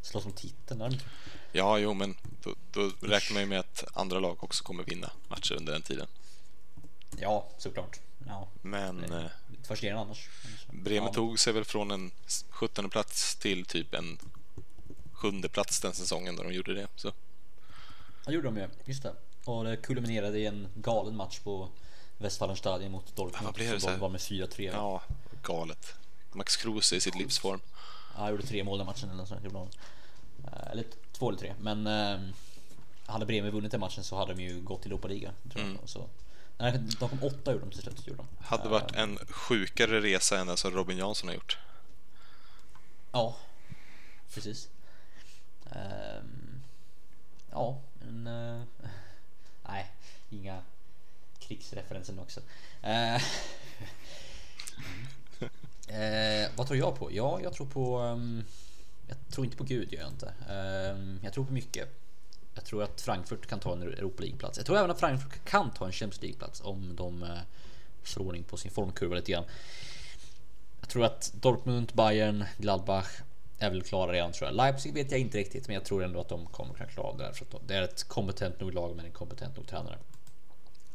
slåss 0.02 0.26
om 0.26 0.32
titeln. 0.32 0.80
är 0.80 0.84
han 0.84 0.92
inte? 0.92 1.04
Ja, 1.52 1.78
jo, 1.78 1.94
men 1.94 2.14
då, 2.42 2.54
då 2.72 2.90
räknar 3.00 3.34
man 3.34 3.42
ju 3.42 3.48
med 3.48 3.60
att 3.60 3.84
andra 3.92 4.20
lag 4.20 4.44
också 4.44 4.64
kommer 4.64 4.84
vinna 4.84 5.10
matcher 5.28 5.54
under 5.54 5.72
den 5.72 5.82
tiden. 5.82 6.06
Ja, 7.20 7.48
såklart. 7.58 8.00
Ja, 8.26 8.48
Men 8.62 9.00
det 9.00 9.16
eh, 9.16 9.26
fascinerande 9.68 10.02
annars. 10.02 10.28
Bremen 10.70 11.06
ja. 11.06 11.12
tog 11.12 11.38
sig 11.38 11.52
väl 11.52 11.64
från 11.64 11.90
en 11.90 12.10
17 12.50 12.90
plats 12.90 13.36
till 13.36 13.64
typ 13.64 13.94
en 13.94 14.18
sjunde 15.12 15.48
plats 15.48 15.80
den 15.80 15.92
säsongen 15.92 16.34
när 16.34 16.44
de 16.44 16.52
gjorde 16.52 16.74
det. 16.74 16.88
Så. 16.96 17.12
Ja, 18.26 18.32
gjorde 18.32 18.46
de 18.46 18.56
ju. 18.56 18.68
Just 18.84 19.02
det. 19.02 19.14
Och 19.44 19.64
det 19.64 19.76
kulminerade 19.76 20.38
i 20.38 20.46
en 20.46 20.68
galen 20.74 21.16
match 21.16 21.38
på 21.38 21.68
Westfalenstadion 22.18 22.92
mot 22.92 23.16
Dortmund. 23.16 23.36
Ja, 23.40 23.44
vad 23.44 23.54
blev 23.54 23.72
det 23.72 23.80
som 23.80 23.98
var 23.98 24.08
med 24.08 24.20
4-3. 24.20 24.70
va? 24.70 24.76
Ja, 24.76 25.02
galet. 25.44 25.94
Max 26.32 26.56
Kruse 26.56 26.96
i 26.96 27.00
sitt 27.00 27.14
livsform. 27.14 27.60
Ja, 28.14 28.20
han 28.20 28.30
gjorde 28.30 28.46
tre 28.46 28.64
mål 28.64 28.78
den 28.78 28.86
matchen 28.86 29.08
eller 29.10 29.18
något 29.18 29.28
sånt. 29.28 29.74
Eh, 30.46 30.70
Eller 30.72 30.84
två 31.12 31.28
eller 31.28 31.38
tre. 31.38 31.54
Men 31.60 31.86
eh, 31.86 32.20
hade 33.06 33.26
Bremen 33.26 33.50
vunnit 33.52 33.70
den 33.70 33.80
matchen 33.80 34.04
så 34.04 34.16
hade 34.16 34.34
de 34.34 34.42
ju 34.42 34.60
gått 34.60 34.82
till 34.82 34.90
Europa 34.92 35.08
Liga. 35.08 35.32
Tror. 35.52 35.62
Mm. 35.62 35.78
Så, 35.84 36.08
nej, 36.58 36.72
de 37.00 37.08
kom 37.08 37.22
åtta 37.22 37.52
gjorde 37.52 37.64
de 37.64 37.70
till 37.70 37.82
slut. 37.82 38.06
Gjorde 38.06 38.22
de. 38.22 38.44
Hade 38.44 38.62
Eh, 38.64 38.68
varit 38.70 38.92
en 38.92 39.18
sjukare 39.30 40.00
resa 40.00 40.38
än 40.38 40.46
den 40.46 40.56
som 40.56 40.70
Robin 40.70 40.98
Jansson 40.98 41.28
har 41.28 41.34
gjort. 41.34 41.58
Ja, 43.12 43.36
precis. 44.34 44.68
Ehm, 45.72 46.62
ja, 47.50 47.80
men... 48.00 48.26
eh, 48.26 48.62
nej, 49.68 49.90
inga 50.30 50.62
krigsreferenser 51.38 52.12
nu 52.12 52.20
också. 52.20 52.40
Eh, 52.82 53.22
eh, 55.94 56.48
vad 56.56 56.66
tror 56.66 56.78
jag 56.78 56.98
på? 56.98 57.12
Ja, 57.12 57.40
jag 57.42 57.52
tror 57.52 57.66
på... 57.66 57.98
ehm, 57.98 58.44
jag 59.08 59.16
tror 59.30 59.44
inte 59.44 59.56
på 59.56 59.64
Gud, 59.64 59.92
gör 59.92 60.00
jag 60.00 60.08
inte. 60.10 60.32
Ehm, 60.52 61.20
jag 61.22 61.32
tror 61.32 61.44
på 61.44 61.52
mycket. 61.52 61.88
Jag 62.54 62.64
tror 62.64 62.82
att 62.82 63.00
Frankfurt 63.00 63.46
kan 63.46 63.60
ta 63.60 63.72
en 63.72 63.82
Europa 63.82 64.22
League-plats. 64.22 64.58
Jag 64.58 64.66
tror 64.66 64.76
även 64.78 64.90
att 64.90 65.00
Frankfurt 65.00 65.44
kan 65.44 65.70
ta 65.70 65.86
en 65.86 65.92
Champions 65.92 66.22
League-plats 66.22 66.60
om 66.64 66.96
de 66.96 67.22
eh, 67.22 67.28
får 68.02 68.20
ordning 68.20 68.42
på 68.44 68.56
sin 68.56 68.70
formkurva 68.70 69.14
lite 69.16 69.32
grann. 69.32 69.44
Jag 70.80 70.88
tror 70.88 71.04
att 71.04 71.32
Dortmund, 71.40 71.92
Bayern, 71.94 72.44
Gladbach 72.58 73.08
är 73.58 73.70
väl 73.70 73.82
klara 73.82 74.12
redan 74.12 74.32
tror 74.32 74.48
jag. 74.48 74.54
Leipzig 74.56 74.94
vet 74.94 75.10
jag 75.10 75.20
inte 75.20 75.38
riktigt, 75.38 75.66
men 75.68 75.74
jag 75.74 75.84
tror 75.84 76.04
ändå 76.04 76.20
att 76.20 76.28
de 76.28 76.46
kommer 76.46 76.74
kunna 76.74 76.88
klara 76.88 77.06
av 77.06 77.18
det 77.18 77.24
där. 77.24 77.32
För 77.32 77.44
att 77.44 77.50
de- 77.50 77.60
det 77.66 77.74
är 77.74 77.82
ett 77.82 78.04
kompetent 78.08 78.60
nog 78.60 78.74
lag 78.74 78.96
med 78.96 79.04
en 79.04 79.10
kompetent 79.12 79.56
nog 79.56 79.66
tränare. 79.66 79.98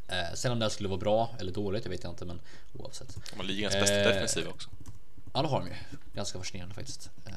Eh, 0.08 0.34
sen 0.36 0.52
om 0.52 0.60
det 0.60 0.66
här 0.66 0.70
skulle 0.70 0.90
vara 0.90 1.00
bra 1.00 1.30
eller 1.40 1.52
dåligt, 1.52 1.86
jag 1.86 1.90
vet 1.92 2.04
jag 2.04 2.12
inte, 2.12 2.26
men 2.26 2.40
oavsett. 2.78 3.16
De 3.32 3.38
har 3.38 3.44
ligans 3.44 3.74
bästa 3.74 3.96
Eh, 4.00 4.08
defensiv 4.08 4.48
också. 4.48 4.70
Ja, 5.34 5.42
det 5.42 5.48
har 5.48 5.60
de 5.60 5.68
ju. 5.68 5.76
Ganska 6.14 6.38
fascinerande 6.38 6.76
faktiskt. 6.76 7.10
Eh, 7.26 7.34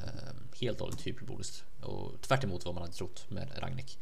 helt 0.61 0.81
och 0.81 0.87
hållet 0.87 1.07
hyperboliskt 1.07 1.63
och 1.81 2.21
tvärt 2.21 2.43
emot 2.43 2.65
vad 2.65 2.73
man 2.73 2.83
hade 2.83 2.93
trott 2.93 3.25
med 3.29 3.47
Ragnik. 3.57 3.99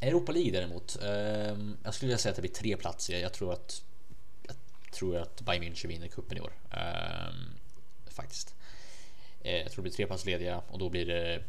Europa 0.00 0.32
League 0.32 0.52
däremot. 0.52 1.02
Eh, 1.02 1.58
jag 1.84 1.94
skulle 1.94 2.08
vilja 2.08 2.18
säga 2.18 2.30
att 2.30 2.36
det 2.36 2.42
blir 2.42 2.52
tre 2.52 2.76
platser. 2.76 3.18
Jag 3.18 3.32
tror 3.32 3.52
att 3.52 3.82
jag 4.42 4.56
tror 4.92 5.16
att 5.16 5.40
Bayern 5.40 5.62
München 5.62 5.88
vinner 5.88 6.08
cupen 6.08 6.38
i 6.38 6.40
år. 6.40 6.52
Eh, 6.70 7.34
faktiskt. 8.06 8.54
Jag 9.42 9.72
tror 9.72 9.76
det 9.76 9.82
blir 9.82 9.92
tre 9.92 10.06
platser 10.06 10.26
lediga 10.26 10.58
och 10.58 10.78
då 10.78 10.88
blir 10.88 11.06
det 11.06 11.44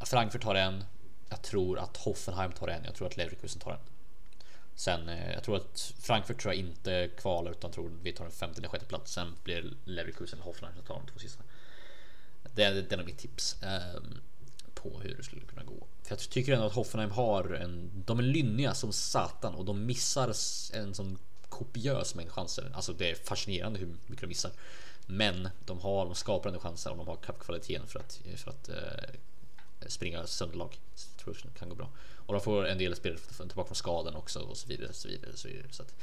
Frankfurt 0.00 0.42
tar 0.42 0.54
en. 0.54 0.84
Jag 1.28 1.42
tror 1.42 1.78
att 1.78 1.96
Hoffenheim 1.96 2.52
tar 2.52 2.68
en. 2.68 2.84
Jag 2.84 2.94
tror 2.94 3.06
att 3.06 3.16
Leverkusen 3.16 3.60
tar 3.60 3.72
en. 3.72 3.78
Sen 4.82 5.08
eh, 5.08 5.32
jag 5.32 5.42
tror 5.42 5.56
att 5.56 5.94
Frankfurt 6.00 6.40
tror 6.40 6.54
jag 6.54 6.60
inte 6.60 7.10
kvalar 7.16 7.50
utan 7.50 7.70
tror 7.70 7.90
vi 8.02 8.12
tar 8.12 8.24
en 8.24 8.30
femte 8.30 8.58
eller 8.58 8.68
sjätte 8.68 8.84
plats. 8.84 9.12
Sen 9.12 9.34
blir 9.44 9.72
Leverkusen 9.84 10.38
och 10.38 10.44
Hoffenheim 10.44 10.76
som 10.76 10.84
tar 10.84 10.94
de 10.94 11.06
två 11.12 11.18
sista. 11.18 11.42
Det 12.54 12.62
är, 12.62 12.74
det 12.74 12.92
är 12.92 13.04
mitt 13.04 13.18
tips 13.18 13.62
ehm, 13.62 14.20
på 14.74 15.00
hur 15.00 15.16
det 15.16 15.22
skulle 15.22 15.42
kunna 15.42 15.64
gå. 15.64 15.86
För 16.02 16.12
jag 16.12 16.18
tycker 16.18 16.52
ändå 16.52 16.66
att 16.66 16.72
Hoffenheim 16.72 17.10
har 17.10 17.54
en. 17.54 17.90
De 18.06 18.18
är 18.18 18.22
lynniga 18.22 18.74
som 18.74 18.92
satan 18.92 19.54
och 19.54 19.64
de 19.64 19.86
missar 19.86 20.28
en 20.74 20.94
sån 20.94 21.18
kopiös 21.48 22.14
mängd 22.14 22.30
chanser. 22.30 22.70
Alltså 22.74 22.92
det 22.92 23.10
är 23.10 23.14
fascinerande 23.14 23.78
hur 23.78 23.96
mycket 24.06 24.20
de 24.20 24.26
missar. 24.26 24.52
Men 25.06 25.48
de 25.64 25.80
har, 25.80 26.04
de 26.04 26.14
skapar 26.14 26.48
ändå 26.48 26.60
chanser 26.60 26.90
och 26.90 26.96
de 26.96 27.08
har 27.08 27.16
kvaliteten 27.16 27.86
för 27.86 28.00
att, 28.00 28.20
för 28.36 28.50
att 28.50 28.68
eh, 28.68 29.86
springa 29.86 30.26
sönder 30.26 30.56
lag. 30.56 30.78
Så 30.94 31.08
jag 31.16 31.24
tror 31.24 31.50
det 31.52 31.58
kan 31.58 31.68
gå 31.68 31.74
bra. 31.74 31.88
Och 32.26 32.34
de 32.34 32.40
får 32.40 32.66
en 32.66 32.78
del 32.78 32.96
spelare 32.96 33.18
tillbaka 33.48 33.68
från 33.68 33.74
skadan 33.74 34.16
också 34.16 34.40
och 34.40 34.56
så 34.56 34.68
vidare. 34.68 34.92
Så 34.92 35.08
vidare, 35.08 35.30
så 35.34 35.48
vidare. 35.48 35.66
Så 35.70 35.82
att 35.82 35.94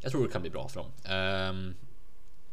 jag 0.00 0.12
tror 0.12 0.26
det 0.26 0.32
kan 0.32 0.40
bli 0.40 0.50
bra 0.50 0.68
för 0.68 0.80
dem. 0.80 0.90
Ehm, 1.04 1.56
um, 1.56 1.74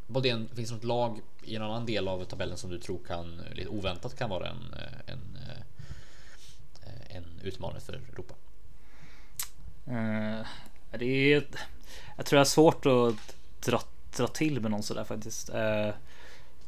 Bodén, 0.08 0.50
finns 0.56 0.70
det 0.70 0.76
något 0.76 0.84
lag 0.84 1.22
i 1.44 1.56
en 1.56 1.62
annan 1.62 1.86
del 1.86 2.08
av 2.08 2.24
tabellen 2.24 2.58
som 2.58 2.70
du 2.70 2.80
tror 2.80 3.00
kan 3.08 3.42
lite 3.54 3.70
oväntat 3.70 4.18
kan 4.18 4.30
vara 4.30 4.48
en, 4.50 4.74
eh, 4.74 5.14
en, 5.14 5.38
eh, 5.48 7.16
en 7.16 7.26
utmaning 7.44 7.82
för 7.82 7.94
Europa? 7.94 8.34
Uh, 9.88 10.46
det 11.00 11.06
är, 11.06 11.44
jag 12.18 12.26
tror 12.26 12.38
jag 12.38 12.42
är 12.42 12.44
svårt 12.50 12.86
att 12.86 13.36
dra, 13.66 13.82
dra 14.18 14.28
till 14.28 14.62
med 14.62 14.72
någon 14.72 14.84
sådär 14.84 15.04
faktiskt. 15.04 15.50
Uh, 15.50 15.94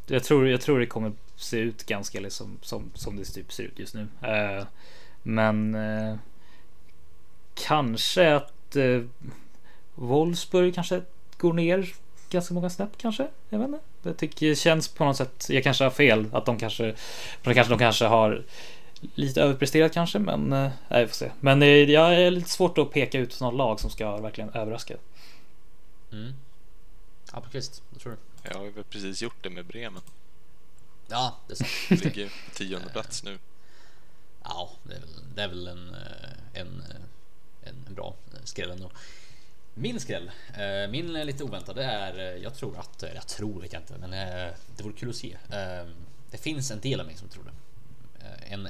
jag, 0.07 0.23
tror, 0.23 0.47
jag 0.47 0.61
tror 0.61 0.79
det 0.79 0.85
kommer 0.85 1.13
se 1.35 1.57
ut 1.57 1.85
ganska 1.85 2.19
liksom 2.19 2.59
som, 2.61 2.91
som 2.93 3.15
det 3.15 3.25
typ 3.25 3.53
ser 3.53 3.63
ut 3.63 3.79
just 3.79 3.93
nu. 3.93 4.01
Uh, 4.01 4.65
men 5.23 5.75
kanske 7.55 8.35
att 8.35 8.75
Wolfsburg 9.95 10.75
kanske 10.75 11.01
går 11.37 11.53
ner 11.53 11.93
ganska 12.29 12.53
många 12.53 12.69
snäpp 12.69 12.97
kanske. 12.97 13.27
Jag 13.49 13.59
vet 13.59 13.67
inte. 13.67 13.79
Jag 14.03 14.17
tycker 14.17 14.49
det 14.49 14.55
känns 14.55 14.87
på 14.87 15.05
något 15.05 15.17
sätt. 15.17 15.45
Jag 15.49 15.63
kanske 15.63 15.83
har 15.83 15.91
fel 15.91 16.29
att 16.33 16.45
de 16.45 16.59
kanske. 16.59 16.95
De 17.43 17.53
kanske, 17.53 17.73
de 17.73 17.79
kanske 17.79 18.05
har 18.05 18.43
lite 19.15 19.41
överpresterat 19.41 19.93
kanske, 19.93 20.19
men 20.19 20.53
eh, 20.53 20.71
nej, 20.87 21.03
vi 21.03 21.07
får 21.07 21.15
se. 21.15 21.31
Men 21.39 21.61
eh, 21.61 21.67
jag 21.67 22.15
är 22.15 22.31
lite 22.31 22.49
svårt 22.49 22.77
att 22.77 22.91
peka 22.91 23.19
ut 23.19 23.41
något 23.41 23.53
lag 23.53 23.79
som 23.79 23.89
ska 23.89 24.17
verkligen 24.17 24.49
överraska. 24.49 24.95
Mm. 26.11 26.33
Appelqvist, 27.31 27.83
vad 27.89 28.01
tror 28.01 28.11
du? 28.11 28.17
Jag 28.49 28.57
har 28.57 28.65
väl 28.65 28.83
precis 28.83 29.21
gjort 29.21 29.43
det 29.43 29.49
med 29.49 29.65
Bremen. 29.65 30.01
Ja, 31.07 31.37
det 31.47 31.53
är 31.53 31.55
sant. 31.55 32.03
Ligger 32.03 32.27
på 32.27 32.55
tionde 32.55 32.89
plats 32.89 33.23
nu. 33.23 33.39
Ja, 34.43 34.71
det 34.83 34.95
är 34.95 34.99
väl, 34.99 35.35
det 35.35 35.43
är 35.43 35.47
väl 35.47 35.67
en, 35.67 35.89
eh, 35.89 36.61
en, 36.61 36.83
en, 37.65 37.95
bra 37.95 38.15
eh, 38.33 38.39
skräll 38.43 38.71
ändå. 38.71 38.91
Min 39.73 39.99
skräll, 39.99 40.31
eh, 40.53 40.89
min 40.89 41.15
eh, 41.15 41.25
lite 41.25 41.43
oväntade 41.43 41.83
är, 41.83 42.37
jag 42.37 42.55
tror 42.55 42.79
att, 42.79 43.03
jag 43.15 43.27
tror 43.27 43.61
vet 43.61 43.73
jag 43.73 43.81
inte, 43.81 43.97
men 43.97 44.11
det 44.75 44.83
vore 44.83 44.93
kul 44.93 45.09
att 45.09 45.15
se. 45.15 45.37
Ehm, 45.49 45.93
det 46.31 46.37
finns 46.37 46.71
en 46.71 46.79
del 46.79 46.99
av 46.99 47.05
mig 47.05 47.15
som 47.15 47.29
tror 47.29 47.43
det. 47.43 47.51
En, 48.45 48.69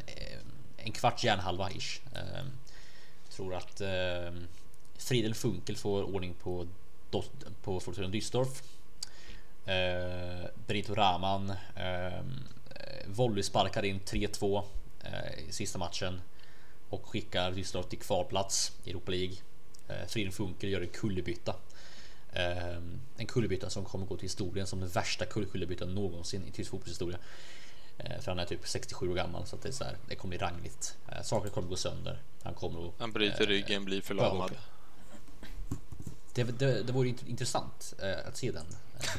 en 0.77 0.91
kvarts 0.91 1.23
järnhalva 1.23 1.71
ish. 1.71 2.01
Ehm, 2.15 2.51
tror 3.29 3.55
att 3.55 3.81
ehm, 3.81 4.47
Friedel 4.97 5.35
Funkel 5.35 5.75
får 5.75 6.03
ordning 6.03 6.33
på, 6.33 6.67
på 7.61 7.79
Fortuna 7.79 8.07
Düsseldorf. 8.07 8.63
Brito 10.67 10.93
Raman 10.93 11.53
volley 13.05 13.43
sparkar 13.43 13.85
in 13.85 13.99
3-2 13.99 14.63
i 15.49 15.51
sista 15.51 15.77
matchen 15.77 16.21
och 16.93 17.05
skickar 17.05 17.51
Düsseldorf 17.51 17.87
till 17.89 17.99
kvalplats 17.99 18.71
i 18.83 18.89
Europa 18.89 19.11
League. 19.11 19.35
Eh, 19.87 20.07
Fridolf 20.07 20.35
Funkel 20.35 20.69
gör 20.69 20.81
en 20.81 20.87
kullerbytta. 20.87 21.55
Ehm, 22.33 23.01
en 23.17 23.25
kullerbytta 23.27 23.69
som 23.69 23.85
kommer 23.85 24.05
gå 24.05 24.17
till 24.17 24.25
historien 24.25 24.67
som 24.67 24.79
den 24.79 24.89
värsta 24.89 25.25
kullerbyttan 25.25 25.95
någonsin 25.95 26.45
i 26.47 26.51
tysk 26.51 26.71
fotbollshistoria. 26.71 27.17
Eh, 27.97 28.19
för 28.19 28.31
han 28.31 28.39
är 28.39 28.45
typ 28.45 28.67
67 28.67 29.11
år 29.11 29.15
gammal 29.15 29.45
så 29.45 29.55
att 29.55 29.61
det 29.61 29.69
är 29.69 29.73
så 29.73 29.83
här, 29.83 29.97
det 30.07 30.15
kommer 30.15 30.29
bli 30.29 30.37
rangligt. 30.37 30.97
Eh, 31.11 31.21
saker 31.21 31.49
kommer 31.49 31.67
gå 31.67 31.75
sönder. 31.75 32.21
Han 32.43 32.53
kommer 32.53 32.87
att... 32.87 32.93
Han 32.97 33.11
bryter 33.11 33.45
ryggen, 33.45 33.85
blir 33.85 34.01
förlamad. 34.01 34.51
Det, 36.33 36.43
det, 36.43 36.83
det 36.83 36.93
vore 36.93 37.07
intressant 37.07 37.93
att 38.25 38.37
se 38.37 38.51
den, 38.51 38.65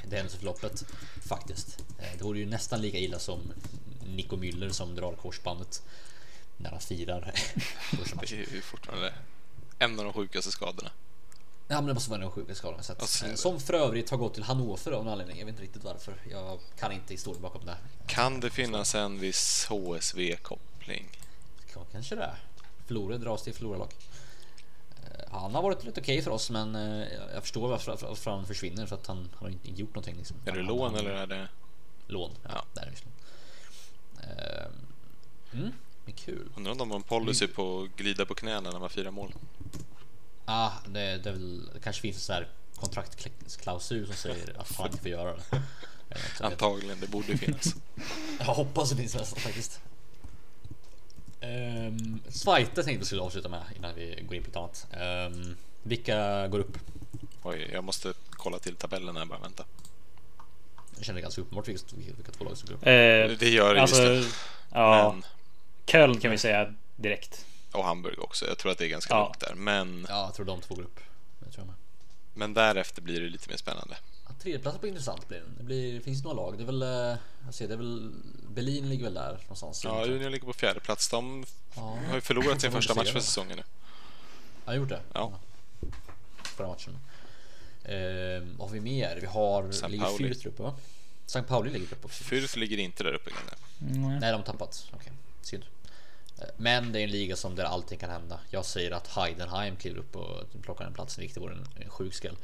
det 0.09 0.17
händelseförloppet 0.17 0.85
faktiskt. 1.29 1.85
Det 2.19 2.25
vore 2.25 2.39
ju 2.39 2.47
nästan 2.47 2.81
lika 2.81 2.99
illa 2.99 3.19
som 3.19 3.53
Nico 4.07 4.37
Müller 4.37 4.69
som 4.69 4.95
drar 4.95 5.13
korsbandet 5.13 5.83
när 6.57 6.71
han 6.71 6.81
firar. 6.81 7.21
det 8.21 8.33
är 8.33 8.55
ju 8.55 8.61
fortfarande 8.61 9.15
en 9.79 9.99
av 9.99 10.05
de 10.05 10.13
sjukaste 10.13 10.51
skadorna. 10.51 10.91
Ja 11.69 11.77
men 11.77 11.87
det 11.87 11.95
måste 11.95 12.11
vara 12.11 12.21
en 12.21 12.27
av 12.27 12.31
de 12.31 12.35
sjukaste 12.35 12.59
skadorna 12.59 12.83
sett. 12.83 13.01
Alltså, 13.01 13.37
som 13.37 13.61
för 13.61 13.75
övrigt 13.75 14.11
har 14.11 14.19
gått 14.19 14.35
till 14.35 14.43
Hannover 14.43 14.93
av 14.93 15.05
någon 15.05 15.13
anledning. 15.13 15.39
Jag 15.39 15.47
vet 15.47 15.53
inte 15.53 15.63
riktigt 15.63 15.85
varför. 15.85 16.15
Jag 16.31 16.59
kan 16.79 16.93
inte 16.93 17.15
historien 17.15 17.43
bakom 17.43 17.67
det. 17.67 17.77
Kan 18.07 18.41
det 18.41 18.51
finnas 18.51 18.95
en 18.95 19.21
viss 19.21 19.67
HSV-koppling? 19.71 21.09
Kanske 21.93 22.15
det. 22.15 22.37
Förlorare 22.87 23.19
dras 23.19 23.43
till 23.43 23.55
förlorarlag. 23.55 23.89
Eh, 25.05 25.41
han 25.41 25.55
har 25.55 25.63
varit 25.63 25.85
lite 25.85 26.01
okej 26.01 26.23
för 26.23 26.31
oss 26.31 26.51
men 26.51 26.75
eh, 26.75 27.09
jag 27.35 27.43
förstår 27.43 27.69
varför 27.69 28.31
han 28.31 28.47
försvinner 28.47 28.87
för 28.87 28.97
att 28.97 29.07
han 29.07 29.29
har 29.37 29.49
inte 29.49 29.71
gjort 29.71 29.89
någonting. 29.89 30.17
Liksom. 30.17 30.37
Är 30.45 30.53
det 30.53 30.59
han, 30.59 30.67
lån 30.67 30.95
han, 30.95 31.01
eller 31.01 31.11
är 31.11 31.27
det? 31.27 31.49
Lån, 32.07 32.31
ja. 32.43 32.51
ja. 32.53 32.65
Där 32.75 32.83
är 32.83 32.91
det 32.91 32.97
mm. 35.53 35.73
Men 36.05 36.15
kul. 36.15 36.49
Undrar 36.57 36.73
om 36.73 36.79
de 36.79 36.91
har 36.91 36.97
en 36.97 37.03
policy 37.03 37.47
på 37.47 37.83
att 37.83 37.97
glida 37.97 38.27
på 38.27 38.35
knäna 38.35 38.71
när 38.71 38.79
man 38.79 38.91
firar 38.91 39.11
mål. 39.11 39.35
Ja, 40.47 40.53
ah, 40.55 40.73
det, 40.89 41.19
det, 41.19 41.31
väl, 41.31 41.71
det, 41.75 41.81
kanske 41.81 42.03
finns 42.03 42.17
en 42.17 42.21
sån 42.21 42.35
här 42.35 42.49
kontraktklausul 42.77 44.07
som 44.07 44.17
säger 44.17 44.61
att 44.61 44.79
man 44.79 44.87
inte 44.87 44.99
får 44.99 45.11
göra 45.11 45.37
det. 45.37 45.63
Antagligen, 46.41 47.01
det 47.01 47.07
borde 47.07 47.37
finnas. 47.37 47.75
Jag 48.39 48.45
hoppas 48.45 48.91
det 48.91 48.97
finns 48.97 49.15
nästan 49.15 49.41
faktiskt. 49.41 49.81
Um, 51.41 52.21
Schweiz 52.29 52.69
tänkte 52.75 52.93
vi 52.93 53.05
skulle 53.05 53.23
avsluta 53.23 53.49
med 53.49 53.63
innan 53.77 53.95
vi 53.95 54.25
går 54.29 54.37
in 54.37 54.43
på 54.43 54.51
ett 54.51 54.57
annat. 54.57 54.87
Um, 55.33 55.57
vilka 55.83 56.49
går 56.49 56.59
upp? 56.59 56.79
Oj, 57.43 57.71
jag 57.73 57.85
måste 57.85 58.13
kolla 58.31 58.59
till 58.59 58.77
tabellen 58.77 59.17
här 59.17 59.25
bara, 59.25 59.39
vänta. 59.39 59.65
Jag 60.97 61.05
känner 61.05 61.21
ganska 61.21 61.41
uppenbart 61.41 61.69
vilka, 61.69 61.83
vilka 61.97 62.33
två 62.33 62.45
lag 62.45 62.57
som 62.57 62.67
går 62.69 62.75
upp. 62.75 62.87
Eh, 62.87 63.39
det 63.39 63.49
gör 63.49 63.75
det 63.75 63.83
alltså, 63.83 64.03
just 64.03 64.31
det. 64.31 64.79
Ja. 64.79 65.13
Men, 65.13 65.25
Köln 65.87 66.21
kan 66.21 66.31
vi 66.31 66.39
säga 66.39 66.75
direkt. 66.97 67.47
Och 67.73 67.85
Hamburg 67.85 68.19
också. 68.19 68.47
Jag 68.47 68.59
tror 68.59 68.73
att 68.73 68.79
det 68.79 68.85
är 68.85 68.89
ganska 68.89 69.15
ja. 69.15 69.23
lugnt 69.23 69.41
där. 69.41 69.55
Men... 69.55 70.07
Ja, 70.09 70.25
jag 70.25 70.35
tror 70.35 70.47
de 70.47 70.61
två 70.61 70.75
går 70.75 70.83
upp. 70.83 71.01
Men 72.35 72.55
därefter 72.55 73.03
blir 73.03 73.21
det 73.21 73.29
lite 73.29 73.51
mer 73.51 73.57
spännande. 73.57 73.97
Ja, 74.27 74.35
tredjeplatsen 74.43 74.81
på 74.81 74.87
intressant 74.87 75.29
blir 75.29 75.43
det. 75.59 75.65
blir, 75.65 75.95
det 75.95 76.01
finns 76.01 76.25
några 76.25 76.37
lag. 76.37 76.59
Det 76.59 76.63
är 76.63 76.67
väl, 76.67 76.83
eh, 76.83 77.19
jag 77.45 77.55
ser, 77.55 77.69
det 77.69 77.75
är 77.75 77.79
väl 77.79 78.13
Berlin 78.49 78.89
ligger 78.89 79.05
väl 79.05 79.15
där 79.15 79.39
någonstans. 79.43 79.85
Ja, 79.85 80.07
Umeå 80.07 80.29
ligger 80.29 80.47
på 80.47 80.53
fjärde 80.53 80.81
plats. 80.81 81.09
De 81.09 81.45
ja. 81.77 81.99
har 82.09 82.15
ju 82.15 82.21
förlorat 82.21 82.61
sin 82.61 82.73
första 82.73 82.95
match 82.95 83.13
för 83.13 83.21
säsongen 83.21 83.57
nu. 83.57 83.63
Ja, 84.65 84.75
gjort 84.75 84.89
det? 84.89 85.01
Ja. 85.13 85.33
Förra 86.43 86.69
matchen. 86.69 86.99
Eh, 87.85 88.49
vad 88.59 88.69
har 88.69 88.75
vi 88.75 88.81
mer? 88.81 89.19
Vi 89.21 89.27
har... 89.27 89.73
San 89.73 89.91
ligger 89.91 90.07
Fürth 90.07 90.43
där 90.43 90.49
uppe 90.49 90.63
va? 90.63 90.75
Sankt 91.27 91.49
Pauli 91.49 91.71
ligger 91.71 91.87
uppe 91.87 92.07
också. 92.07 92.25
Fürth 92.25 92.59
ligger 92.59 92.79
inte 92.79 93.05
där 93.05 93.15
uppe. 93.15 93.31
Mm. 93.81 94.19
Nej, 94.19 94.31
de 94.31 94.37
har 94.37 94.43
tappat. 94.43 94.91
Okay. 94.95 95.13
Synd. 95.47 95.65
Men 96.57 96.93
det 96.93 97.01
är 97.01 97.05
en 97.05 97.11
liga 97.11 97.37
som 97.37 97.55
där 97.55 97.65
allting 97.65 97.99
kan 97.99 98.11
hända. 98.11 98.41
Jag 98.51 98.65
säger 98.65 98.91
att 98.91 99.07
Heidenheim 99.07 99.77
kliver 99.77 99.99
upp 99.99 100.17
och 100.17 100.63
plockar 100.63 100.85
en 100.85 100.95
plats, 100.95 101.19
vilket 101.19 101.37
vore 101.37 101.53
en, 101.53 101.69
en 101.83 101.91
sjuk 101.91 102.15
skräll. 102.15 102.37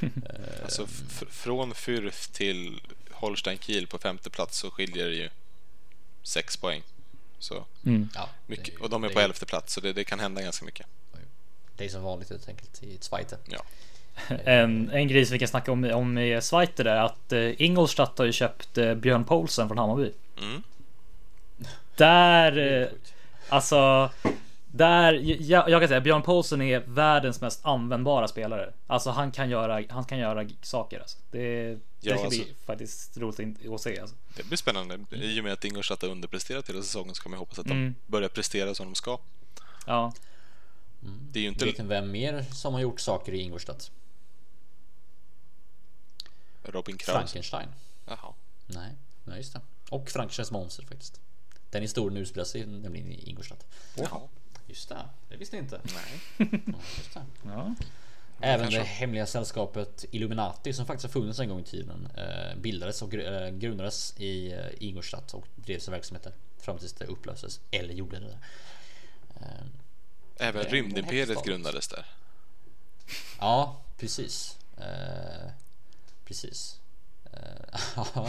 alltså 0.62 0.86
från 1.30 1.72
Fürth 1.72 2.32
till 2.32 2.80
Holstein 3.10 3.58
Kiel 3.58 3.86
på 3.86 3.98
femte 3.98 4.30
plats 4.30 4.58
så 4.58 4.70
skiljer 4.70 5.08
det 5.08 5.14
ju 5.14 5.28
sex 6.22 6.56
poäng. 6.56 6.82
Så 7.38 7.64
mm. 7.84 8.08
mycket, 8.46 8.80
och 8.80 8.90
de 8.90 9.04
är 9.04 9.08
på 9.08 9.20
elfte 9.20 9.46
plats 9.46 9.72
så 9.72 9.80
det, 9.80 9.92
det, 9.92 10.04
kan 10.04 10.20
hända 10.20 10.42
ganska 10.42 10.64
mycket. 10.64 10.86
Det 11.76 11.84
är 11.84 11.88
som 11.88 12.02
vanligt 12.02 12.30
helt 12.30 12.48
enkelt 12.48 12.82
i 12.82 12.98
Zweite. 13.00 13.38
Ja. 13.44 13.62
En, 14.44 14.90
en 14.90 15.08
grej 15.08 15.26
som 15.26 15.32
vi 15.32 15.38
kan 15.38 15.48
snacka 15.48 15.72
om, 15.72 15.84
om 15.84 16.18
i 16.18 16.42
Zweite 16.42 16.82
är 16.82 16.96
att 16.96 17.32
eh, 17.32 17.62
Ingolstadt 17.62 18.18
har 18.18 18.24
ju 18.24 18.32
köpt 18.32 18.78
eh, 18.78 18.94
Björn 18.94 19.24
Paulsen 19.24 19.68
från 19.68 19.78
Hammarby. 19.78 20.12
Mm. 20.38 20.62
Där 21.96 22.82
eh, 22.82 22.88
Alltså, 23.52 24.10
där, 24.66 25.12
jag, 25.42 25.70
jag 25.70 25.80
kan 25.80 25.88
säga 25.88 26.00
Björn 26.00 26.22
Paulsen 26.22 26.62
är 26.62 26.80
världens 26.80 27.40
mest 27.40 27.60
användbara 27.64 28.28
spelare. 28.28 28.72
Alltså 28.86 29.10
han 29.10 29.32
kan 29.32 29.50
göra, 29.50 29.84
han 29.90 30.04
kan 30.04 30.18
göra 30.18 30.48
saker. 30.62 31.00
Alltså. 31.00 31.18
Det, 31.30 31.74
det 31.74 31.80
ja, 32.00 32.16
ska 32.16 32.24
alltså, 32.24 32.42
bli 32.42 32.54
faktiskt 32.66 33.16
roligt 33.16 33.66
att 33.74 33.80
se. 33.80 34.00
Alltså. 34.00 34.16
Det 34.36 34.46
blir 34.46 34.56
spännande. 34.56 34.98
I 35.10 35.40
och 35.40 35.44
med 35.44 35.52
att 35.52 35.64
Ingolstadt 35.64 36.02
har 36.02 36.08
underpresterat 36.08 36.68
hela 36.68 36.82
säsongen 36.82 37.14
så 37.14 37.22
kan 37.22 37.30
man 37.30 37.38
hoppas 37.38 37.58
att 37.58 37.66
mm. 37.66 37.78
de 37.78 38.12
börjar 38.12 38.28
prestera 38.28 38.74
som 38.74 38.86
de 38.86 38.94
ska. 38.94 39.18
Ja. 39.86 40.12
Mm. 41.02 41.18
Det 41.32 41.38
är 41.38 41.42
ju 41.42 41.48
inte... 41.48 41.64
Vet 41.64 41.78
ni 41.78 41.84
vem 41.84 42.10
mer 42.10 42.42
som 42.42 42.74
har 42.74 42.80
gjort 42.80 43.00
saker 43.00 43.32
i 43.32 43.40
Ingolstadt? 43.40 43.90
Robin 46.62 46.98
Kraus? 46.98 47.16
Frankenstein. 47.16 47.68
Jaha. 48.06 48.34
Nej. 48.66 48.92
Just 49.36 49.52
det. 49.52 49.60
Och 49.90 50.10
Frankensteins 50.10 50.50
monster 50.50 50.84
faktiskt. 50.84 51.20
Den 51.72 51.82
historien 51.82 52.16
utspelar 52.22 52.44
sig 52.44 52.66
nämligen 52.66 53.12
i 53.12 53.28
Ingolstadt. 53.28 53.66
Jaha. 53.94 54.20
Just 54.66 54.88
det, 54.88 55.08
det 55.28 55.36
visste 55.36 55.56
jag 55.56 55.64
inte. 55.64 55.80
Nej. 55.84 56.50
Ja, 56.66 56.78
just 56.98 57.14
det. 57.14 57.22
Ja. 57.44 57.74
Även 58.40 58.60
kanske. 58.64 58.78
det 58.78 58.84
hemliga 58.84 59.26
sällskapet 59.26 60.04
Illuminati 60.10 60.72
som 60.72 60.86
faktiskt 60.86 61.14
har 61.14 61.20
funnits 61.20 61.38
en 61.38 61.48
gång 61.48 61.60
i 61.60 61.64
tiden 61.64 62.08
eh, 62.16 62.56
bildades 62.56 63.02
och 63.02 63.14
eh, 63.14 63.50
grundades 63.50 64.14
i 64.18 64.52
eh, 64.52 64.58
Ingolstadt 64.78 65.34
och 65.34 65.46
drev 65.56 65.78
sina 65.78 65.96
verksamheter 65.96 66.32
fram 66.58 66.78
tills 66.78 66.92
det 66.92 67.04
upplöstes 67.04 67.60
eller 67.70 67.94
gjorde 67.94 68.20
det. 68.20 68.38
Eh, 69.40 69.66
Även 70.36 70.64
Rymdimperiet 70.64 71.44
grundades 71.44 71.88
där. 71.88 72.06
Ja, 73.38 73.80
precis. 73.98 74.58
Eh, 74.76 75.50
precis. 76.24 76.80
Eh, 77.32 77.92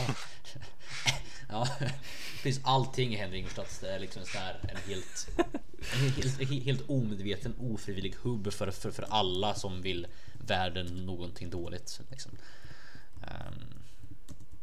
ja, 1.53 1.67
precis. 2.43 2.61
Allting 2.65 3.17
händer 3.17 3.35
i 3.35 3.39
Ingolstadt. 3.39 3.77
Det 3.81 3.89
är 3.95 3.99
liksom 3.99 4.21
en 4.21 4.27
sån 4.27 4.41
här 4.41 4.59
en 4.61 4.77
helt, 4.89 5.27
en 5.93 6.09
helt, 6.09 6.65
helt 6.65 6.89
omedveten 6.89 7.55
ofrivillig 7.59 8.15
hubb 8.21 8.53
för, 8.53 8.71
för, 8.71 8.91
för 8.91 9.03
alla 9.09 9.55
som 9.55 9.81
vill 9.81 10.07
världen 10.47 10.85
någonting 11.05 11.49
dåligt. 11.49 11.99
Liksom. 12.11 12.31
Ehm, 13.21 13.63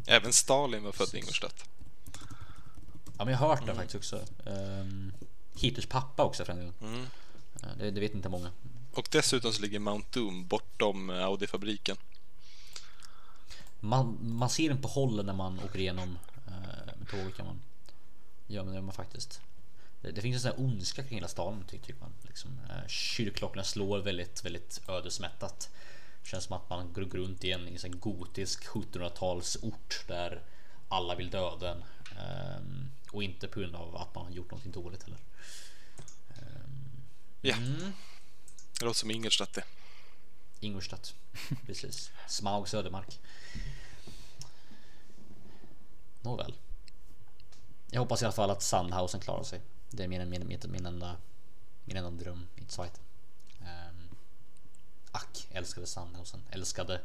Även 0.07 0.32
Stalin 0.32 0.82
var 0.82 0.93
född 0.93 1.14
i 1.14 1.18
Ingolstadt. 1.18 1.64
ja, 3.18 3.24
men 3.24 3.28
jag 3.28 3.38
har 3.38 3.49
hört 3.49 3.66
det 3.66 3.74
faktiskt 3.74 3.95
också. 3.95 4.24
Um, 4.45 5.12
Hitlers 5.55 5.86
pappa 5.86 6.24
också 6.24 6.45
för 6.45 6.53
en. 6.53 6.72
Mm. 6.82 7.01
Eh, 7.62 7.68
Det, 7.78 7.91
det 7.91 8.01
vet 8.01 8.14
inte 8.14 8.28
många. 8.28 8.51
Och 8.93 9.09
dessutom 9.11 9.53
så 9.53 9.62
ligger 9.62 9.78
Mount 9.78 10.07
Doom 10.20 10.47
bortom 10.47 11.11
eh, 11.11 11.16
Audi-fabriken. 11.24 11.97
Man, 13.80 14.18
man 14.20 14.51
ser 14.51 14.68
den 14.68 14.82
på 14.82 14.88
hållen 14.88 15.26
när 15.26 15.32
man 15.32 15.61
åker 15.64 15.78
igenom 15.78 16.18
eh, 17.19 17.31
kan 17.31 17.47
man. 17.47 17.61
Ja 18.47 18.63
men 18.63 18.71
det 18.73 18.75
gör 18.75 18.83
man 18.83 18.95
faktiskt. 18.95 19.41
Det, 20.03 20.11
det 20.11 20.21
finns 20.21 20.35
en 20.37 20.41
sån 20.41 20.51
här 20.51 20.61
ondska 20.67 21.03
kring 21.03 21.15
hela 21.19 21.29
staden 21.29 21.65
ty- 21.69 21.79
tycker 21.79 22.01
man. 22.01 22.13
Liksom, 22.23 22.59
eh, 22.71 22.87
kyrkklockorna 22.89 23.65
slår 23.65 23.99
väldigt, 23.99 24.45
väldigt 24.45 24.81
ödesmättat. 24.89 25.71
Känns 26.23 26.45
som 26.45 26.57
att 26.57 26.71
man 26.71 26.93
går 26.93 27.03
runt 27.03 27.45
i 27.45 27.53
en, 27.53 27.69
i 27.69 27.79
en 27.85 28.01
gotisk 28.01 28.65
1700-talsort 28.67 30.05
där 30.09 30.43
alla 30.89 31.15
vill 31.15 31.31
döda 31.31 31.71
en. 31.73 31.83
Ehm, 32.19 32.91
och 33.13 33.23
inte 33.23 33.49
på 33.49 33.61
grund 33.61 33.75
av 33.77 33.97
att 33.97 34.15
man 34.15 34.25
har 34.25 34.33
gjort 34.33 34.51
någonting 34.51 34.73
dåligt 34.73 35.03
heller. 35.03 35.19
Ja, 37.43 37.57
Mm. 37.57 37.93
det 38.79 38.85
låter 38.85 38.99
som 38.99 39.11
Ingolstadt 39.11 39.53
det. 39.55 39.65
Ingolstadt. 40.61 41.15
Precis. 41.67 42.11
Smaug 42.29 42.69
Södermark. 42.69 43.19
Nåväl. 46.23 46.55
Jag 47.91 48.01
hoppas 48.01 48.22
i 48.22 48.24
alla 48.24 48.32
fall 48.32 48.51
att 48.51 48.62
Sandhausen 48.62 49.20
klarar 49.20 49.43
sig. 49.43 49.61
Det 49.91 50.05
är 50.05 50.09
min, 50.09 50.30
min, 50.30 50.47
min, 50.49 50.61
min, 50.68 50.86
enda, 50.86 51.16
min 51.84 51.97
enda 51.97 52.11
dröm 52.11 52.47
i 52.57 52.62
Zweite. 52.68 53.01
Um, 53.61 54.09
ack, 55.11 55.49
älskade 55.51 55.86
Sandhausen. 55.86 56.41
Älskade, 56.51 57.01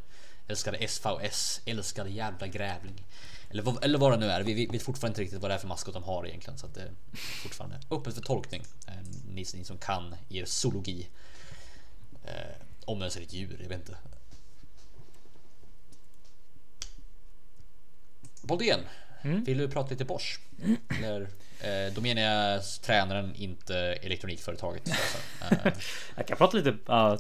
älskade 0.48 0.88
SVS. 0.88 1.62
Älskade 1.66 2.10
jävla 2.10 2.48
grävling. 2.48 3.06
Eller, 3.50 3.64
vad- 3.64 3.84
eller 3.84 4.00
vad 4.00 4.12
det 4.12 4.18
nu 4.18 4.26
är. 4.26 4.44
Vi, 4.44 4.54
vi 4.54 4.66
vet 4.66 4.84
fortfarande 4.84 5.12
inte 5.12 5.22
riktigt 5.22 5.42
vad 5.42 5.52
det 5.52 5.56
är 5.56 5.60
för 5.60 5.68
maskot 5.68 5.94
de 5.94 6.04
har 6.04 6.28
egentligen. 6.28 6.58
Så 6.60 6.66
att 6.66 6.74
det 6.74 6.82
är 6.82 6.92
fortfarande 7.44 7.80
öppet 7.92 8.16
för 8.16 8.22
tolkning. 8.22 8.64
Um, 8.88 9.22
ni, 9.28 9.46
ni 9.54 9.64
som 9.64 9.78
kan 9.78 10.16
er 10.30 10.46
zoologi. 10.46 11.10
Uh, 12.26 12.32
om 12.86 13.00
ens 13.00 13.18
är 13.18 13.22
ett 13.22 13.34
djur, 13.34 13.60
jag 13.62 13.70
vet 13.70 13.80
inte. 13.80 13.98
Boldén, 18.42 18.80
vill 19.26 19.58
du 19.58 19.70
prata 19.70 19.90
lite 19.90 20.06
Bosch? 20.06 20.40
Eller, 21.04 21.22
eh, 21.62 21.94
då 21.94 22.02
menar 22.02 22.22
jag 22.22 22.64
tränaren, 22.82 23.36
inte 23.36 23.78
elektronikföretaget. 23.78 24.84
Alltså. 25.42 25.68
Eh, 25.68 25.74
Jag 26.16 26.28
kan 26.28 26.38
prata 26.38 26.58
lite 26.58 26.72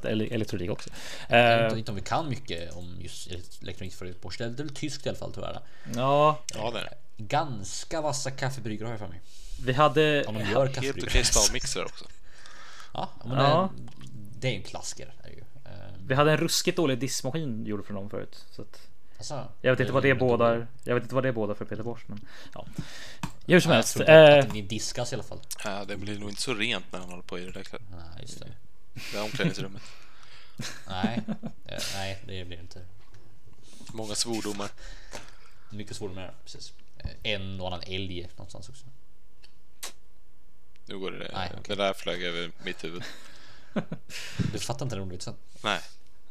ele- 0.03 0.33
elektronik 0.33 0.69
också. 0.71 0.89
jag 1.29 1.37
vet 1.37 1.59
Eh, 1.61 1.65
inte, 1.67 1.79
inte 1.79 1.91
om 1.91 1.95
vi 1.95 2.01
kan 2.03 2.29
mycket 2.29 2.73
om 2.73 2.97
just 2.99 3.27
elektronikföretaget 3.61 4.21
Bosch. 4.21 4.35
Det 4.37 4.43
är 4.43 4.49
väl 4.49 4.69
tyskt 4.75 5.05
i 5.05 5.09
alla 5.09 5.17
fall 5.17 5.33
tror 5.33 5.45
jag. 5.45 5.61
ja, 5.95 6.39
Ja, 6.53 6.71
det 6.71 6.79
är 6.79 6.83
det. 6.83 6.93
Ganska 7.17 8.01
vassa 8.01 8.31
kaffebryggare 8.31 8.85
har 8.87 8.91
jag 8.93 8.99
för 8.99 9.07
mig. 9.07 9.21
vi 9.65 9.73
hade... 9.73 10.23
Om 10.25 10.33
de 10.35 10.39
gör 10.51 10.67
Helt 10.81 11.03
okej 11.03 11.23
stavmixer 11.25 11.85
också. 11.85 12.05
Ja, 12.93 13.09
men 13.25 13.37
Ja. 13.37 13.69
Det, 13.75 13.91
det 14.39 14.47
är 14.47 14.53
en 14.55 14.63
klassiker. 14.63 15.13
ju. 15.27 15.39
Eh, 15.65 15.71
Vi 16.07 16.15
hade 16.15 16.31
en 16.31 16.37
ruskigt 16.37 16.77
dålig 16.77 16.99
diskmaskin 16.99 17.65
gjord 17.65 17.85
från 17.85 17.95
dem 17.95 18.09
förut. 18.09 18.45
Så 18.51 18.61
att, 18.61 18.87
alltså, 19.17 19.47
jag 19.61 19.71
vet 19.71 19.79
inte 19.79 19.93
vad 19.93 20.03
det 20.03 20.09
är 20.09 20.15
bådar. 20.15 20.67
Jag 20.83 20.95
vet 20.95 21.03
inte 21.03 21.15
vad 21.15 21.23
det 21.23 21.31
bådar 21.33 21.53
för 21.55 21.65
Peter 21.65 21.83
Bosch, 21.83 22.03
men 22.07 22.27
ja. 22.53 22.65
Hur 23.47 23.59
som 23.59 23.71
helst. 23.71 23.99
Eh, 23.99 24.39
att 24.39 24.53
ni 24.53 24.61
diskas 24.61 25.11
i 25.11 25.15
alla 25.15 25.23
fall. 25.23 25.39
Ja, 25.63 25.85
det 25.85 25.97
blir 25.97 26.19
nog 26.19 26.29
inte 26.29 26.41
så 26.41 26.53
rent 26.53 26.91
när 26.91 26.99
han 26.99 27.09
håller 27.09 27.23
på 27.23 27.39
i 27.39 27.45
det 27.45 27.51
där, 27.51 27.65
Nej, 27.71 27.99
just 28.21 28.39
det. 28.39 28.45
det 28.93 29.01
där 29.13 29.23
omklädningsrummet. 29.23 29.81
Nej, 30.87 31.21
nej, 31.93 32.21
det 32.27 32.45
blir 32.45 32.57
det 32.57 32.61
inte. 32.61 32.81
Många 33.93 34.15
svordomar. 34.15 34.69
Mycket 35.69 35.99
det, 35.99 36.31
precis. 36.43 36.73
Eh, 36.97 37.09
En 37.23 37.61
och 37.61 37.67
annan 37.67 37.81
älg 37.87 38.29
någonstans 38.35 38.69
också. 38.69 38.85
Nu 40.85 40.99
går 40.99 41.11
det. 41.11 41.17
Nej, 41.33 41.49
det 41.53 41.59
okej. 41.59 41.75
där 41.75 41.93
flög 41.93 42.23
över 42.23 42.51
mitt 42.63 42.83
huvud. 42.83 43.03
Du 44.51 44.59
fattar 44.59 44.85
inte 44.85 44.95
den 44.95 45.03
ordvitsen. 45.03 45.35
Nej, 45.63 45.79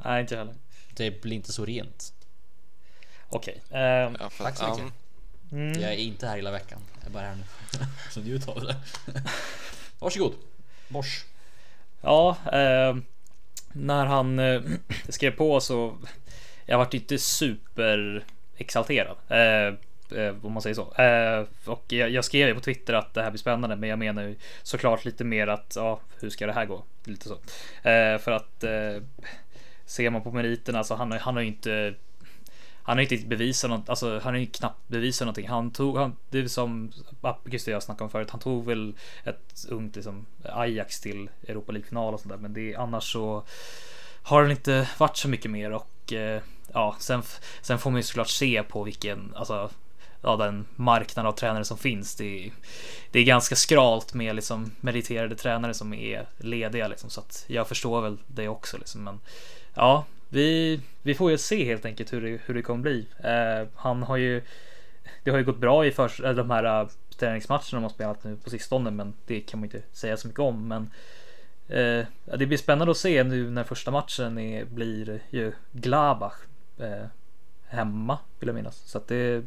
nej, 0.04 0.20
inte 0.20 0.36
heller. 0.36 0.54
Det 0.94 1.22
blir 1.22 1.36
inte 1.36 1.52
så 1.52 1.64
rent. 1.64 2.13
Okej. 3.34 3.60
eh, 3.70 3.80
ja, 3.80 4.30
Tack 4.38 4.56
så 4.56 4.68
mycket. 4.68 4.92
mm, 5.52 5.80
Jag 5.80 5.92
är 5.92 5.96
inte 5.96 6.26
här 6.26 6.36
hela 6.36 6.50
veckan. 6.50 6.78
Jag 7.00 7.06
är 7.08 7.12
bara 7.12 7.22
här 7.22 7.34
nu. 7.34 7.42
Så 8.10 8.20
njut 8.20 8.48
av 8.48 8.60
det. 8.64 8.76
Varsågod. 9.98 10.32
Bosch. 10.88 11.24
Ja, 12.02 12.36
eh, 12.52 12.96
när 13.72 14.06
han 14.06 14.38
eh, 14.38 14.62
skrev 15.08 15.30
på 15.30 15.60
så 15.60 15.96
jag 16.66 16.78
vart 16.78 16.94
inte 16.94 17.18
super 17.18 18.24
exalterad. 18.56 19.16
Eh, 19.28 19.74
eh, 20.20 20.34
om 20.42 20.52
man 20.52 20.62
säger 20.62 20.74
så. 20.74 20.92
Eh, 21.02 21.44
och 21.64 21.84
jag, 21.88 22.10
jag 22.10 22.24
skrev 22.24 22.48
ju 22.48 22.54
på 22.54 22.60
Twitter 22.60 22.94
att 22.94 23.14
det 23.14 23.22
här 23.22 23.30
blir 23.30 23.38
spännande, 23.40 23.76
men 23.76 23.88
jag 23.88 23.98
menar 23.98 24.22
ju 24.22 24.36
såklart 24.62 25.04
lite 25.04 25.24
mer 25.24 25.46
att 25.46 25.72
ja, 25.76 26.00
hur 26.20 26.30
ska 26.30 26.46
det 26.46 26.52
här 26.52 26.64
gå? 26.66 26.82
Lite 27.04 27.28
så. 27.28 27.34
Eh, 27.88 28.18
för 28.18 28.30
att 28.30 28.64
eh, 28.64 29.02
ser 29.86 30.10
man 30.10 30.22
på 30.22 30.32
meriterna 30.32 30.84
så 30.84 30.94
han, 30.94 31.10
har- 31.12 31.18
han 31.18 31.34
har 31.34 31.42
ju 31.42 31.48
inte 31.48 31.94
han 32.86 32.96
har 32.96 33.02
inte 33.02 33.26
bevisat 33.26 33.70
något, 33.70 33.88
alltså 33.88 34.18
han 34.18 34.34
har 34.34 34.40
ju 34.40 34.46
knappt 34.46 34.88
bevisat 34.88 35.26
någonting. 35.26 35.48
Han 35.48 35.70
tog, 35.70 35.96
han, 35.98 36.16
det 36.30 36.38
är 36.38 36.48
som 36.48 36.92
Appelqvist 37.20 37.66
och 37.66 37.74
jag 37.74 37.82
snackade 37.82 38.04
om 38.04 38.10
förut, 38.10 38.30
han 38.30 38.40
tog 38.40 38.66
väl 38.66 38.94
ett 39.24 39.66
ungt 39.68 39.96
liksom 39.96 40.26
Ajax 40.42 41.00
till 41.00 41.30
Europa 41.48 41.72
League-final 41.72 42.14
och 42.14 42.20
sådär. 42.20 42.36
Men 42.36 42.52
det, 42.52 42.76
annars 42.76 43.12
så 43.12 43.44
har 44.22 44.42
han 44.42 44.50
inte 44.50 44.88
varit 44.98 45.16
så 45.16 45.28
mycket 45.28 45.50
mer 45.50 45.70
och 45.70 46.12
eh, 46.12 46.42
ja, 46.72 46.96
sen, 46.98 47.22
sen 47.62 47.78
får 47.78 47.90
man 47.90 47.98
ju 47.98 48.02
såklart 48.02 48.28
se 48.28 48.62
på 48.62 48.82
vilken, 48.82 49.32
alltså 49.36 49.70
ja, 50.22 50.36
den 50.36 50.66
marknad 50.76 51.26
av 51.26 51.32
tränare 51.32 51.64
som 51.64 51.78
finns. 51.78 52.16
Det 52.16 52.46
är, 52.46 52.52
det 53.10 53.18
är 53.18 53.24
ganska 53.24 53.56
skralt 53.56 54.14
med 54.14 54.36
liksom 54.36 54.72
meriterade 54.80 55.36
tränare 55.36 55.74
som 55.74 55.94
är 55.94 56.26
lediga 56.38 56.88
liksom, 56.88 57.10
så 57.10 57.20
att 57.20 57.44
jag 57.46 57.68
förstår 57.68 58.00
väl 58.00 58.18
det 58.26 58.48
också 58.48 58.78
liksom. 58.78 59.04
Men 59.04 59.20
ja, 59.74 60.04
vi, 60.34 60.80
vi 61.02 61.14
får 61.14 61.30
ju 61.30 61.38
se 61.38 61.64
helt 61.64 61.84
enkelt 61.84 62.12
hur 62.12 62.20
det, 62.20 62.40
hur 62.46 62.54
det 62.54 62.62
kommer 62.62 62.82
bli. 62.82 63.06
Eh, 63.18 63.68
han 63.74 64.02
har 64.02 64.16
ju, 64.16 64.42
det 65.22 65.30
har 65.30 65.38
ju 65.38 65.44
gått 65.44 65.58
bra 65.58 65.86
i 65.86 65.92
för, 65.92 66.24
eller 66.24 66.34
de 66.34 66.50
här 66.50 66.80
eh, 66.82 66.88
träningsmatcherna 67.18 67.64
de 67.70 67.82
har 67.82 67.90
spelat 67.90 68.24
nu 68.24 68.36
på 68.36 68.50
sistone, 68.50 68.90
men 68.90 69.14
det 69.26 69.40
kan 69.40 69.60
man 69.60 69.64
inte 69.64 69.82
säga 69.92 70.16
så 70.16 70.28
mycket 70.28 70.40
om. 70.40 70.68
Men 70.68 70.90
eh, 71.68 72.06
det 72.38 72.46
blir 72.46 72.56
spännande 72.56 72.90
att 72.90 72.96
se 72.96 73.24
nu 73.24 73.50
när 73.50 73.64
första 73.64 73.90
matchen 73.90 74.38
är, 74.38 74.64
blir 74.64 75.20
ju 75.30 75.52
Glabach 75.72 76.36
eh, 76.78 77.06
hemma 77.66 78.18
vill 78.38 78.48
jag 78.48 78.54
minnas. 78.54 78.76
Så 78.76 78.98
att 78.98 79.08
det, 79.08 79.44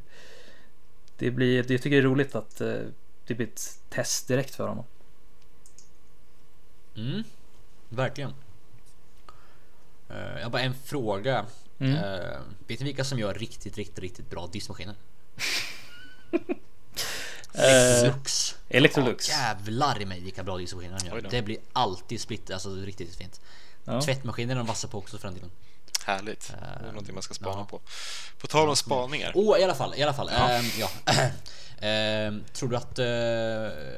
det 1.18 1.32
blir, 1.32 1.64
det 1.64 1.78
tycker 1.78 1.96
jag 1.96 2.06
är 2.06 2.10
roligt 2.10 2.36
att 2.36 2.62
eh, 2.62 2.80
det 3.28 3.36
blir 3.36 3.48
ett 3.48 3.80
test 3.90 4.28
direkt 4.28 4.56
för 4.56 4.68
honom. 4.68 4.86
Mm, 6.96 7.24
verkligen. 7.90 8.34
Eh, 10.10 10.38
Jag 10.38 10.44
har 10.44 10.50
bara 10.50 10.62
en 10.62 10.76
fråga. 10.86 11.46
Mm. 11.80 11.96
Eh, 11.96 12.40
vet 12.68 12.80
ni 12.80 12.86
vilka 12.86 13.04
som 13.04 13.20
gör 13.20 13.34
riktigt, 13.34 13.78
riktigt, 13.78 14.00
riktigt 14.00 14.30
bra 14.30 14.48
diskmaskiner? 14.48 14.96
Eh, 17.54 17.64
Electrolux. 17.64 18.56
Electrolux. 18.70 19.30
Ja, 19.30 19.36
jävlar 19.36 20.02
i 20.02 20.06
mig 20.06 20.20
vilka 20.22 20.44
bra 20.44 20.58
diskmaskiner 20.58 21.00
de 21.00 21.08
gör. 21.08 21.22
Det 21.22 21.42
blir 21.42 21.58
alltid 21.74 22.22
split, 22.22 22.52
alltså 22.52 22.76
riktigt 22.76 23.16
fint. 23.16 23.42
Ja. 23.86 24.02
Tvättmaskiner 24.02 24.54
är 24.54 24.58
de 24.58 24.68
vassa 24.68 24.88
på 24.88 24.98
också 24.98 25.18
för 25.18 25.28
den 25.28 25.36
delen. 25.36 25.52
härligt. 26.06 26.54
Det 26.80 26.86
är 26.86 26.90
någonting 26.90 27.14
man 27.14 27.24
ska 27.24 27.34
spana 27.34 27.60
ja. 27.60 27.66
på. 27.66 27.82
På 28.38 28.48
tal 28.48 28.70
om 28.70 28.76
spaningar. 28.76 29.32
Oh, 29.36 29.60
i 29.60 29.64
alla 29.64 29.76
fall, 29.76 29.94
i 29.96 30.04
alla 30.04 30.14
fall. 30.14 30.30
Ja. 30.32 30.50
Ehm, 30.50 30.66
ja. 30.80 30.90
Ehm, 31.80 32.44
tror 32.54 32.70
du 32.70 32.76
att 32.76 32.98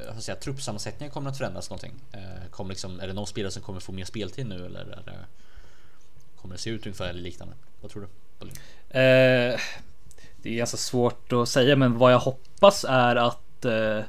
jag 0.06 0.14
ska 0.14 0.20
säga, 0.20 0.36
truppsammansättningen 0.36 1.12
kommer 1.12 1.30
att 1.30 1.38
förändras 1.38 1.70
någonting? 1.70 1.92
Uh, 2.14 2.50
kommer 2.50 2.70
liksom, 2.70 3.00
är 3.00 3.06
det 3.06 3.12
någon 3.12 3.26
spelare 3.26 3.52
som 3.52 3.62
kommer 3.62 3.80
få 3.80 3.92
mer 3.92 4.04
speltid 4.04 4.46
nu 4.46 4.66
eller 4.66 4.80
är 4.80 5.02
det, 5.04 5.26
kommer 6.42 6.54
det 6.54 6.60
se 6.60 6.70
ut 6.70 6.86
ungefär 6.86 7.08
eller 7.08 7.20
liknande? 7.20 7.54
Vad 7.80 7.90
tror 7.90 8.02
du? 8.02 8.48
Eh, 8.98 9.60
det 10.42 10.50
är 10.50 10.56
ganska 10.56 10.76
svårt 10.76 11.32
att 11.32 11.48
säga, 11.48 11.76
men 11.76 11.98
vad 11.98 12.12
jag 12.12 12.18
hoppas 12.18 12.84
är 12.88 13.16
att 13.16 13.64
eh, 13.64 14.00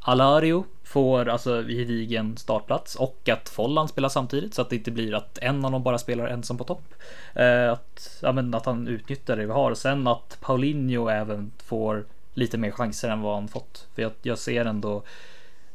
Alario 0.00 0.64
får 0.84 1.28
alltså 1.28 1.62
gedigen 1.62 2.36
startplats 2.36 2.94
och 2.94 3.28
att 3.28 3.48
Follan 3.48 3.88
spelar 3.88 4.08
samtidigt 4.08 4.54
så 4.54 4.62
att 4.62 4.70
det 4.70 4.76
inte 4.76 4.90
blir 4.90 5.14
att 5.14 5.38
en 5.38 5.64
av 5.64 5.72
dem 5.72 5.82
bara 5.82 5.98
spelar 5.98 6.26
ensam 6.26 6.58
på 6.58 6.64
topp. 6.64 6.94
Eh, 7.34 7.72
att, 7.72 8.18
ja, 8.22 8.32
men 8.32 8.54
att 8.54 8.66
han 8.66 8.88
utnyttjar 8.88 9.36
det 9.36 9.46
vi 9.46 9.52
har 9.52 9.70
och 9.70 9.78
sen 9.78 10.06
att 10.06 10.38
Paulinho 10.40 11.08
även 11.08 11.52
får 11.58 12.04
lite 12.34 12.58
mer 12.58 12.70
chanser 12.70 13.08
än 13.08 13.20
vad 13.20 13.34
han 13.34 13.48
fått. 13.48 13.86
För 13.94 14.02
jag, 14.02 14.12
jag 14.22 14.38
ser 14.38 14.64
ändå 14.64 15.02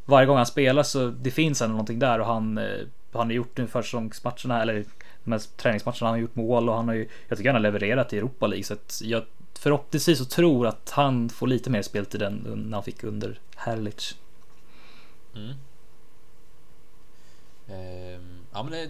varje 0.05 0.27
gång 0.27 0.37
han 0.37 0.45
spelar 0.45 0.83
så 0.83 1.07
det 1.07 1.31
finns 1.31 1.61
ändå 1.61 1.71
någonting 1.71 1.99
där 1.99 2.19
och 2.19 2.25
han, 2.25 2.57
eh, 2.57 2.79
han 3.13 3.27
har 3.27 3.33
gjort 3.33 3.57
nu 3.57 3.67
försäsongsmatcherna 3.67 4.61
eller 4.61 4.85
de 5.23 5.31
här 5.31 5.39
träningsmatcherna 5.57 5.97
han 6.07 6.09
har 6.13 6.17
gjort 6.17 6.35
mål 6.35 6.69
och 6.69 6.75
han 6.75 6.87
har 6.87 6.95
ju, 6.95 7.07
jag 7.27 7.37
tycker 7.37 7.49
han 7.49 7.55
har 7.55 7.71
levererat 7.71 8.13
i 8.13 8.17
Europa 8.17 8.47
League 8.47 8.63
så 8.63 8.73
att 8.73 9.01
jag 9.03 9.23
förhoppningsvis 9.59 10.17
så 10.17 10.25
tror 10.25 10.67
att 10.67 10.89
han 10.89 11.29
får 11.29 11.47
lite 11.47 11.69
mer 11.69 11.81
speltid 11.81 12.21
än 12.21 12.65
när 12.69 12.77
han 12.77 12.83
fick 12.83 13.03
under 13.03 13.39
Herlich. 13.55 14.15
Mm. 15.35 15.53
Ehm, 17.67 18.39
ja 18.53 18.63
men 18.63 18.71
det, 18.71 18.85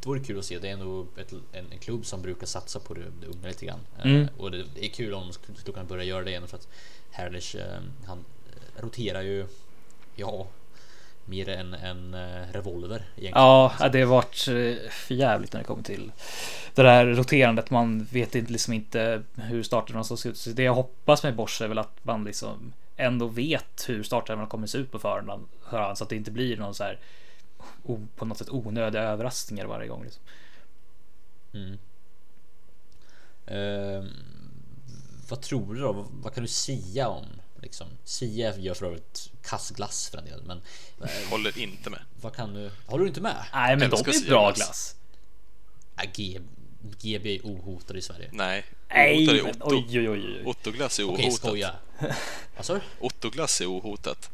det 0.00 0.06
vore 0.08 0.20
kul 0.20 0.38
att 0.38 0.44
se. 0.44 0.58
Det 0.58 0.68
är 0.68 0.72
ändå 0.72 1.06
ett, 1.16 1.32
en, 1.52 1.72
en 1.72 1.78
klubb 1.78 2.06
som 2.06 2.22
brukar 2.22 2.46
satsa 2.46 2.80
på 2.80 2.94
det, 2.94 3.00
det 3.20 3.26
unga 3.26 3.48
lite 3.48 3.66
grann. 3.66 3.80
Ehm, 4.02 4.10
Mm. 4.16 4.28
och 4.36 4.50
det, 4.50 4.64
det 4.74 4.84
är 4.84 4.88
kul 4.88 5.14
om 5.14 5.22
de 5.26 5.32
skulle 5.32 5.74
kunna 5.74 5.84
börja 5.84 6.04
göra 6.04 6.24
det 6.24 6.30
igen 6.30 6.48
för 6.48 6.56
att 6.56 6.68
Herrlich 7.10 7.54
ehm, 7.54 7.82
han 8.06 8.24
roterar 8.76 9.22
ju 9.22 9.46
ja 10.14 10.46
mer 11.24 11.48
än 11.48 11.74
en 11.74 12.14
eh, 12.14 12.52
revolver 12.52 13.02
egentligen. 13.16 13.32
Ja, 13.34 13.88
det 13.92 14.00
har 14.00 14.06
varit 14.06 14.48
eh, 14.48 14.90
för 14.90 15.14
jävligt 15.14 15.52
när 15.52 15.60
det 15.60 15.66
kommer 15.66 15.82
till 15.82 16.12
det 16.74 16.82
där 16.82 17.06
roterandet. 17.06 17.70
Man 17.70 18.04
vet 18.04 18.34
inte 18.34 18.52
liksom 18.52 18.72
inte 18.72 19.22
hur 19.34 19.62
startelvan 19.62 20.04
ska 20.04 20.16
se 20.16 20.28
ut. 20.28 20.38
Så 20.38 20.50
det 20.50 20.62
jag 20.62 20.74
hoppas 20.74 21.22
med 21.22 21.34
Bosch 21.36 21.62
är 21.62 21.68
väl 21.68 21.78
att 21.78 22.04
man 22.04 22.24
liksom 22.24 22.72
ändå 22.96 23.26
vet 23.26 23.84
hur 23.88 24.02
startelvan 24.02 24.46
kommer 24.46 24.66
se 24.66 24.78
ut 24.78 24.90
på 24.90 24.98
förhand 24.98 25.48
så 25.98 26.04
att 26.04 26.08
det 26.08 26.16
inte 26.16 26.30
blir 26.30 26.56
någon 26.56 26.74
så 26.74 26.84
här 26.84 26.98
på 28.16 28.24
något 28.24 28.38
sätt 28.38 28.50
onödiga 28.50 29.02
överraskningar 29.02 29.66
varje 29.66 29.88
gång. 29.88 30.02
Liksom. 30.04 30.22
Mm. 31.52 31.78
Ehm, 33.46 34.10
vad 35.28 35.40
tror 35.40 35.74
du 35.74 35.80
då? 35.80 36.06
Vad, 36.10 36.34
kan 36.34 36.42
du 36.42 36.48
sia 36.48 37.08
om? 37.08 37.26
Liksom? 37.62 37.86
Sia 38.04 38.56
gör 38.56 38.74
för 38.74 38.86
övrigt 38.86 39.30
kassglass 39.42 40.08
för 40.08 40.18
en 40.18 40.24
del, 40.24 40.42
men 40.42 40.62
eh, 41.02 41.30
Håller 41.30 41.58
inte 41.58 41.90
med. 41.90 42.00
vad 42.20 42.34
kan 42.34 42.54
du? 42.54 42.70
Håller 42.86 43.02
du 43.04 43.08
inte 43.08 43.20
med? 43.20 43.44
Nej, 43.52 43.76
men 43.76 43.90
de 43.90 43.96
är 44.00 44.04
bra 44.04 44.12
Sirius. 44.12 44.56
glass. 44.56 44.94
Äh, 45.96 46.10
G, 46.14 46.40
GB 47.00 47.34
är 47.36 47.40
ohotad 47.44 47.96
i 47.96 48.02
Sverige. 48.02 48.28
Nej, 48.32 48.64
Nej, 48.88 49.28
är 49.38 49.50
Otto. 49.50 49.76
oj, 49.76 49.98
oj, 49.98 50.08
oj. 50.08 50.42
Ottoglass 50.44 50.98
är 50.98 51.04
Okej, 51.10 51.24
ohotat. 51.26 51.38
skoja. 51.48 51.74
Vad 52.56 52.66
sa 52.66 52.74
du? 52.74 52.80
Ottoglass 53.00 53.60
är 53.60 53.66
ohotat. 53.66 54.30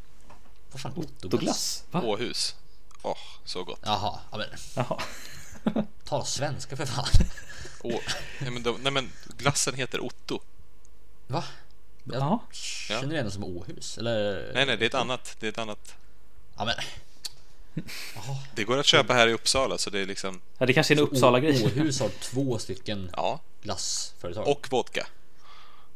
Vad 0.71 0.81
fan? 0.81 0.93
Ottoglass? 0.95 1.39
glass? 1.41 1.83
Va? 1.91 2.01
Åhus. 2.01 2.55
Åh, 3.01 3.17
så 3.45 3.63
gott. 3.63 3.79
Jaha, 3.83 4.19
ja, 4.31 4.37
men 4.37 4.47
Jaha. 4.75 5.01
tala 6.05 6.25
svenska 6.25 6.77
för 6.77 6.85
fan. 6.85 7.05
Åh, 7.83 7.99
nej, 8.41 8.51
men 8.51 8.63
de, 8.63 8.81
nej 8.81 8.91
men 8.91 9.11
glassen 9.37 9.73
heter 9.75 9.99
Otto. 10.05 10.39
Va? 11.27 11.43
Jag 12.11 12.21
Ja. 12.21 12.43
känner 12.51 13.13
igen 13.13 13.25
det 13.25 13.31
som 13.31 13.43
Åhus, 13.43 13.97
eller? 13.97 14.51
Nej, 14.53 14.65
nej, 14.65 14.77
det 14.77 14.85
är 14.85 14.87
ett 14.87 14.93
annat. 14.93 15.35
Det 15.39 15.45
är 15.47 15.49
ett 15.51 15.57
annat. 15.57 15.95
Ja, 16.57 16.65
men 16.65 16.75
Det 18.55 18.63
går 18.63 18.77
att 18.77 18.85
köpa 18.85 19.13
här 19.13 19.27
i 19.27 19.33
Uppsala 19.33 19.77
så 19.77 19.89
det 19.89 19.99
är 19.99 20.05
liksom, 20.05 20.41
ja, 20.57 20.65
det 20.65 20.73
kanske 20.73 20.93
är 20.93 20.97
en 20.97 21.03
Uppsala-grej. 21.03 21.65
Åhus 21.65 21.99
har 21.99 22.09
två 22.09 22.59
stycken 22.59 23.09
ja. 23.15 23.39
glassföretag. 23.63 24.47
Och 24.47 24.67
vodka. 24.71 25.07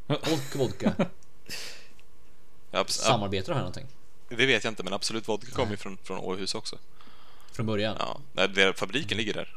och 0.06 0.56
vodka. 0.56 0.94
Ja, 2.70 2.84
Samarbetar 2.88 3.48
de 3.48 3.54
här 3.54 3.60
någonting? 3.60 3.86
det 4.28 4.46
vet 4.46 4.64
jag 4.64 4.70
inte, 4.70 4.82
men 4.82 4.92
Absolut 4.92 5.28
Vodka 5.28 5.50
kommer 5.52 5.70
ju 5.70 5.76
från, 5.76 5.98
från 6.02 6.18
Åhus 6.18 6.54
också. 6.54 6.78
Från 7.52 7.66
början? 7.66 7.96
Ja, 7.98 8.20
nej, 8.32 8.48
där 8.48 8.72
fabriken 8.72 9.18
ligger 9.18 9.34
där. 9.34 9.56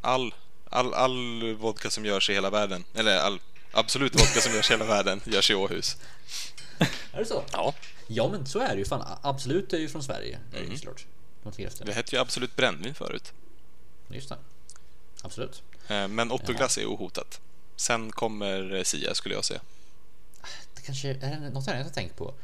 All, 0.00 0.34
all, 0.70 0.94
all 0.94 1.54
vodka 1.54 1.90
som 1.90 2.04
görs 2.04 2.30
i 2.30 2.34
hela 2.34 2.50
världen, 2.50 2.84
eller 2.94 3.16
all 3.18 3.40
Absolut 3.74 4.14
vodka 4.14 4.40
som 4.40 4.52
görs 4.54 4.70
i 4.70 4.72
hela 4.72 4.84
världen 4.84 5.20
görs 5.24 5.50
i 5.50 5.54
Åhus. 5.54 5.96
Är 7.12 7.18
det 7.18 7.24
så? 7.24 7.44
Ja, 7.52 7.74
Ja, 8.06 8.28
men 8.28 8.46
så 8.46 8.58
är 8.58 8.68
det 8.68 8.74
ju. 8.78 8.84
Fan, 8.84 9.18
Absolut 9.22 9.72
är 9.72 9.78
ju 9.78 9.88
från 9.88 10.02
Sverige. 10.02 10.38
Det 10.50 10.58
är 10.58 10.62
ju 10.62 10.76
såklart. 10.76 11.06
Någonting 11.42 11.64
efter. 11.64 11.84
det 11.84 11.92
hette 11.92 12.16
ju 12.16 12.22
Absolut 12.22 12.56
Brännvin 12.56 12.94
förut. 12.94 13.32
Just 14.08 14.28
det. 14.28 14.36
Absolut. 15.22 15.62
Eh, 15.88 16.08
Men 16.08 16.32
Ottoglass 16.32 16.78
är 16.78 16.86
ohotat. 16.86 17.40
Sen 17.76 18.12
kommer 18.12 18.74
eh, 18.74 18.82
Sia 18.82 19.14
skulle 19.14 19.34
jag 19.34 19.44
säga. 19.44 19.60
Kanske 20.84 21.08
är 21.10 21.14
det 21.14 21.50
något 21.50 21.68
annat 21.68 21.86
jag 21.86 21.94
tänkt 21.94 22.16
på. 22.16 22.34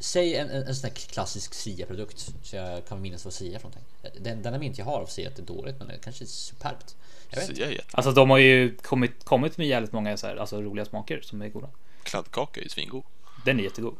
Säg 0.00 0.36
en, 0.36 0.50
en, 0.50 0.62
en 0.62 0.74
sån 0.74 0.88
här 0.88 0.94
klassisk 0.94 1.54
SIA-produkt 1.54 2.32
så 2.42 2.56
jag 2.56 2.86
kan 2.86 3.02
minnas 3.02 3.24
vad 3.24 3.34
SIA 3.34 3.54
är 3.54 3.58
för 3.58 3.68
någonting. 3.68 4.22
Den, 4.24 4.42
den 4.42 4.62
inte 4.62 4.80
jag 4.80 4.86
har 4.86 5.00
av 5.00 5.06
SIA 5.06 5.28
att 5.28 5.36
det 5.36 5.42
är 5.42 5.46
dåligt, 5.46 5.78
men 5.78 5.88
det 5.88 5.98
kanske 5.98 6.24
är 6.24 6.26
superbt. 6.26 6.96
Jag 7.30 7.40
vet 7.40 7.48
inte. 7.50 7.68
Sia. 7.68 7.82
Alltså 7.90 8.12
de 8.12 8.30
har 8.30 8.38
ju 8.38 8.76
kommit, 8.76 9.24
kommit 9.24 9.58
med 9.58 9.66
jävligt 9.66 9.92
många 9.92 10.16
så 10.16 10.26
här, 10.26 10.36
alltså, 10.36 10.62
roliga 10.62 10.84
smaker 10.84 11.20
som 11.20 11.42
är 11.42 11.48
goda. 11.48 11.68
Kladdkaka 12.02 12.60
är 12.60 12.64
ju 12.64 12.70
svingod. 12.70 13.02
Den 13.44 13.58
är 13.60 13.64
jättegod. 13.64 13.96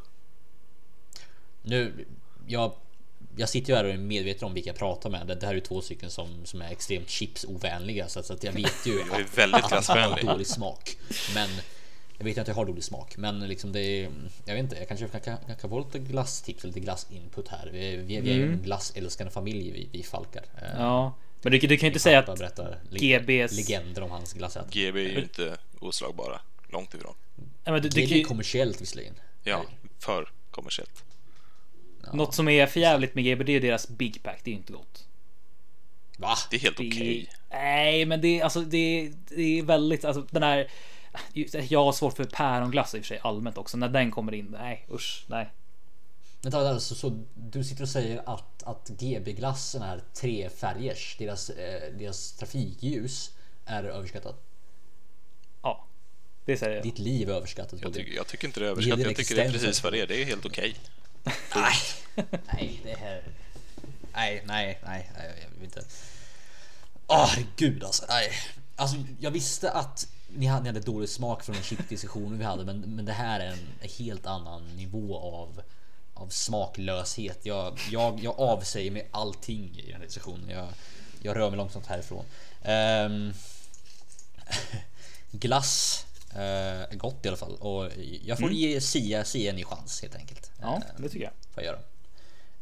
Nu, 1.63 2.07
jag, 2.47 2.73
jag 3.37 3.49
sitter 3.49 3.73
ju 3.73 3.77
här 3.77 3.85
och 3.85 3.91
är 3.91 3.97
medveten 3.97 4.47
om 4.47 4.55
vilka 4.55 4.71
jag 4.71 4.77
pratar 4.77 5.11
med. 5.11 5.27
Det, 5.27 5.35
det 5.35 5.47
här 5.47 5.53
är 5.53 5.57
ju 5.57 5.61
två 5.61 5.81
stycken 5.81 6.11
som, 6.11 6.29
som 6.45 6.63
är 6.63 6.71
extremt 6.73 7.09
chipsovänliga 7.11 8.09
så, 8.09 8.21
att- 8.21 8.27
så 8.27 8.33
att 8.33 8.45
jag 8.45 8.53
vet 8.53 8.87
ju 8.87 8.93
Jag 8.99 9.21
är 9.21 9.25
att, 9.25 9.39
väldigt 9.39 9.73
att 9.73 10.21
dålig 10.21 10.47
smak. 10.47 10.97
Men 11.35 11.49
jag 12.19 12.25
vet 12.25 12.39
att 12.39 12.49
jag 12.49 12.55
har 12.55 12.65
dålig 12.65 12.85
smak, 12.85 13.17
men 13.17 13.41
liksom 13.41 13.73
det 13.73 13.81
är, 13.81 14.11
jag 14.45 14.55
vet 14.55 14.63
inte, 14.63 14.77
jag 14.77 14.89
kanske 14.89 15.09
kan, 15.09 15.21
kan, 15.21 15.37
kan, 15.47 15.57
kan 15.57 15.71
få 15.71 15.79
lite 15.79 15.99
glasstips, 15.99 16.65
lite 16.65 16.81
glassinput 16.81 17.49
här. 17.49 17.71
Vi, 17.73 17.97
vi, 17.97 18.21
vi 18.21 18.31
är 18.31 18.35
ju 18.35 18.53
en 18.53 18.63
glassälskande 18.63 19.33
familj, 19.33 19.71
vi, 19.71 19.89
vi 19.93 20.03
falkar. 20.03 20.43
Eh, 20.63 20.69
Ja, 20.79 21.15
men 21.43 21.53
du, 21.53 21.59
du 21.59 21.77
kan 21.77 21.87
ju 21.87 21.87
inte 21.87 21.99
säga 22.01 22.19
att 22.19 22.39
GBs 22.91 23.53
legender 23.53 24.03
om 24.03 24.11
hans 24.11 24.33
glassätare. 24.33 24.71
GB 24.71 25.01
är 25.01 25.09
ju 25.09 25.23
inte 25.23 25.57
oslagbara. 25.81 26.41
Långt 26.69 26.95
ifrån. 26.95 27.15
ja, 27.65 27.73
men 27.73 27.83
du, 27.83 27.89
du, 27.89 28.01
kan 28.01 28.05
GB 28.05 28.15
är 28.15 28.19
ju, 28.19 28.25
kommersiellt 28.25 28.81
visserligen. 28.81 29.15
Ja, 29.43 29.65
för 29.99 30.29
kommersiellt. 30.51 31.05
något 32.13 32.35
som 32.35 32.49
är 32.49 32.67
för 32.67 32.81
jävligt 32.81 33.15
med 33.15 33.25
GB 33.25 33.45
det 33.45 33.53
är 33.53 33.61
deras 33.61 33.89
Big 33.89 34.23
Pack. 34.23 34.41
Det 34.45 34.51
är 34.51 34.53
ju 34.53 34.59
inte 34.59 34.73
gott. 34.73 35.09
Va? 36.17 36.37
Det 36.51 36.57
är 36.57 36.61
helt 36.61 36.81
är- 36.81 36.89
okej. 36.91 37.31
Nej, 37.51 38.05
men 38.05 38.21
det 38.21 38.41
är 38.41 38.45
alltså 38.45 38.61
det, 38.61 39.13
det 39.29 39.59
är 39.59 39.63
väldigt 39.63 40.05
alltså 40.05 40.27
den 40.31 40.43
här. 40.43 40.71
Jag 41.69 41.85
har 41.85 41.93
svårt 41.93 42.17
för 42.17 42.25
päronglass 42.25 42.95
i 42.95 42.99
och 42.99 43.03
för 43.03 43.07
sig 43.07 43.21
allmänt 43.23 43.59
också. 43.59 43.77
När 43.77 43.89
den 43.89 44.11
kommer 44.11 44.35
in. 44.35 44.57
Nej 44.61 44.87
usch, 44.91 45.25
nej. 45.27 45.51
Vänta, 46.43 46.65
vänta, 46.65 46.81
så, 46.81 46.95
så 46.95 47.25
du 47.35 47.65
sitter 47.65 47.83
och 47.83 47.89
säger 47.89 48.23
att, 48.27 48.63
att 48.63 48.89
GB-glassen 48.89 49.83
är 49.83 50.01
tre 50.15 50.51
färgers, 50.51 51.17
deras, 51.19 51.51
eh, 51.51 51.93
deras 51.99 52.33
trafikljus 52.33 53.31
är 53.65 53.85
överskattat. 53.85 54.37
Ja, 55.63 55.87
det 56.45 56.57
säger 56.57 56.75
jag. 56.75 56.83
Ditt 56.83 56.99
liv 56.99 57.31
är 57.31 57.35
överskattat. 57.35 57.81
Jag, 57.83 57.95
tycker, 57.95 58.13
jag 58.13 58.27
tycker 58.27 58.47
inte 58.47 58.61
det 58.61 58.67
är 58.67 58.67
Det 58.67 58.71
är 58.71 58.73
överskattat. 58.73 59.07
Jag 59.07 59.17
tycker 59.17 59.35
det 59.35 59.43
är 59.43 59.53
precis 59.53 59.83
vad 59.83 59.93
det 59.93 60.01
är. 60.01 60.07
Det 60.07 60.23
är 60.23 60.25
helt 60.25 60.47
okej. 60.47 60.75
Nej, 61.55 61.75
nej, 62.53 62.81
det 62.85 62.95
här. 62.95 63.23
Nej, 64.15 64.43
nej, 64.47 64.81
nej, 64.87 65.11
nej, 65.17 65.33
jag 65.43 65.51
vill 65.55 65.65
inte. 65.65 65.85
Åh, 67.07 67.27
herregud 67.27 67.85
alltså. 67.85 68.05
Nej. 68.09 68.31
Alltså, 68.77 68.97
jag 69.21 69.31
visste 69.31 69.71
att 69.71 70.09
ni 70.37 70.47
hade, 70.47 70.63
ni 70.63 70.69
hade 70.69 70.81
dålig 70.81 71.09
smak 71.09 71.43
från 71.45 71.55
den 71.55 71.65
chipdiskussionen 71.65 72.39
vi 72.39 72.45
hade, 72.45 72.65
men, 72.65 72.81
men 72.81 73.05
det 73.05 73.13
här 73.13 73.41
är 73.41 73.47
en 73.47 73.89
helt 73.99 74.27
annan 74.27 74.77
nivå 74.77 75.19
av 75.19 75.63
av 76.15 76.29
smaklöshet. 76.29 77.47
Jag, 77.47 77.79
jag, 77.91 78.21
jag 78.23 78.41
avsäger 78.41 78.91
mig 78.91 79.09
allting 79.11 79.79
i 79.79 79.83
den 79.83 80.01
här 80.01 80.07
diskussionen. 80.07 80.51
Jag, 80.51 80.69
jag 81.23 81.37
rör 81.37 81.51
mig 81.51 81.57
långsamt 81.57 81.87
härifrån. 81.87 82.25
Ehm, 82.63 83.33
glass 85.31 86.01
är 86.37 86.95
gott 86.95 87.25
i 87.25 87.29
alla 87.29 87.37
fall 87.37 87.55
och 87.55 87.91
jag 88.25 88.39
får 88.39 88.53
ge 88.53 88.81
Sia, 88.81 89.25
Sia 89.25 89.51
en 89.51 89.57
ny 89.57 89.65
chans 89.65 90.03
helt 90.03 90.15
enkelt. 90.15 90.51
Ja, 90.61 90.75
Ehm, 90.77 91.03
det 91.03 91.09
tycker 91.09 91.25
jag. 91.25 91.33
får 91.55 91.63
jag 91.63 91.65
göra. 91.65 91.81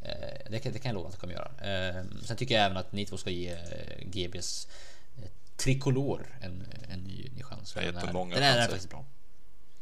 Eh, 0.03 0.51
det, 0.51 0.59
kan, 0.59 0.73
det 0.73 0.79
kan 0.79 0.89
jag 0.89 0.95
lova 0.95 1.09
att 1.09 1.15
jag 1.15 1.21
kommer 1.21 1.35
göra. 1.35 1.89
Eh, 1.89 2.05
sen 2.25 2.37
tycker 2.37 2.55
jag 2.55 2.65
även 2.65 2.77
att 2.77 2.93
ni 2.93 3.07
två 3.07 3.17
ska 3.17 3.31
ge 3.31 3.51
eh, 3.51 4.05
GBs 4.07 4.69
Tricolor 5.63 6.27
en, 6.41 6.67
en 6.89 6.99
ny, 7.01 7.31
ny 7.37 7.43
chans. 7.43 7.73
Den 7.73 7.85
gett 7.85 7.97
är- 7.97 8.01
dem 8.01 8.11
många 8.13 8.35
Den 8.35 8.45
är 8.45 8.67
faktiskt 8.69 8.91
bra. 8.91 9.05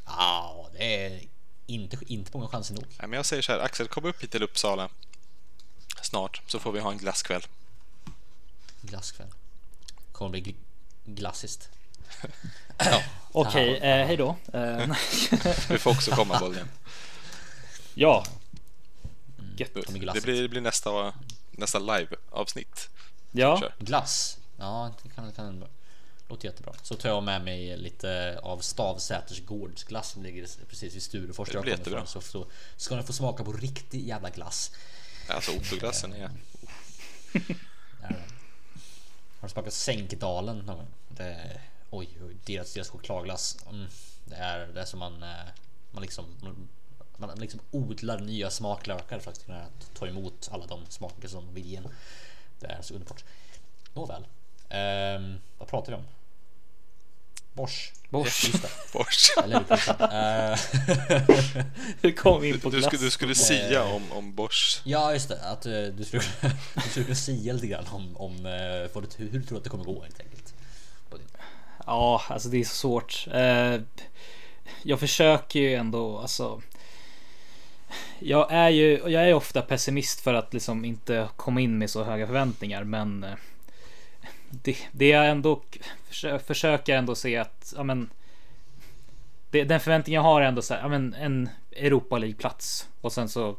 Ja, 0.07 0.69
det 0.73 1.05
är 1.07 1.21
inte, 1.67 1.97
inte 2.07 2.31
många 2.35 2.49
chanser 2.49 2.75
nog. 2.75 2.85
Nej, 2.99 3.09
men 3.09 3.13
jag 3.13 3.27
säger 3.27 3.43
så 3.43 3.53
här, 3.53 3.59
Axel, 3.59 3.89
kom 3.89 4.05
upp 4.05 4.23
hit 4.23 4.31
till 4.31 4.43
Uppsala 4.43 4.89
snart 6.03 6.43
så 6.47 6.59
får 6.59 6.73
vi 6.73 6.81
ha 6.81 6.91
en 6.93 6.99
glasskväll. 6.99 7.43
Glasskväll. 8.83 9.29
Kommer 10.13 10.31
bli 10.31 10.41
gl- 10.41 10.55
glassist. 11.05 11.69
Okej, 13.33 13.77
eh, 13.77 14.07
hej 14.07 14.17
då. 14.17 14.37
Du 15.69 15.79
får 15.79 15.91
också 15.91 16.11
komma 16.11 16.39
Bollen. 16.41 16.69
ja. 17.95 18.25
Kommer 19.87 20.15
Det 20.15 20.21
blir, 20.23 20.43
det 20.43 20.49
blir 20.49 20.61
nästa, 20.61 21.15
nästa 21.51 21.79
live-avsnitt. 21.79 22.89
Ja. 23.33 23.73
Glass. 23.79 24.39
Ja, 24.61 24.93
det 25.03 25.09
kan, 25.09 25.33
kan 25.33 25.47
ändå. 25.47 25.67
låter 26.29 26.49
jättebra. 26.49 26.75
Så 26.83 26.95
tar 26.95 27.09
jag 27.09 27.23
med 27.23 27.45
mig 27.45 27.77
lite 27.77 28.41
av 28.43 28.59
Stavsäters 28.59 29.47
gårdsglass 29.47 30.11
som 30.11 30.23
ligger 30.23 30.47
precis 30.69 30.95
vid 30.95 31.03
Sturefors. 31.03 31.51
Det 31.51 31.61
blir 31.61 31.73
jättebra. 31.73 32.03
ifrån. 32.03 32.23
Så, 32.23 32.47
ska 32.77 32.97
ni 32.97 33.03
få 33.03 33.13
smaka 33.13 33.45
på 33.45 33.53
riktig 33.53 34.09
jävla 34.09 34.31
glass. 34.31 34.73
Alltså 35.29 35.53
Otto-glassen 35.53 36.13
är... 36.13 36.31
Det. 38.01 38.17
Har 39.41 39.49
du 39.49 39.53
smakat 39.53 39.73
Sänkdalen 39.73 40.59
någon 40.59 40.77
gång? 40.77 40.87
Det 41.09 41.25
är, 41.25 41.61
oj, 41.91 42.09
deras, 42.45 42.75
deras 42.75 42.89
chokladglass. 42.89 43.57
Mm, 43.71 43.87
det 44.25 44.35
är 44.37 44.67
det 44.67 44.81
är 44.81 44.85
som 44.85 44.99
man, 44.99 45.23
eh, 45.23 45.29
man 45.91 46.03
liksom 46.03 46.25
man 47.17 47.39
liksom 47.39 47.61
odlar 47.71 48.21
nya 48.21 48.51
smaklökar 48.51 49.19
för 49.19 49.31
att 49.31 49.45
kunna 49.45 49.67
ta 49.95 50.07
emot 50.07 50.49
alla 50.53 50.67
de 50.67 50.87
smaker 50.89 51.29
som 51.29 51.55
vill 51.55 51.67
ge 51.67 51.77
en. 51.77 51.89
Det 52.61 52.67
är 52.67 52.83
så 52.83 52.95
underbart. 52.95 53.25
Nåväl. 53.95 54.27
Ehm, 54.71 55.37
vad 55.59 55.69
pratar 55.69 55.93
vi 55.93 55.99
om? 55.99 56.05
Bosch. 57.53 57.93
Bosch. 58.09 58.51
Bors. 58.93 59.31
Eller 59.45 59.59
hur? 59.59 59.67
Hur 62.03 62.13
kom 62.13 62.41
vi 62.43 62.49
in 62.49 62.61
på 62.61 62.71
Du, 62.71 62.83
skulle, 62.83 63.03
du 63.03 63.11
skulle 63.11 63.35
sia 63.35 63.85
om, 63.85 64.13
om 64.13 64.35
Bosch. 64.35 64.81
Ja, 64.85 65.13
just 65.13 65.29
det. 65.29 65.41
Att 65.43 65.67
eh, 65.67 65.73
du 65.73 66.05
skulle, 66.05 66.23
du 66.75 66.81
skulle 66.91 67.05
kunna 67.05 67.15
sia 67.17 67.53
lite 67.53 67.67
grann 67.67 67.85
om, 67.91 68.17
om 68.17 68.47
eh, 68.47 68.91
vad 68.95 69.05
du, 69.19 69.25
hur 69.25 69.39
du 69.41 69.43
tror 69.47 69.59
att 69.59 69.65
det 69.65 69.71
kommer 69.71 69.85
gå 69.85 70.03
helt 70.03 70.21
enkelt. 70.21 70.55
På 71.11 71.17
din- 71.17 71.27
Ja, 71.87 72.23
alltså 72.29 72.49
det 72.49 72.57
är 72.61 72.65
så 72.65 72.75
svårt. 72.75 73.27
Eh, 73.33 73.77
jag 74.83 75.01
försöker 75.01 75.61
ju 75.61 75.75
ändå, 75.75 76.19
alltså. 76.19 76.63
Jag 78.19 78.53
är 78.53 78.69
ju, 78.69 78.99
jag 78.99 79.29
är 79.29 79.35
ofta 79.35 79.63
pessimist 79.63 80.21
för 80.21 80.35
att 80.35 80.55
liksom 80.55 80.85
inte 80.85 81.29
komma 81.37 81.61
in 81.61 81.79
med 81.79 81.91
så 81.91 82.05
höga 82.05 82.27
förväntningar, 82.27 82.85
men 82.85 83.25
eh, 83.25 83.35
det, 84.51 84.77
det 84.93 85.09
jag 85.09 85.29
ändå 85.29 85.63
försöker 86.47 86.97
ändå 86.97 87.15
se 87.15 87.37
att, 87.37 87.73
ja 87.77 87.83
men. 87.83 88.11
Det, 89.51 89.65
den 89.65 89.81
förväntning 89.81 90.15
jag 90.15 90.23
har 90.23 90.41
är 90.41 90.47
ändå 90.47 90.63
så 90.63 90.75
här, 90.75 90.81
ja 90.81 90.89
men 90.89 91.15
en 91.15 91.49
Europa 91.77 92.19
League 92.19 92.37
plats 92.37 92.89
och 93.01 93.13
sen 93.13 93.29
så 93.29 93.57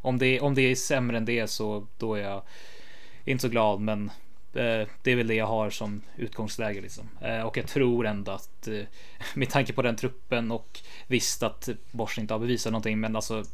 om 0.00 0.18
det, 0.18 0.40
om 0.40 0.54
det 0.54 0.62
är 0.62 0.74
sämre 0.74 1.16
än 1.16 1.24
det 1.24 1.48
så 1.48 1.86
då 1.98 2.14
är 2.14 2.22
jag 2.22 2.42
inte 3.24 3.42
så 3.42 3.48
glad, 3.48 3.80
men 3.80 4.10
Eh, 4.54 4.88
Det 5.02 5.10
är 5.10 5.16
väl 5.16 5.26
det 5.26 5.34
jag 5.34 5.46
har 5.46 5.70
som 5.70 6.02
utgångsläge 6.16 6.80
liksom. 6.80 7.08
Eh, 7.20 7.40
Och 7.40 7.56
jag 7.56 7.66
tror 7.66 8.06
ändå 8.06 8.32
att 8.32 8.68
eh, 8.68 8.84
med 9.34 9.50
tanke 9.50 9.72
på 9.72 9.82
den 9.82 9.96
truppen 9.96 10.50
och 10.50 10.80
visst 11.06 11.42
att 11.42 11.68
Bosch 11.90 12.18
inte 12.18 12.34
har 12.34 12.38
bevisat 12.38 12.72
någonting, 12.72 13.00
men 13.00 13.16
alltså 13.16 13.44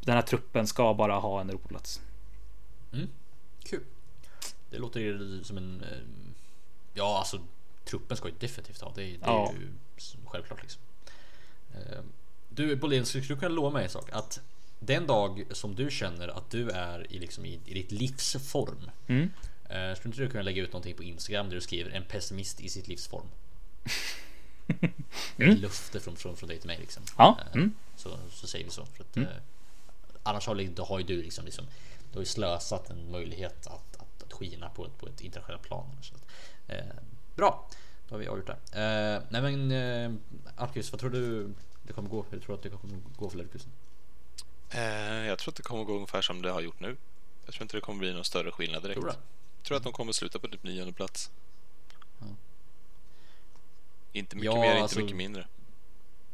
den 0.00 0.14
här 0.14 0.22
truppen 0.22 0.66
ska 0.66 0.94
bara 0.94 1.14
ha 1.14 1.40
en 1.40 1.48
Europaplats. 1.48 2.00
Mm. 2.92 3.08
Kul. 3.64 3.80
Det 4.74 4.80
låter 4.80 5.40
som 5.44 5.56
en... 5.58 5.80
eh, 5.82 5.98
Ja, 6.94 7.18
alltså 7.18 7.40
truppen 7.84 8.16
ska 8.16 8.28
ju 8.28 8.34
definitivt 8.38 8.80
ha. 8.80 8.92
Det, 8.94 9.02
är- 9.02 9.06
det 9.18 9.24
är 9.24 9.30
Ja. 9.30 9.52
ju 9.60 9.68
självklart 10.26 10.62
liksom. 10.62 10.82
Eh, 11.74 11.98
Du 12.48 12.76
Bolin, 12.76 13.06
skulle 13.06 13.24
du 13.24 13.36
kunna 13.36 13.48
lova 13.54 13.70
mig 13.70 13.84
en 13.84 13.90
sak? 13.90 14.08
Att 14.12 14.40
den 14.80 15.06
dag 15.06 15.44
som 15.50 15.74
du 15.74 15.90
känner 15.90 16.28
att 16.28 16.50
du 16.50 16.70
är 16.70 17.12
i, 17.12 17.18
liksom, 17.18 17.44
i, 17.44 17.60
i 17.64 17.74
ditt 17.74 17.92
livs 17.92 18.36
form. 18.52 18.90
Mm. 19.06 19.30
eh, 19.68 19.94
Skulle 19.96 20.08
inte 20.12 20.22
du 20.22 20.30
kunna 20.30 20.42
lägga 20.42 20.62
ut 20.62 20.72
någonting 20.72 20.94
på 20.96 21.02
Instagram 21.02 21.48
där 21.48 21.54
du 21.54 21.60
skriver 21.60 21.90
en 21.90 22.04
pessimist 22.04 22.60
i 22.60 22.68
sitt 22.68 22.88
livs 22.88 23.06
form? 23.06 23.26
Mm. 25.36 25.50
Ett 25.52 25.58
löfte 25.58 26.00
från, 26.00 26.16
från, 26.16 26.36
från 26.36 26.48
dig 26.48 26.58
till 26.58 26.66
mig 26.66 26.78
liksom. 26.78 27.02
Ja, 27.18 27.38
Eh, 27.46 27.54
mm. 27.56 27.74
så, 27.96 28.18
så 28.30 28.46
säger 28.46 28.64
vi 28.64 28.70
så. 28.70 28.86
För 28.86 29.04
att, 29.04 29.16
eh, 29.16 29.24
annars 30.22 30.46
har, 30.46 30.84
har 30.86 30.98
ju 30.98 31.04
du 31.04 31.22
liksom, 31.22 31.44
liksom 31.44 31.64
du 32.12 32.18
har 32.18 32.24
slösat 32.24 32.90
en 32.90 33.10
möjlighet 33.10 33.66
att 33.66 33.93
skina 34.34 34.68
på, 34.70 34.86
ett- 34.86 34.98
på 34.98 35.06
ett 35.06 35.20
internationellt 35.20 35.62
plan. 35.62 35.86
Så 36.02 36.14
att, 36.14 36.22
eh, 36.68 36.84
bra, 37.36 37.68
då 38.08 38.14
har 38.14 38.18
vi 38.20 38.26
avgjort 38.28 38.46
det. 38.46 38.80
Eh, 38.82 39.22
nej 39.30 39.42
men 39.42 39.70
eh, 39.70 40.12
Arcus, 40.56 40.92
vad 40.92 41.00
tror 41.00 41.10
du 41.10 41.54
det 41.82 41.92
kommer 41.92 42.08
gå? 42.08 42.24
Hur 42.30 42.40
tror 42.40 42.48
du 42.48 42.54
att 42.54 42.62
det 42.62 42.68
kommer 42.68 42.98
gå 43.18 43.30
för 43.30 43.38
Leverkusen? 43.38 43.70
Eh, 44.70 45.26
jag 45.26 45.38
tror 45.38 45.52
att 45.52 45.56
det 45.56 45.62
kommer 45.62 45.84
gå 45.84 45.94
ungefär 45.94 46.22
som 46.22 46.42
det 46.42 46.50
har 46.50 46.60
gjort 46.60 46.80
nu. 46.80 46.96
Jag 47.44 47.54
tror 47.54 47.62
inte 47.62 47.76
det 47.76 47.80
kommer 47.80 47.98
bli 47.98 48.12
någon 48.14 48.24
större 48.24 48.50
skillnad 48.50 48.82
direkt. 48.82 49.00
Tror 49.00 49.10
du? 49.10 49.16
Jag 49.58 49.64
tror 49.66 49.76
att 49.76 49.82
de 49.82 49.92
kommer 49.92 50.12
sluta 50.12 50.38
på 50.38 50.48
typ 50.48 50.62
nionde 50.62 50.92
plats. 50.92 51.30
Ja. 52.20 52.26
Inte 54.12 54.36
mycket 54.36 54.52
Ja, 54.54 54.60
mer, 54.60 54.70
inte 54.70 54.82
alltså- 54.82 55.00
mycket 55.00 55.16
mindre. 55.16 55.46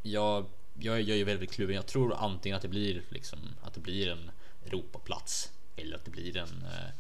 Jag, 0.03 0.45
jag, 0.79 1.01
jag 1.01 1.09
är 1.11 1.15
ju 1.17 1.25
väldigt 1.25 1.53
kluven. 1.53 1.77
Jag 1.77 1.87
tror 1.87 2.15
antingen 2.15 2.57
att 2.57 2.63
det 2.63 2.69
blir 2.69 3.03
liksom 3.09 3.39
att 3.63 3.75
det 3.75 3.81
blir 3.81 4.09
en 4.09 4.31
Europaplats 4.67 5.53
eller 5.77 5.97
att 5.97 6.05
det 6.05 6.11
blir 6.11 6.37
en 6.37 6.65
eh, 6.65 6.91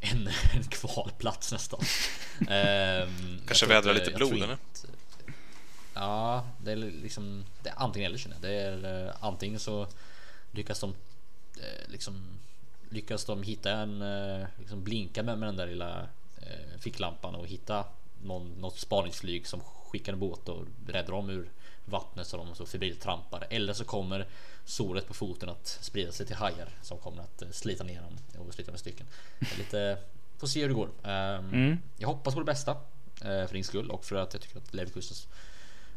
en, 0.00 0.28
en 0.54 0.64
kvalplats 0.64 1.52
nästan. 1.52 1.80
Jag 2.48 3.08
Kanske 3.46 3.66
vädra 3.66 3.92
lite 3.92 4.10
blod, 4.10 4.32
eller? 4.32 4.56
Ja, 5.94 6.46
det 6.62 6.72
är 6.72 6.76
liksom 6.76 7.44
det 7.62 7.68
är 7.68 7.74
antingen 7.76 8.06
eller 8.06 8.18
känner 8.18 8.36
jag. 8.36 8.42
Det 8.42 8.54
är 8.54 9.06
eh, 9.06 9.14
antingen 9.20 9.60
så 9.60 9.86
lyckas 10.50 10.80
de 10.80 10.94
eh, 11.56 11.90
liksom 11.90 12.38
lyckas 12.90 13.24
de 13.24 13.42
hitta 13.42 13.70
en 13.70 14.02
eh, 14.02 14.46
liksom 14.58 14.84
blinka 14.84 15.22
med, 15.22 15.38
med 15.38 15.48
den 15.48 15.56
där 15.56 15.66
lilla 15.66 16.08
ficklampan 16.78 17.34
och 17.34 17.46
hitta 17.46 17.84
någon, 18.22 18.52
något 18.60 18.78
spaningsflyg 18.78 19.46
som 19.46 19.60
skickar 19.60 20.12
en 20.12 20.18
båt 20.18 20.48
och 20.48 20.64
räddar 20.86 21.12
dem 21.12 21.30
ur 21.30 21.50
vattnet 21.84 22.26
så 22.26 22.36
de 22.36 22.54
så 22.54 22.66
febrilt 22.66 23.00
trampar. 23.00 23.46
Eller 23.50 23.72
så 23.72 23.84
kommer 23.84 24.26
såret 24.68 25.06
på 25.08 25.14
foten 25.14 25.48
att 25.48 25.78
sprida 25.80 26.12
sig 26.12 26.26
till 26.26 26.36
hajar 26.36 26.68
som 26.82 26.98
kommer 26.98 27.22
att 27.22 27.42
eh, 27.42 27.48
slita 27.50 27.84
ner 27.84 28.00
dem 28.00 28.46
och 28.46 28.54
slita 28.54 28.70
med 28.70 28.80
stycken. 28.80 29.06
Det 29.38 29.58
Lite, 29.58 29.98
får 30.38 30.46
se 30.46 30.60
hur 30.60 30.68
det 30.68 30.74
går. 30.74 30.88
Ehm, 31.04 31.48
Mm. 31.52 31.78
Jag 31.96 32.08
hoppas 32.08 32.34
på 32.34 32.40
det 32.40 32.46
bästa 32.46 32.70
eh, 33.20 33.46
för 33.46 33.52
din 33.52 33.64
skull 33.64 33.90
och 33.90 34.04
för 34.04 34.16
att 34.16 34.32
jag 34.32 34.42
tycker 34.42 34.58
att 34.58 34.74
Leverkusens 34.74 35.28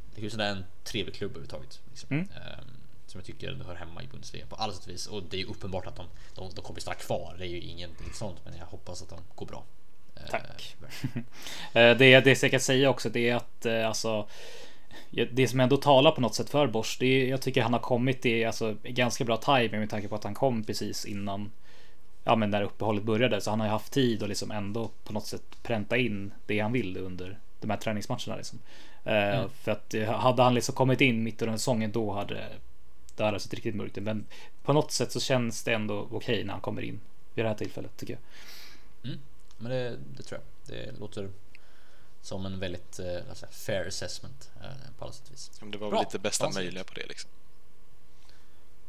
Leverkusen 0.10 0.40
är 0.40 0.52
en 0.52 0.66
trevlig 0.84 1.16
klubb 1.16 1.32
överhuvudtaget. 1.32 1.80
Liksom. 1.90 2.08
Mm. 2.12 2.28
Ehm, 2.36 2.66
som 3.08 3.18
jag 3.20 3.26
tycker 3.26 3.54
hör 3.66 3.76
hemma 3.76 4.04
i 4.04 4.08
Bundesliga 4.08 4.46
på 4.46 4.56
alla 4.56 4.74
sätt 4.74 4.84
och 4.84 4.90
vis. 4.90 5.08
Och 5.08 5.24
det 5.24 5.38
är 5.38 5.42
ju 5.42 5.46
uppenbart 5.48 5.88
att 5.88 5.96
de, 5.96 6.06
de, 6.36 6.50
de 6.56 6.62
kommer 6.62 6.80
stanna 6.80 6.96
kvar. 6.96 7.36
Det 7.38 7.46
är 7.46 7.50
ju 7.50 7.62
ingenting 7.62 8.14
sånt, 8.14 8.38
men 8.46 8.58
jag 8.58 8.66
hoppas 8.66 9.02
att 9.02 9.10
de 9.10 9.20
går 9.36 9.46
bra. 9.46 9.64
Eh, 10.16 10.22
Tack. 10.30 10.44
verkligen. 10.80 11.26
Eh, 11.74 11.98
Det, 11.98 12.20
det 12.22 12.42
jag 12.44 12.52
kan 12.52 12.60
säga 12.60 12.90
också 12.90 13.10
det 13.10 13.30
är 13.30 13.36
att 13.36 13.66
alltså 13.66 14.28
det 15.32 15.48
som 15.48 15.60
ändå 15.60 15.78
talar 15.78 16.12
på 16.12 16.22
något 16.22 16.36
sätt 16.36 16.50
för 16.50 16.68
Bosch, 16.68 16.98
det 17.00 17.06
är, 17.06 17.30
jag 17.30 17.42
tycker 17.42 17.62
han 17.62 17.74
har 17.74 17.80
kommit 17.80 18.26
i 18.26 18.46
alltså, 18.46 18.76
ganska 18.84 19.24
bra 19.24 19.38
timing 19.38 19.80
med 19.80 19.90
tanke 19.90 20.08
på 20.08 20.16
att 20.16 20.24
han 20.24 20.34
kom 20.34 20.64
precis 20.64 21.06
innan 21.06 21.52
ja, 22.24 22.36
men 22.36 22.50
när 22.50 22.62
uppehållet 22.62 23.04
började. 23.04 23.42
Så 23.42 23.50
han 23.50 23.60
har 23.60 23.68
ju 23.68 23.72
haft 23.72 23.94
tid 23.94 24.24
att 24.24 24.30
liksom 24.30 24.52
ändå 24.52 24.92
på 25.04 25.14
något 25.14 25.28
sätt 25.28 25.44
pränta 25.64 25.98
in 25.98 26.32
det 26.46 26.60
han 26.60 26.72
vill 26.72 26.98
under 26.98 27.40
de 27.60 27.70
här 27.70 27.78
träningsmatcherna. 27.78 28.36
Liksom. 28.36 28.60
Eh, 29.04 29.40
Mm. 29.40 29.50
För 29.50 29.72
att 29.72 29.94
eh, 29.94 30.12
hade 30.12 30.44
han 30.44 30.54
liksom 30.54 30.76
kommit 30.76 31.02
in 31.02 31.24
mitt 31.24 31.42
under 31.42 31.58
säsongen 31.58 31.92
då 31.92 32.12
hade 32.12 32.48
det 33.16 33.24
hade 33.24 33.40
sett 33.40 33.54
riktigt 33.54 33.76
mörkt. 33.76 33.98
Men 33.98 34.26
på 34.64 34.74
något 34.74 34.92
sätt 34.92 35.12
så 35.12 35.20
känns 35.20 35.64
det 35.64 35.74
ändå 35.74 36.08
okej 36.12 36.44
när 36.44 36.54
han 36.54 36.62
kommer 36.62 36.82
in 36.82 37.00
vid 37.34 37.46
det 37.46 37.50
här 37.50 37.56
tillfället 37.56 37.98
tycker 37.98 38.14
jag. 38.14 38.22
Men 39.58 39.72
det, 39.72 39.98
det 40.18 40.24
tror 40.24 40.42
jag. 40.42 40.76
Det 40.76 41.00
låter 41.00 41.30
som 42.22 42.46
en 42.46 42.60
väldigt 42.60 42.94
säga, 42.96 43.24
fair 43.52 43.88
assessment 43.88 44.50
eh, 44.64 44.70
på 44.98 45.06
alla 45.06 45.14
sätt 45.14 45.28
och 45.28 45.34
vis. 45.34 45.52
Det 45.72 45.78
var 45.78 45.90
Bra. 45.90 46.00
väl 46.00 46.06
lite 46.08 46.20
bästa 46.20 46.44
Fanns 46.46 46.56
möjliga 46.56 46.84
på 46.84 46.94
det 46.94 47.06
liksom. 47.08 47.30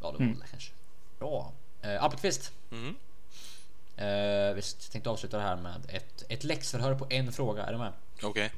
Ja, 0.00 0.06
det 0.12 0.18
var 0.18 0.24
Mm. 0.24 0.38
det 0.40 0.46
kanske. 0.50 0.72
Bra. 1.18 1.52
Eh, 1.82 2.04
Appelqvist. 2.04 2.52
Mhm. 2.70 2.96
Eh, 3.96 4.54
vi 4.54 4.62
tänkte 4.90 5.10
avsluta 5.10 5.36
det 5.36 5.42
här 5.42 5.56
med 5.56 5.82
ett, 5.88 6.24
ett 6.28 6.44
läxförhör 6.44 6.94
på 6.94 7.06
en 7.10 7.32
fråga. 7.32 7.62
Är 7.66 7.72
du 7.72 7.78
med? 7.78 7.92
Okej, 8.22 8.52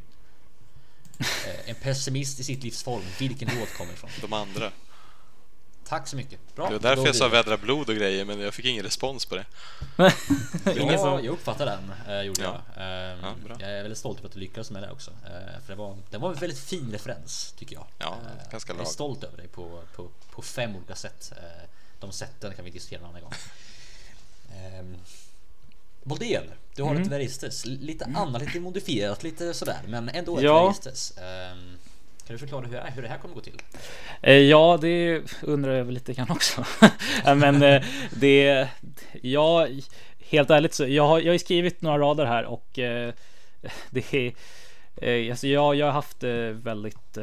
Eh, 1.19 1.69
en 1.71 1.75
pessimist 1.75 2.41
i 2.41 2.45
sitt 2.45 2.63
livs 2.63 2.83
form. 2.83 3.03
Vilken 3.19 3.59
låt 3.61 3.75
kommer 3.77 3.93
ifrån? 3.93 4.11
de 4.21 4.33
andra. 4.33 4.73
Tack 5.95 6.09
så 6.09 6.17
mycket. 6.17 6.55
Bra. 6.57 6.67
Det 6.67 6.73
var 6.73 6.81
därför 6.81 7.07
jag 7.07 7.17
sa 7.17 7.29
vädra 7.29 7.57
blod 7.57 7.89
och 7.89 7.95
grejer, 7.97 8.25
men 8.25 8.41
jag 8.41 8.55
fick 8.55 8.65
ingen 8.65 8.83
respons 8.85 9.27
på 9.27 9.35
det. 9.37 9.45
Ingen 10.67 10.83
Ingen 10.83 10.99
som... 10.99 11.13
Jag 11.13 11.27
uppfattar 11.27 11.67
den. 11.67 11.93
Eh, 12.09 12.23
gjorde 12.23 12.43
Ja. 12.43 12.61
jag. 12.77 12.83
Eh, 12.85 13.19
Ja, 13.23 13.35
jag 13.61 13.71
är 13.71 13.83
väldigt 13.83 13.99
stolt 13.99 14.19
över 14.19 14.29
att 14.29 14.35
du 14.35 14.41
lyckades 14.41 14.71
med 14.71 14.83
det 14.83 14.91
också. 14.91 15.11
Eh, 15.11 15.61
för 15.67 15.73
det 15.73 15.75
var, 15.75 15.97
det 16.11 16.19
var 16.19 16.29
en 16.31 16.35
väldigt 16.37 16.59
fin 16.59 16.93
referens 16.93 17.55
tycker 17.59 17.75
jag. 17.75 17.87
Ja, 17.99 18.07
Eh, 18.45 18.51
ganska 18.51 18.73
jag 18.73 18.81
är 18.81 18.85
stolt 18.85 19.25
över 19.25 19.37
dig 19.37 19.49
på, 19.49 19.81
på, 19.97 20.09
på 20.31 20.43
fem 20.43 20.77
olika 20.77 20.95
sätt. 20.95 21.33
Eh, 21.37 21.69
de 22.01 22.13
sätten 22.13 22.55
kan 22.55 22.65
vi 22.65 22.71
diskutera 22.71 23.01
en 23.01 23.07
annan 23.07 23.23
gång. 23.23 23.33
Um, 24.81 24.97
Boldén, 26.03 26.45
du 26.75 26.83
har 26.83 26.91
Mm. 26.91 27.03
ett 27.03 27.09
Veristes. 27.09 27.65
Lite 27.67 28.05
annat, 28.05 28.43
lite 28.43 28.61
modifierat, 28.61 29.23
lite 29.23 29.55
sådär. 29.55 29.81
Men 29.87 30.09
ändå 30.09 30.37
ett 30.39 30.45
Ja. 30.45 30.63
Veristes. 30.65 31.13
Kan 32.27 32.35
du 32.35 32.39
förklara 32.39 32.67
hur, 32.67 32.81
hur 32.95 33.03
det 33.03 33.09
här 33.09 33.19
kommer 33.19 33.35
gå 33.35 33.41
till? 33.41 33.63
Eh, 34.23 34.35
ja, 34.35 34.79
det 34.81 35.23
undrar 35.43 35.73
jag 35.73 35.85
väl 35.85 35.95
lite 35.95 36.13
grann 36.13 36.31
också. 36.31 36.65
Eh, 37.27 37.35
men 37.35 37.63
eh, 37.63 37.83
det, 38.11 38.69
ja, 39.23 39.69
helt 40.19 40.51
ärligt 40.51 40.75
så, 40.75 40.87
jag 40.87 41.07
har, 41.07 41.21
jag 41.21 41.33
har 41.33 41.39
skrivit 41.39 41.83
några 41.83 41.99
rader 41.99 42.25
här 42.25 42.45
och 42.45 42.67
det 43.91 44.15
är, 44.15 45.31
alltså 45.31 45.47
jag, 45.47 45.75
jag 45.75 45.87
har 45.87 45.93
haft 45.93 46.23
väldigt 46.53 47.19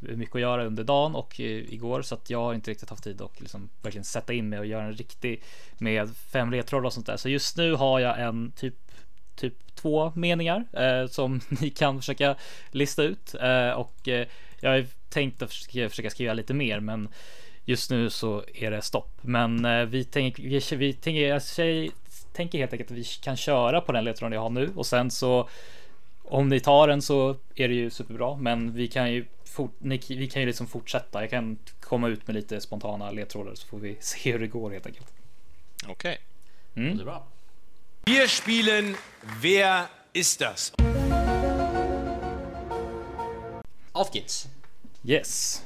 mycket 0.00 0.34
att 0.34 0.40
göra 0.40 0.64
under 0.64 0.84
dagen 0.84 1.14
och 1.14 1.40
igår 1.40 2.02
så 2.02 2.14
att 2.14 2.30
jag 2.30 2.40
har 2.40 2.54
inte 2.54 2.70
riktigt 2.70 2.90
haft 2.90 3.04
tid 3.04 3.22
att 3.22 3.40
liksom 3.40 3.68
verkligen 3.82 4.04
sätta 4.04 4.32
in 4.32 4.48
mig 4.48 4.58
och 4.58 4.66
göra 4.66 4.84
en 4.84 4.92
riktig 4.92 5.42
med 5.78 6.16
fem 6.32 6.50
ledtrådar 6.50 6.86
och 6.86 6.92
sånt 6.92 7.06
där. 7.06 7.16
Så 7.16 7.28
just 7.28 7.56
nu 7.56 7.74
har 7.74 8.00
jag 8.00 8.20
en 8.20 8.52
typ 8.56 8.74
typ 9.36 9.74
två 9.74 10.12
meningar 10.14 10.64
eh, 10.72 11.08
som 11.08 11.40
ni 11.60 11.70
kan 11.70 12.00
försöka 12.00 12.36
lista 12.70 13.02
ut 13.02 13.34
eh, 13.40 13.70
och 13.70 14.08
eh, 14.08 14.26
jag 14.60 14.70
har 14.70 14.86
tänkt 15.08 15.42
att 15.42 15.50
försöka, 15.50 15.88
försöka 15.88 16.10
skriva 16.10 16.34
lite 16.34 16.54
mer, 16.54 16.80
men 16.80 17.08
just 17.64 17.90
nu 17.90 18.10
så 18.10 18.44
är 18.54 18.70
det 18.70 18.82
stopp. 18.82 19.18
Men 19.20 19.64
eh, 19.64 19.84
vi 19.84 20.04
tänker, 20.04 20.42
vi, 20.42 20.76
vi 20.76 20.92
tänker, 20.92 21.28
jag 21.28 21.42
säger, 21.42 21.90
tänker 22.32 22.58
helt 22.58 22.72
enkelt 22.72 22.90
att 22.90 22.96
vi 22.96 23.04
kan 23.04 23.36
köra 23.36 23.80
på 23.80 23.92
den 23.92 24.04
ledtråden 24.04 24.32
jag 24.32 24.40
har 24.40 24.50
nu 24.50 24.70
och 24.76 24.86
sen 24.86 25.10
så 25.10 25.48
om 26.28 26.48
ni 26.48 26.60
tar 26.60 26.88
den 26.88 27.02
så 27.02 27.36
är 27.54 27.68
det 27.68 27.74
ju 27.74 27.90
superbra, 27.90 28.36
men 28.36 28.72
vi 28.72 28.88
kan 28.88 29.12
ju 29.12 29.24
fort, 29.44 29.74
ni, 29.78 30.00
vi 30.08 30.26
kan 30.26 30.42
ju 30.42 30.46
liksom 30.46 30.66
fortsätta. 30.66 31.20
Jag 31.20 31.30
kan 31.30 31.58
komma 31.80 32.08
ut 32.08 32.26
med 32.26 32.36
lite 32.36 32.60
spontana 32.60 33.10
ledtrådar 33.10 33.54
så 33.54 33.66
får 33.66 33.78
vi 33.78 33.96
se 34.00 34.32
hur 34.32 34.38
det 34.38 34.46
går 34.46 34.70
helt 34.70 34.86
enkelt. 34.86 35.12
Okej. 35.86 36.18
Det 36.74 36.80
är 36.80 37.04
bra. 37.04 37.26
Wir 38.04 38.26
spielen 38.26 38.96
Wer 39.42 39.86
ist 40.12 40.40
das? 40.40 40.72
Avgits. 43.96 44.48
Yes. 45.02 45.62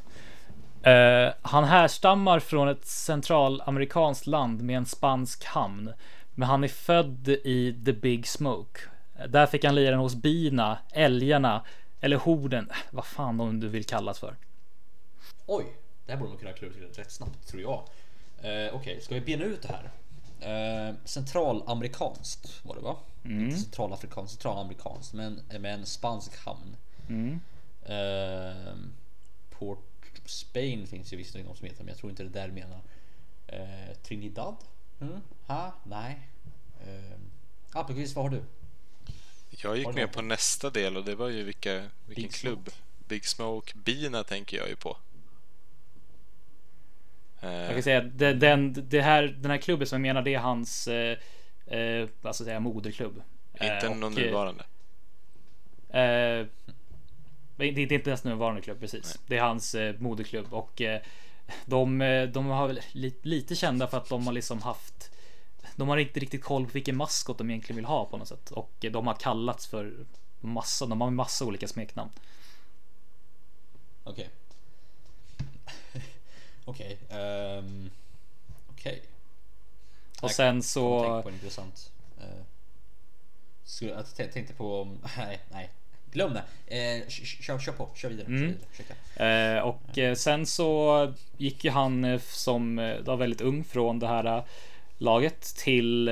Eh, 0.82 1.32
han 1.42 1.64
härstammar 1.64 2.40
från 2.40 2.68
ett 2.68 2.86
centralamerikanskt 2.86 4.26
land 4.26 4.62
med 4.62 4.76
en 4.76 4.86
spansk 4.86 5.44
hamn. 5.44 5.92
Men 6.34 6.48
han 6.48 6.64
är 6.64 6.68
född 6.68 7.28
i 7.28 7.82
The 7.84 7.92
Big 7.92 8.26
Smoke. 8.28 8.80
Där 9.28 9.46
fick 9.46 9.64
han 9.64 9.74
lira 9.74 9.96
hos 9.96 10.14
bina, 10.14 10.78
älgarna 10.92 11.64
eller 12.00 12.16
horden. 12.16 12.70
Vad 12.90 13.04
fan 13.04 13.36
de 13.36 13.60
du 13.60 13.68
vill 13.68 13.84
kallas 13.84 14.18
för. 14.18 14.36
Oj, 15.46 15.64
det 16.06 16.12
här 16.12 16.18
borde 16.18 16.30
man 16.30 16.38
kunna 16.38 16.52
klura 16.52 16.74
ut 16.74 16.98
rätt 16.98 17.12
snabbt 17.12 17.48
tror 17.48 17.62
jag. 17.62 17.82
Eh, 18.42 18.74
Okej, 18.74 19.00
ska 19.00 19.14
vi 19.14 19.20
bena 19.20 19.44
ut 19.44 19.62
det 19.62 19.68
här? 19.68 19.90
Eh, 20.40 20.94
centralamerikanskt 21.04 22.60
var 22.62 22.74
det 22.74 22.80
va? 22.80 22.96
Inte 23.24 23.56
Centralafrikanskt, 23.56 24.32
centralamerikanskt 24.32 25.14
men 25.14 25.40
med 25.60 25.74
en 25.74 25.86
spansk 25.86 26.44
hamn. 26.44 26.76
Eh, 27.82 28.74
Port 29.50 29.86
Spain 30.24 30.86
finns 30.86 31.12
ju 31.12 31.16
visst 31.16 31.34
någon 31.34 31.56
som 31.56 31.66
heter 31.66 31.78
men 31.84 31.88
jag 31.88 31.98
tror 31.98 32.10
inte 32.10 32.22
det 32.22 32.28
där 32.28 32.48
menar. 32.48 32.80
Eh, 33.46 33.94
Trinidad? 34.02 34.56
Mm. 35.00 35.20
Ha? 35.46 35.74
Nej. 35.84 36.18
Eh, 36.80 37.18
Appelqvist, 37.72 38.16
vad 38.16 38.24
har 38.24 38.30
du? 38.30 38.42
Jag 39.50 39.76
gick 39.76 39.94
med 39.94 40.12
på 40.12 40.22
nästa 40.22 40.70
del 40.70 40.96
och 40.96 41.04
det 41.04 41.14
var 41.14 41.28
ju 41.28 41.44
vilka, 41.44 41.74
vilken 42.06 42.22
Big 42.24 42.32
klubb. 42.34 42.64
Smoke. 42.70 42.76
Big 43.08 43.26
Smoke. 43.26 43.72
Bina 43.78 44.24
tänker 44.24 44.56
jag 44.56 44.68
ju 44.68 44.76
på. 44.76 44.96
Jag 47.40 47.64
Eh, 47.64 47.70
kan 47.72 47.82
säga 47.82 47.98
att 47.98 48.18
det, 48.18 48.34
den, 48.34 48.88
det 48.88 49.00
här, 49.02 49.22
den 49.22 49.50
här 49.50 49.58
klubben 49.58 49.86
som 49.86 50.04
jag 50.04 50.14
menar 50.14 50.22
det 50.22 50.34
är 50.34 50.38
hans 50.38 50.88
eh, 50.88 51.18
eh, 51.66 52.08
vad 52.20 52.34
ska 52.34 52.42
jag 52.42 52.46
säga, 52.46 52.60
moderklubb. 52.60 53.22
inte 53.52 53.66
Eh, 53.66 53.90
någon 53.96 54.12
och, 54.12 54.18
eh, 54.18 54.24
nuvarande. 54.26 54.64
Eh, 55.88 56.46
det 57.60 57.82
är 57.82 57.92
inte 57.92 58.10
ens 58.10 58.24
nuvarande 58.24 58.60
klubb 58.62 58.80
precis. 58.80 59.18
Det 59.26 59.36
är 59.36 59.42
hans 59.42 59.74
eh, 59.74 59.94
moderklubb 59.98 60.54
och 60.54 60.80
eh, 60.80 61.00
de, 61.66 62.00
eh, 62.00 62.28
de 62.28 62.46
har 62.46 62.66
väl 62.66 62.80
lite, 62.92 63.28
lite 63.28 63.56
kända 63.56 63.86
för 63.86 63.98
att 63.98 64.08
de 64.08 64.26
har 64.26 64.32
liksom 64.32 64.62
haft. 64.62 65.10
De 65.76 65.88
har 65.88 65.96
inte 65.96 66.20
riktigt 66.20 66.42
koll 66.44 66.66
på 66.66 66.72
vilken 66.72 66.96
maskot 66.96 67.38
de 67.38 67.50
egentligen 67.50 67.76
vill 67.76 67.84
ha 67.84 68.04
på 68.04 68.16
något 68.16 68.28
sätt 68.28 68.50
och 68.50 68.70
eh, 68.84 68.92
de 68.92 69.06
har 69.06 69.14
kallats 69.14 69.66
för 69.66 70.06
massa. 70.40 70.86
De 70.86 71.00
har 71.00 71.10
massa 71.10 71.44
olika 71.44 71.68
smeknamn. 71.68 72.10
Okej. 74.04 74.28
Okej. 76.64 76.98
ehm, 77.08 77.90
Okej. 78.70 79.02
Och 80.20 80.30
sen 80.30 80.54
Jag 80.54 80.64
så 80.64 81.02
tänkte 81.02 81.22
på 81.22 81.28
en 81.28 81.34
intressant. 81.34 81.92
skulle, 83.64 84.04
jag 84.16 84.32
tänkte 84.32 84.54
på... 84.54 84.96
Nej, 85.16 85.40
nej. 85.50 85.70
Glöm 86.12 86.34
det. 86.34 86.42
Eh, 86.76 87.08
kör, 87.08 87.58
kör 87.58 87.72
på. 87.72 87.88
Kör 87.94 88.08
vidare. 88.08 88.26
Kör 88.26 88.32
Mm. 88.34 88.46
vidare. 88.46 88.66
Ursäkta. 88.72 89.24
Eh, 89.26 89.62
och 89.62 89.98
eh, 89.98 90.14
sen 90.14 90.46
så 90.46 91.12
gick 91.36 91.64
ju 91.64 91.70
han 91.70 92.04
eh, 92.04 92.20
som 92.20 92.78
eh, 92.78 92.98
var 93.00 93.16
väldigt 93.16 93.40
ung 93.40 93.64
från 93.64 93.98
det 93.98 94.06
här 94.06 94.24
eh, 94.38 94.44
laget 94.98 95.40
till 95.56 96.10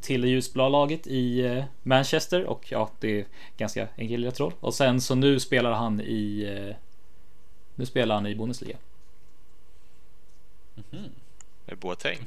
till 0.00 0.20
det 0.20 0.28
ljusblå 0.28 0.68
laget 0.68 1.06
i 1.06 1.64
Manchester 1.82 2.44
och 2.44 2.72
ja, 2.72 2.90
det 3.00 3.20
är 3.20 3.26
ganska 3.56 3.88
enkel 3.96 4.20
ledtråd. 4.20 4.52
Och 4.60 4.74
sen 4.74 5.00
så 5.00 5.14
nu 5.14 5.40
spelar 5.40 5.72
han 5.72 6.00
i 6.00 6.46
nu 7.74 7.86
spelar 7.86 8.14
han 8.14 8.26
i 8.26 8.34
Bundesliga. 8.34 8.76
Är 11.66 11.74
Boateng. 11.74 12.18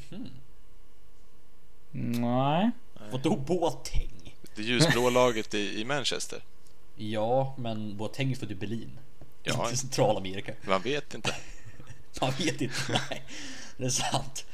Nej, 1.91 2.71
Vadå 3.11 3.35
Boateng? 3.35 4.35
Det 4.55 4.61
ljusblå 4.61 5.09
laget 5.09 5.53
i, 5.53 5.81
i 5.81 5.85
Manchester. 5.85 6.39
Ja, 7.09 7.55
men 7.57 7.97
Boateng 7.97 8.31
är 8.31 8.35
född 8.35 8.51
i 8.51 8.55
Berlin. 8.55 8.99
Ja. 9.43 9.65
Inte 9.65 9.77
Centralamerika. 9.77 10.53
Man 10.67 10.81
vet 10.81 11.13
inte. 11.13 11.35
Man 12.21 12.31
vet 12.37 12.61
inte. 12.61 12.75
Nej, 13.09 13.23
det 13.77 13.85
är 13.85 13.89
sant. 13.89 14.45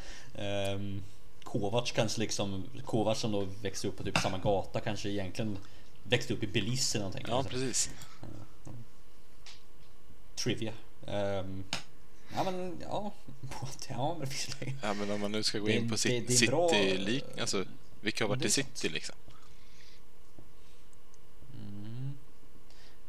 Um, 0.76 1.04
Kovacs 1.44 1.92
kanske 1.92 2.20
liksom, 2.20 2.64
Kovacs 2.86 3.20
som 3.20 3.32
då 3.32 3.48
växte 3.62 3.88
upp 3.88 3.98
på 3.98 4.04
typ 4.04 4.18
samma 4.18 4.38
gata 4.38 4.80
kanske 4.80 5.10
egentligen 5.10 5.58
växte 6.04 6.34
upp 6.34 6.44
i 6.44 6.48
Belize 6.48 6.98
eller 6.98 7.06
någonting. 7.06 7.26
Ja, 7.28 7.38
Alltså, 7.38 7.52
precis. 7.52 7.90
Trivia. 10.36 10.74
Ehm, 11.08 11.64
ja 12.36 12.44
men 12.44 12.78
ja, 12.82 13.14
ja 13.90 14.16
men 14.20 14.28
det 14.30 14.34
finns. 14.36 14.76
Ja, 14.82 14.94
men 14.94 15.12
om 15.12 15.22
man 15.22 15.32
nu 15.32 15.44
ska 15.44 15.60
gå 15.60 15.68
Det 15.68 15.74
in 15.74 15.90
på 15.90 15.96
det- 15.96 15.98
City, 16.02 16.38
det 16.46 16.48
bra, 16.52 16.70
City 16.70 16.98
lik, 16.98 17.24
alltså 17.42 17.66
vilka 18.02 18.24
har 18.24 18.30
varit 18.30 18.42
det 18.42 18.48
i 18.48 18.52
sant. 18.52 18.68
City 18.74 18.94
liksom? 18.94 19.16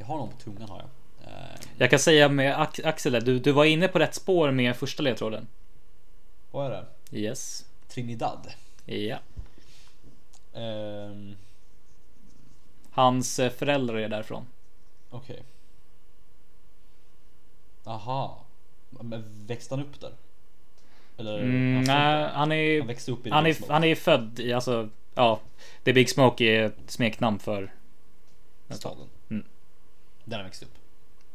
Har 0.08 0.18
någon 0.18 0.30
på 0.30 0.36
tungan 0.36 0.68
har 0.68 0.78
jag. 0.78 0.88
Ehm, 1.32 1.58
jag 1.78 1.90
kan 1.90 1.98
säga 1.98 2.28
med 2.28 2.56
Ax- 2.60 2.84
Axel, 2.84 3.24
du, 3.24 3.38
du 3.38 3.52
var 3.52 3.64
inne 3.64 3.88
på 3.88 3.98
rätt 3.98 4.14
spår 4.14 4.50
med 4.50 4.76
första 4.76 5.02
ledtråden. 5.02 5.46
vad 6.50 6.66
är 6.66 6.70
det? 6.70 6.86
Yes. 7.18 7.66
Trinidad. 7.88 8.48
Ja. 8.84 9.18
Ehm, 10.54 11.36
Hans 12.90 13.38
eh, 13.38 13.50
föräldrar 13.50 13.96
är 13.96 14.08
därifrån. 14.08 14.46
Okej. 15.10 15.42
Aha. 17.84 18.44
Men 18.90 19.46
växte 19.46 19.74
han 19.74 19.84
upp 19.84 20.00
där? 20.00 20.12
Eller? 21.18 21.38
Mm, 21.38 21.76
han, 21.76 21.84
nej, 21.84 22.30
han 22.32 22.52
är 22.52 22.78
han 22.78 22.86
växte 22.88 23.12
upp 23.12 23.26
i 23.26 23.30
Han 23.30 23.46
är, 23.46 23.56
han 23.68 23.84
är 23.84 23.94
född 23.94 24.40
i, 24.40 24.52
alltså, 24.52 24.88
ja, 25.14 25.40
The 25.84 25.92
Big 25.92 26.10
Smoke 26.10 26.44
är 26.44 26.64
ett 26.64 26.90
smeknamn 26.90 27.38
för 27.38 27.72
staden. 28.70 29.06
Där 30.28 30.36
han 30.36 30.46
växte 30.46 30.64
upp. 30.64 30.74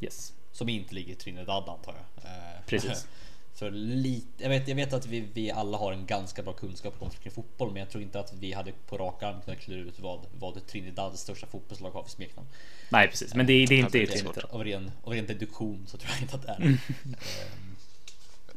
Yes. 0.01 0.33
Som 0.51 0.69
inte 0.69 0.95
ligger 0.95 1.13
i 1.13 1.15
Trinidad 1.15 1.69
antar 1.69 1.93
jag. 1.95 2.25
Eh, 2.31 2.61
Precis. 2.65 3.07
För 3.55 3.71
lite, 3.71 4.43
jag 4.43 4.49
vet, 4.49 4.67
jag 4.67 4.75
vet 4.75 4.93
att 4.93 5.05
vi, 5.05 5.19
vi 5.33 5.51
alla 5.51 5.77
har 5.77 5.93
en 5.93 6.05
ganska 6.05 6.43
bra 6.43 6.53
kunskap 6.53 6.93
om 6.99 7.11
fotboll, 7.31 7.71
men 7.71 7.79
jag 7.79 7.89
tror 7.89 8.03
inte 8.03 8.19
att 8.19 8.33
vi 8.33 8.53
hade 8.53 8.71
på 8.87 8.97
rak 8.97 9.23
arm 9.23 9.41
kunnat 9.41 9.59
klura 9.59 9.79
ut 9.81 9.99
vad, 9.99 10.25
vad 10.39 10.67
Trinidads 10.67 11.21
största 11.21 11.47
fotbollslag 11.47 11.91
har 11.91 12.03
för 12.03 12.09
smeknamn. 12.09 12.47
Nej, 12.89 13.07
precis, 13.07 13.35
men 13.35 13.45
det, 13.45 13.65
det 13.65 13.75
är 13.75 13.79
inte 13.79 13.97
det. 14.05 14.43
Av 14.49 14.63
ren, 14.63 14.91
av 15.03 15.13
ren 15.13 15.25
deduktion 15.25 15.85
så 15.87 15.97
tror 15.97 16.11
jag 16.11 16.21
inte 16.21 16.35
att 16.35 16.41
det 16.41 16.47
är 16.49 16.57
det. 16.59 16.63
Mm. 16.65 16.77
Ehm, 17.05 17.75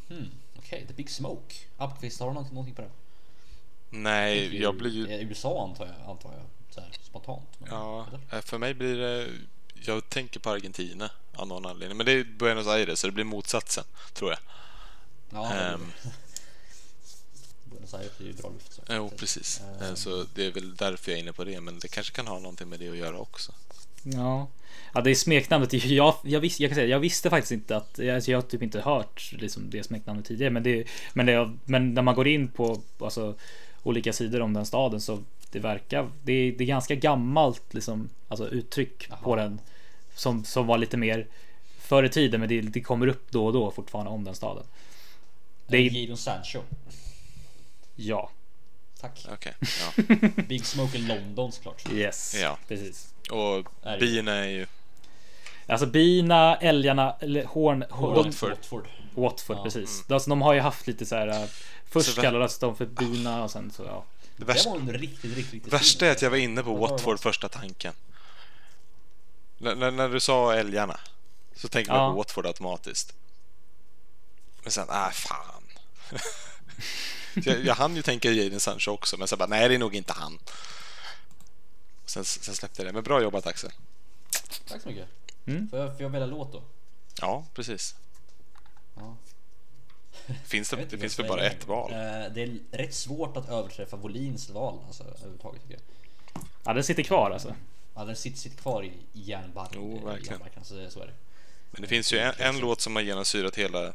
hmm, 0.08 0.30
Okej, 0.56 0.84
The 0.88 0.94
Big 0.94 1.10
Smoke. 1.10 1.54
Appelqvist, 1.76 2.20
har 2.20 2.26
du 2.26 2.34
någonting, 2.34 2.54
någonting 2.54 2.74
på 2.74 2.82
det? 2.82 2.90
Nej, 3.90 4.62
jag 4.62 4.76
blir 4.76 4.90
ju... 4.90 5.06
USA 5.28 5.64
antar 5.64 5.86
jag, 5.86 6.10
antar 6.10 6.32
jag 6.32 6.42
så 6.74 6.80
här, 6.80 6.90
spontant. 7.02 7.48
men- 7.58 7.68
Ja, 7.70 8.06
eller? 8.30 8.40
för 8.42 8.58
mig 8.58 8.74
blir 8.74 8.96
det... 8.96 9.28
Jag 9.80 10.08
tänker 10.08 10.40
på 10.40 10.50
Argentina 10.50 11.10
av 11.34 11.48
någon 11.48 11.66
anledning. 11.66 11.96
Men 11.96 12.06
det 12.06 12.12
är 12.12 12.24
Buenos 12.24 12.66
Aires, 12.66 13.00
så 13.00 13.06
det 13.06 13.12
blir 13.12 13.24
motsatsen, 13.24 13.84
tror 14.14 14.30
jag. 14.30 14.38
Ja, 15.30 15.52
Ehm. 15.52 15.92
Buenos 17.64 17.94
Aires 17.94 18.20
är 18.20 18.24
ju 18.24 18.32
bra 18.32 18.50
luft. 18.50 18.72
Så. 18.72 18.82
Jo, 18.88 19.10
precis. 19.16 19.60
Eh, 19.80 19.94
Så 19.94 20.24
det 20.34 20.46
är 20.46 20.50
väl 20.50 20.76
därför 20.76 21.10
jag 21.12 21.18
är 21.18 21.22
inne 21.22 21.32
på 21.32 21.44
det, 21.44 21.60
men 21.60 21.78
det 21.78 21.88
kanske 21.88 22.12
kan 22.12 22.26
ha 22.26 22.38
någonting 22.38 22.68
med 22.68 22.80
det 22.80 22.88
att 22.88 22.96
göra 22.96 23.18
också. 23.18 23.52
Ja. 24.02 24.48
ja, 24.94 25.00
det 25.00 25.10
är 25.10 25.14
smeknamnet. 25.14 25.72
Jag, 25.72 26.16
jag, 26.22 26.40
visste, 26.40 26.62
jag, 26.62 26.70
kan 26.70 26.74
säga, 26.74 26.86
jag 26.88 27.00
visste 27.00 27.30
faktiskt 27.30 27.52
inte 27.52 27.76
att 27.76 27.98
alltså, 28.00 28.30
jag 28.30 28.38
har 28.38 28.42
typ 28.42 28.62
inte 28.62 28.80
hört 28.80 29.32
liksom, 29.32 29.70
det 29.70 29.82
smeknamnet 29.84 30.24
tidigare, 30.26 30.50
men, 30.50 30.62
det, 30.62 30.84
men, 31.14 31.26
det, 31.26 31.50
men 31.64 31.94
när 31.94 32.02
man 32.02 32.14
går 32.14 32.28
in 32.28 32.48
på 32.48 32.82
alltså, 33.00 33.34
olika 33.82 34.12
sidor 34.12 34.40
om 34.40 34.52
den 34.52 34.66
staden 34.66 35.00
så 35.00 35.22
det 35.56 35.60
verkar. 35.68 36.10
Det 36.22 36.32
är, 36.32 36.52
det 36.52 36.64
är 36.64 36.68
ganska 36.68 36.94
gammalt 36.94 37.74
liksom, 37.74 38.08
alltså, 38.28 38.48
uttryck 38.48 39.06
Jaha. 39.08 39.18
på 39.22 39.36
den 39.36 39.60
som, 40.14 40.44
som 40.44 40.66
var 40.66 40.78
lite 40.78 40.96
mer 40.96 41.26
förr 41.78 42.02
i 42.04 42.08
tiden, 42.08 42.40
men 42.40 42.48
det, 42.48 42.60
det 42.60 42.80
kommer 42.80 43.06
upp 43.06 43.30
då 43.30 43.46
och 43.46 43.52
då 43.52 43.70
fortfarande 43.70 44.10
om 44.10 44.24
den 44.24 44.34
staden. 44.34 44.64
Det 45.66 45.76
är, 45.76 45.90
Jadon 45.90 46.16
Sancho. 46.16 46.60
ja, 47.96 48.30
Tack. 49.00 49.26
Okej, 49.32 49.54
ja. 49.60 50.02
Big 50.48 50.66
Smoke 50.66 50.98
i 50.98 51.00
London 51.00 51.52
såklart. 51.52 51.92
yes, 51.92 52.34
Ja. 52.42 52.58
precis. 52.68 53.14
Och 53.30 53.66
Är 53.82 54.00
bina 54.00 54.32
är 54.32 54.48
ju... 54.48 54.66
Alltså 55.66 55.86
bina, 55.86 56.56
älgarna, 56.56 57.16
eller 57.20 57.44
horn, 57.44 57.84
horn 57.90 58.14
Watford. 58.14 58.50
Watford. 58.50 58.88
Watford 59.14 59.56
Ja, 59.56 59.62
precis. 59.62 60.04
Alltså, 60.10 60.30
de 60.30 60.42
har 60.42 60.54
ju 60.54 60.60
haft 60.60 60.86
lite 60.86 61.06
så 61.06 61.14
här. 61.16 61.28
äh, 61.28 61.48
Först 61.90 62.14
Så 62.14 62.20
kallades 62.20 62.58
de 62.58 62.76
för 62.76 62.86
bina 62.86 63.44
och 63.44 63.50
sen 63.50 63.70
så 63.70 63.82
ja. 63.84 64.04
Det 64.36 64.44
Det 64.44 64.52
värsta, 64.52 64.70
var 64.70 64.76
en 64.76 64.92
riktigt, 64.92 65.24
riktigt, 65.24 65.52
riktigt 65.52 65.72
värsta 65.72 66.06
är 66.06 66.12
att 66.12 66.22
jag 66.22 66.30
var 66.30 66.36
inne 66.36 66.62
på 66.62 66.70
det 66.70 66.78
Watford 66.78 67.20
första 67.20 67.48
tanken. 67.48 67.94
När, 69.58 69.90
när, 69.90 70.08
du 70.08 70.20
sa 70.20 70.54
älgarna 70.54 71.00
så 71.54 71.68
tänker 71.68 71.92
man 71.92 72.00
Ja. 72.00 72.10
på 72.10 72.16
Watford 72.16 72.46
automatiskt. 72.46 73.14
Men 74.62 74.72
sen, 74.72 74.86
ah 74.90 75.10
fan. 75.10 75.62
Jag, 77.44 77.64
jag 77.64 77.74
hann 77.74 77.96
ju 77.96 78.02
tänka 78.02 78.30
Jadon 78.30 78.60
Sancho 78.60 78.90
också, 78.90 79.16
men 79.16 79.28
sen 79.28 79.38
bara, 79.38 79.48
nej 79.48 79.68
det 79.68 79.74
är 79.74 79.78
nog 79.78 79.94
inte 79.94 80.12
han. 80.12 80.38
Sen, 82.06 82.24
sen 82.24 82.54
släppte 82.54 82.82
jag 82.82 82.88
det. 82.88 82.92
Men 82.92 83.02
bra 83.04 83.22
jobbat 83.22 83.46
Axel. 83.46 83.70
Tack 84.68 84.82
så 84.82 84.88
mycket. 84.88 85.08
Mm. 85.46 85.68
Får 85.70 85.78
jag, 85.78 85.92
får 85.92 86.02
jag 86.02 86.10
välja 86.10 86.26
låt 86.26 86.52
då? 86.52 86.62
Ja, 87.20 87.44
precis. 87.54 87.94
Ja. 88.94 89.16
Finns 90.44 90.70
det, 90.70 90.76
det 90.90 90.98
finns 90.98 91.18
väl 91.18 91.28
bara 91.28 91.42
ett 91.42 91.66
val? 91.66 91.92
Eh, 91.92 91.98
Det 92.34 92.42
är 92.42 92.58
rätt 92.70 92.94
svårt 92.94 93.36
att 93.36 93.48
överträffa 93.48 93.96
Volins 93.96 94.50
val 94.50 94.78
alltså, 94.86 95.04
överhuvudtaget 95.04 95.62
tycker 95.62 95.74
jag. 95.74 96.42
Ja, 96.64 96.72
den 96.72 96.84
sitter 96.84 97.02
kvar 97.02 97.30
alltså. 97.30 97.54
Ja, 97.94 98.04
den 98.04 98.16
sitter, 98.16 98.38
sitter 98.38 98.56
kvar 98.56 98.84
i, 98.84 98.92
järnbarken. 99.12 99.80
Jo, 99.82 99.96
i 99.98 100.04
verkligen. 100.04 100.32
järnbarken, 100.32 100.64
så, 100.64 100.90
så 100.90 101.00
är 101.00 101.06
det. 101.06 101.12
Men 101.70 101.82
det 101.82 101.88
finns 101.88 102.12
ju 102.12 102.18
en, 102.18 102.34
en 102.38 102.58
låt 102.58 102.80
som 102.80 102.96
har 102.96 103.02
genomsyrat 103.02 103.56
hela 103.56 103.92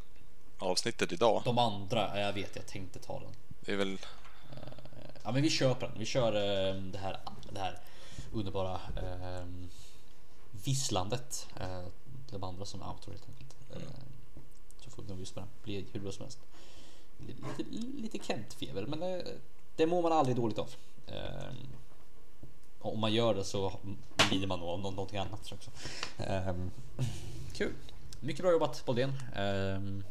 avsnittet 0.60 1.12
idag. 1.12 1.42
De 1.46 1.58
andra, 1.58 2.20
jag 2.20 2.34
vet, 2.34 2.56
jag 2.56 2.68
tänkte 2.68 3.00
ta 3.00 3.20
den. 3.20 3.30
Det 3.66 3.72
är 3.72 3.78
väl 3.78 3.98
Ja, 5.24 5.32
men 5.32 5.42
vi 5.42 5.50
på 5.60 5.76
den. 5.80 5.92
Vi 6.00 6.06
kör 6.06 6.34
eh, 6.36 6.76
det 6.76 6.98
här, 6.98 7.18
det 7.52 7.60
här 7.60 7.78
underbara 8.34 8.80
eh, 8.98 9.46
visslandet. 10.64 11.48
Eh, 11.60 11.84
de 12.32 12.44
andra 12.44 12.66
som 12.66 12.82
outro 12.82 13.12
helt 13.12 13.26
enkelt. 13.30 13.56
Eh, 13.72 13.78
på 15.08 15.40
den. 15.40 15.48
Blir 15.64 15.84
hur 15.92 16.00
bra 16.00 16.12
som 16.12 16.24
helst. 16.24 16.40
Lite, 17.28 17.64
lite 18.02 18.18
Kent-feber, 18.18 18.86
men 18.86 19.04
eh, 19.04 19.20
det 19.76 19.86
mår 19.86 20.02
man 20.02 20.12
aldrig 20.12 20.36
dåligt 20.36 20.58
av. 20.60 20.70
Eh, 21.08 21.54
om 22.80 23.00
man 23.00 23.14
gör 23.14 23.34
det 23.36 23.44
så 23.44 23.74
lider 24.32 24.48
man 24.48 24.60
nog 24.60 24.70
av 24.70 24.80
nå- 24.80 24.92
någonting 24.92 25.18
annat 25.20 25.52
också. 25.52 25.72
Eh, 26.18 26.56
kul! 27.54 27.74
Mycket 28.20 28.42
bra 28.44 28.52
jobbat 28.52 28.86
Boldén. 28.86 29.10
Eh, 29.36 30.04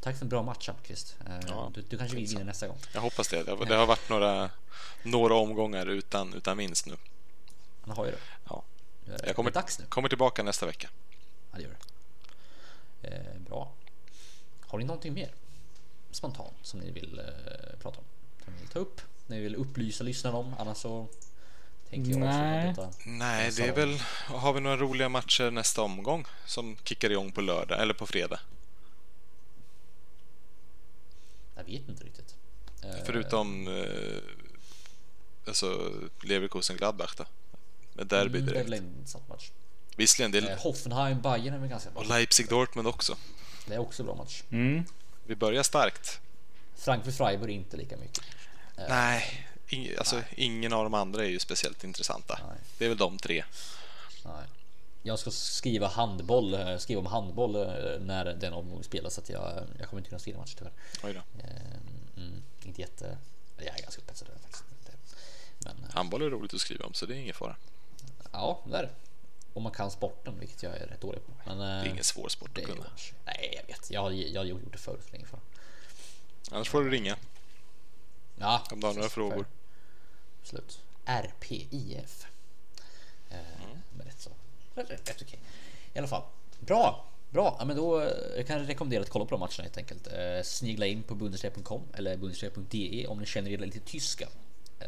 tack 0.00 0.16
för 0.16 0.24
en 0.24 0.28
bra 0.28 0.42
match 0.42 0.68
Appqvist. 0.68 1.16
Eh, 1.28 1.38
Ja, 1.48 1.70
du, 1.74 1.82
du 1.88 1.98
kanske 1.98 2.16
vill 2.16 2.26
vinna 2.26 2.44
nästa 2.44 2.68
gång. 2.68 2.76
Jag 2.94 3.00
hoppas 3.00 3.28
det. 3.28 3.42
Det 3.42 3.50
har, 3.50 3.66
det 3.66 3.86
varit 3.86 4.08
några, 4.08 4.50
några 5.02 5.34
omgångar 5.34 5.86
utan, 5.86 6.34
utan 6.34 6.56
vinst 6.56 6.86
nu. 6.86 6.96
Han 7.86 7.96
har 7.96 8.04
ju 8.06 8.10
det. 8.10 8.18
Ja. 8.48 8.62
Jag 9.26 9.36
kommer, 9.36 9.50
Det 9.50 9.54
dags 9.54 9.78
nu. 9.78 9.84
kommer 9.88 10.08
tillbaka 10.08 10.42
nästa 10.42 10.66
vecka. 10.66 10.88
Ja, 11.52 11.56
det 11.56 11.62
gör 11.62 11.70
det. 11.70 11.76
Har 14.68 14.78
ni 14.78 14.84
någonting 14.84 15.14
mer 15.14 15.30
spontant 16.10 16.52
som 16.62 16.80
ni 16.80 16.90
vill 16.90 17.18
eh, 17.18 17.78
prata 17.82 17.98
om? 17.98 18.04
Som 18.44 18.52
ni 18.54 18.60
vill 18.60 18.68
ta 18.68 18.78
upp? 18.78 19.00
Ni 19.26 19.40
vill 19.40 19.56
upplysa 19.56 20.04
lyssnarna 20.04 20.38
om? 20.38 20.54
Annars 20.58 20.76
så 20.78 21.06
tänker 21.90 22.10
jag 22.10 22.20
Nej. 22.20 22.68
detta. 22.68 22.90
Nej, 23.06 23.50
det 23.56 23.62
är 23.68 23.74
väl... 23.74 23.98
Har 24.26 24.52
vi 24.52 24.60
några 24.60 24.76
roliga 24.76 25.08
matcher 25.08 25.50
nästa 25.50 25.82
omgång 25.82 26.24
som 26.46 26.76
kickar 26.84 27.10
igång 27.10 27.32
på 27.32 27.40
lördag 27.40 27.80
eller 27.82 27.94
på 27.94 28.06
fredag? 28.06 28.40
Jag 31.56 31.64
vet 31.64 31.88
inte 31.88 32.04
riktigt. 32.04 32.34
Eh, 32.84 32.90
Förutom 33.04 33.68
eh, 33.68 34.22
alltså 35.46 35.92
Leverkusen 36.22 36.76
Gladbach 36.76 37.14
då? 37.16 37.24
Med 37.92 38.06
derby 38.06 38.38
mm, 38.38 38.46
Det 38.46 38.50
är 38.50 38.54
direkt. 38.54 38.66
väl 38.66 38.78
en 38.78 38.84
intressant 38.98 39.28
match. 39.28 39.50
Visserligen, 39.96 40.30
det 40.30 40.38
Eh, 40.38 40.44
är, 40.52 40.56
Hoffenheim 40.56 41.20
Bayern 41.20 41.54
är 41.54 41.58
väl 41.58 41.68
ganska 41.68 41.90
bra. 41.90 42.00
och 42.00 42.08
Leipzig 42.08 42.48
Dortmund 42.48 42.88
också. 42.88 43.16
Det 43.68 43.74
är 43.74 43.78
också 43.78 44.02
en 44.02 44.06
bra 44.06 44.14
match. 44.14 44.42
Mm. 44.50 44.84
Vi 45.26 45.36
börjar 45.36 45.62
starkt. 45.62 46.20
Frankfurt 46.76 47.14
Freiburg 47.14 47.50
inte 47.50 47.76
lika 47.76 47.96
mycket. 47.96 48.24
Nej, 48.88 49.46
ing, 49.68 49.88
alltså, 49.98 50.22
ingen 50.36 50.72
av 50.72 50.84
de 50.84 50.94
andra 50.94 51.24
är 51.24 51.28
ju 51.28 51.38
speciellt 51.38 51.84
intressanta. 51.84 52.40
Nej. 52.48 52.58
Det 52.78 52.84
är 52.84 52.88
väl 52.88 52.98
de 52.98 53.18
tre. 53.18 53.44
Nej. 54.24 54.44
Jag 55.02 55.18
ska 55.18 55.30
skriva 55.30 55.86
handboll, 55.88 56.54
eh, 56.54 56.76
skriva 56.76 57.00
om 57.00 57.06
handboll 57.06 57.56
eh, 57.56 57.62
när 58.00 58.24
den 58.24 58.52
omgången 58.52 58.84
spelas 58.84 59.14
så 59.14 59.20
att 59.20 59.28
jag, 59.28 59.62
jag 59.78 59.88
kommer 59.88 60.00
inte 60.00 60.08
kunna 60.08 60.18
skriva 60.18 60.38
match 60.38 60.54
tyvärr. 60.58 60.72
Oj 61.04 61.12
då. 61.12 61.18
Eh, 61.44 61.54
Mm, 62.16 62.42
inte 62.62 62.80
jätte... 62.80 63.18
Jag 63.56 63.66
är 63.78 63.82
ganska 63.82 64.02
upphetsad 64.02 64.28
över 64.28 64.38
det 64.38 64.42
faktiskt. 64.42 64.64
Inte. 64.78 64.92
Men 65.58 65.84
eh, 65.88 65.94
Handboll 65.94 66.22
är 66.22 66.30
roligt 66.30 66.54
att 66.54 66.60
skriva 66.60 66.84
om, 66.84 66.94
så 66.94 67.06
det 67.06 67.14
är 67.14 67.18
ingen 67.18 67.34
fara. 67.34 67.56
ja, 68.32 68.60
det 68.70 68.76
är 68.76 68.82
det. 68.82 68.90
Om 69.58 69.62
man 69.62 69.72
kan 69.72 69.90
sporten, 69.90 70.40
vilket 70.40 70.62
jag 70.62 70.76
är 70.76 70.86
rätt 70.86 71.00
dålig 71.00 71.26
på. 71.26 71.32
Men, 71.46 71.58
Det 71.58 71.64
är 71.64 71.84
eh, 71.84 71.90
ingen 71.90 72.04
svår 72.04 72.28
sport 72.28 72.58
att 72.58 72.64
kunna. 72.64 72.84
Nej, 73.24 73.52
jag 73.56 73.66
vet. 73.74 73.90
Jag, 73.90 74.12
jag 74.14 74.46
gjort 74.46 74.72
det 74.72 74.78
förut 74.78 75.04
för 75.04 75.12
länge 75.12 75.26
för. 75.26 75.38
Annars 76.50 76.68
får 76.68 76.82
du 76.84 76.90
ringa 76.90 77.16
Ja, 78.36 78.62
om 78.72 78.80
du 78.80 78.86
har 78.86 78.94
några 78.94 79.08
frågor. 79.08 79.46
Slut. 80.42 80.80
RPIF. 81.04 82.26
Eh, 83.30 83.36
Mm. 83.64 83.78
men 83.96 84.06
rätt 84.06 84.20
så. 84.20 84.30
Rätt, 84.74 85.22
okej. 85.22 85.38
I 85.94 85.98
alla 85.98 86.08
fall. 86.08 86.22
Bra. 86.60 87.04
Bra, 87.30 87.56
ja, 87.58 87.64
men 87.64 87.76
då 87.76 88.00
eh, 88.00 88.36
jag 88.36 88.46
kan 88.46 88.58
jag 88.60 88.68
rekommendera 88.68 89.02
att 89.02 89.10
kolla 89.10 89.24
på 89.24 89.30
de 89.30 89.40
matcherna 89.40 89.62
helt 89.62 89.76
enkelt. 89.78 90.06
Eh, 90.06 90.42
snigla 90.44 90.86
in 90.86 91.02
på 91.02 91.14
bundesliga.com 91.14 91.82
eller 91.94 92.16
bundesliga.de 92.16 93.06
om 93.06 93.18
ni 93.18 93.26
känner 93.26 93.50
er 93.50 93.58
lite 93.58 93.80
tyska. 93.80 94.28
Eh, 94.80 94.86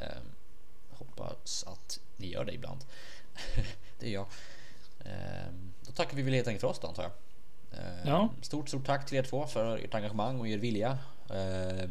hoppas 0.91 1.65
att 1.67 2.01
ni 2.17 2.27
gör 2.33 2.45
det 2.45 2.53
ibland. 2.53 2.85
det 3.99 4.07
är 4.07 4.11
jag. 4.13 4.27
Eh, 5.05 5.53
då 5.87 5.93
tackar 5.93 6.17
vi 6.17 6.23
väl 6.23 6.35
helt 6.35 6.49
enkelt 6.49 6.61
för 6.61 6.69
oss 6.69 6.79
då 6.79 6.89
antar 6.89 7.03
jag. 7.03 7.13
Eh, 7.81 7.95
Ja. 8.05 8.29
Stort, 8.43 8.69
stort 8.69 8.87
tack 8.87 9.07
till 9.07 9.19
er 9.19 9.23
två 9.23 9.47
för 9.47 9.79
ert 9.79 9.95
engagemang 9.95 10.41
och 10.41 10.49
er 10.49 10.59
vilja. 10.59 10.99
Eh, 11.31 11.85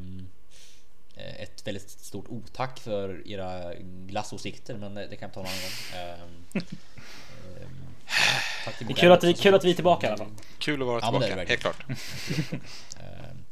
ett 1.39 1.67
väldigt 1.67 1.89
stort 1.89 2.25
otack 2.27 2.79
för 2.79 3.27
era 3.27 3.73
glassåsikter, 4.07 4.77
men 4.77 4.93
det 4.95 5.15
kan 5.15 5.27
jag 5.27 5.33
ta 5.33 5.39
annan 5.39 5.51
gång. 5.51 5.99
Ehm, 5.99 6.45
ehm, 6.53 7.71
tack 8.65 8.77
till 8.77 8.87
Det 8.87 8.93
är 8.93 8.95
kul 8.95 9.11
att, 9.11 9.23
vi, 9.23 9.33
kul 9.33 9.53
att 9.55 9.63
vi 9.63 9.69
är 9.71 9.75
tillbaka 9.75 10.07
i 10.07 10.09
alla 10.09 10.17
fall. 10.17 10.33
Kul 10.57 10.81
att 10.81 10.87
vara 10.87 10.99
Ja, 11.01 11.11
men 11.11 11.21
det 11.21 11.27
är 11.27 11.45
tillbaka, 11.45 11.63
det 11.63 11.63
helt 11.63 11.87
verkligen. 11.87 12.59
klart. 12.59 12.99
Ehm, 13.29 13.45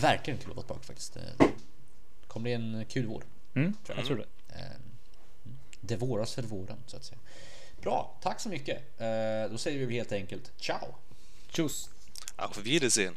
verkligen 0.00 0.38
kul 0.40 0.50
att 0.50 0.56
vara 0.56 0.66
tillbaka 0.66 0.86
faktiskt. 0.86 1.16
Eh, 1.16 1.22
kommer 2.26 2.42
bli 2.44 2.52
en 2.52 2.84
kul 2.88 3.06
vår. 3.06 3.24
Mm, 3.54 3.74
jag 3.96 4.04
tror 4.06 4.16
det. 4.16 4.54
Ehm, 4.54 4.82
det 5.80 5.96
våras 5.96 6.34
för 6.34 6.42
våren 6.42 6.78
så 6.86 6.96
att 6.96 7.04
säga. 7.04 7.18
Bra, 7.82 8.18
tack 8.22 8.40
så 8.40 8.48
mycket. 8.48 9.00
Eh, 9.00 9.50
då 9.50 9.58
säger 9.58 9.86
vi 9.86 9.94
helt 9.94 10.12
enkelt 10.12 10.52
ciao. 10.60 10.94
Tjus! 11.48 11.88
Auf 12.36 12.58
Wiedersehen. 12.58 13.16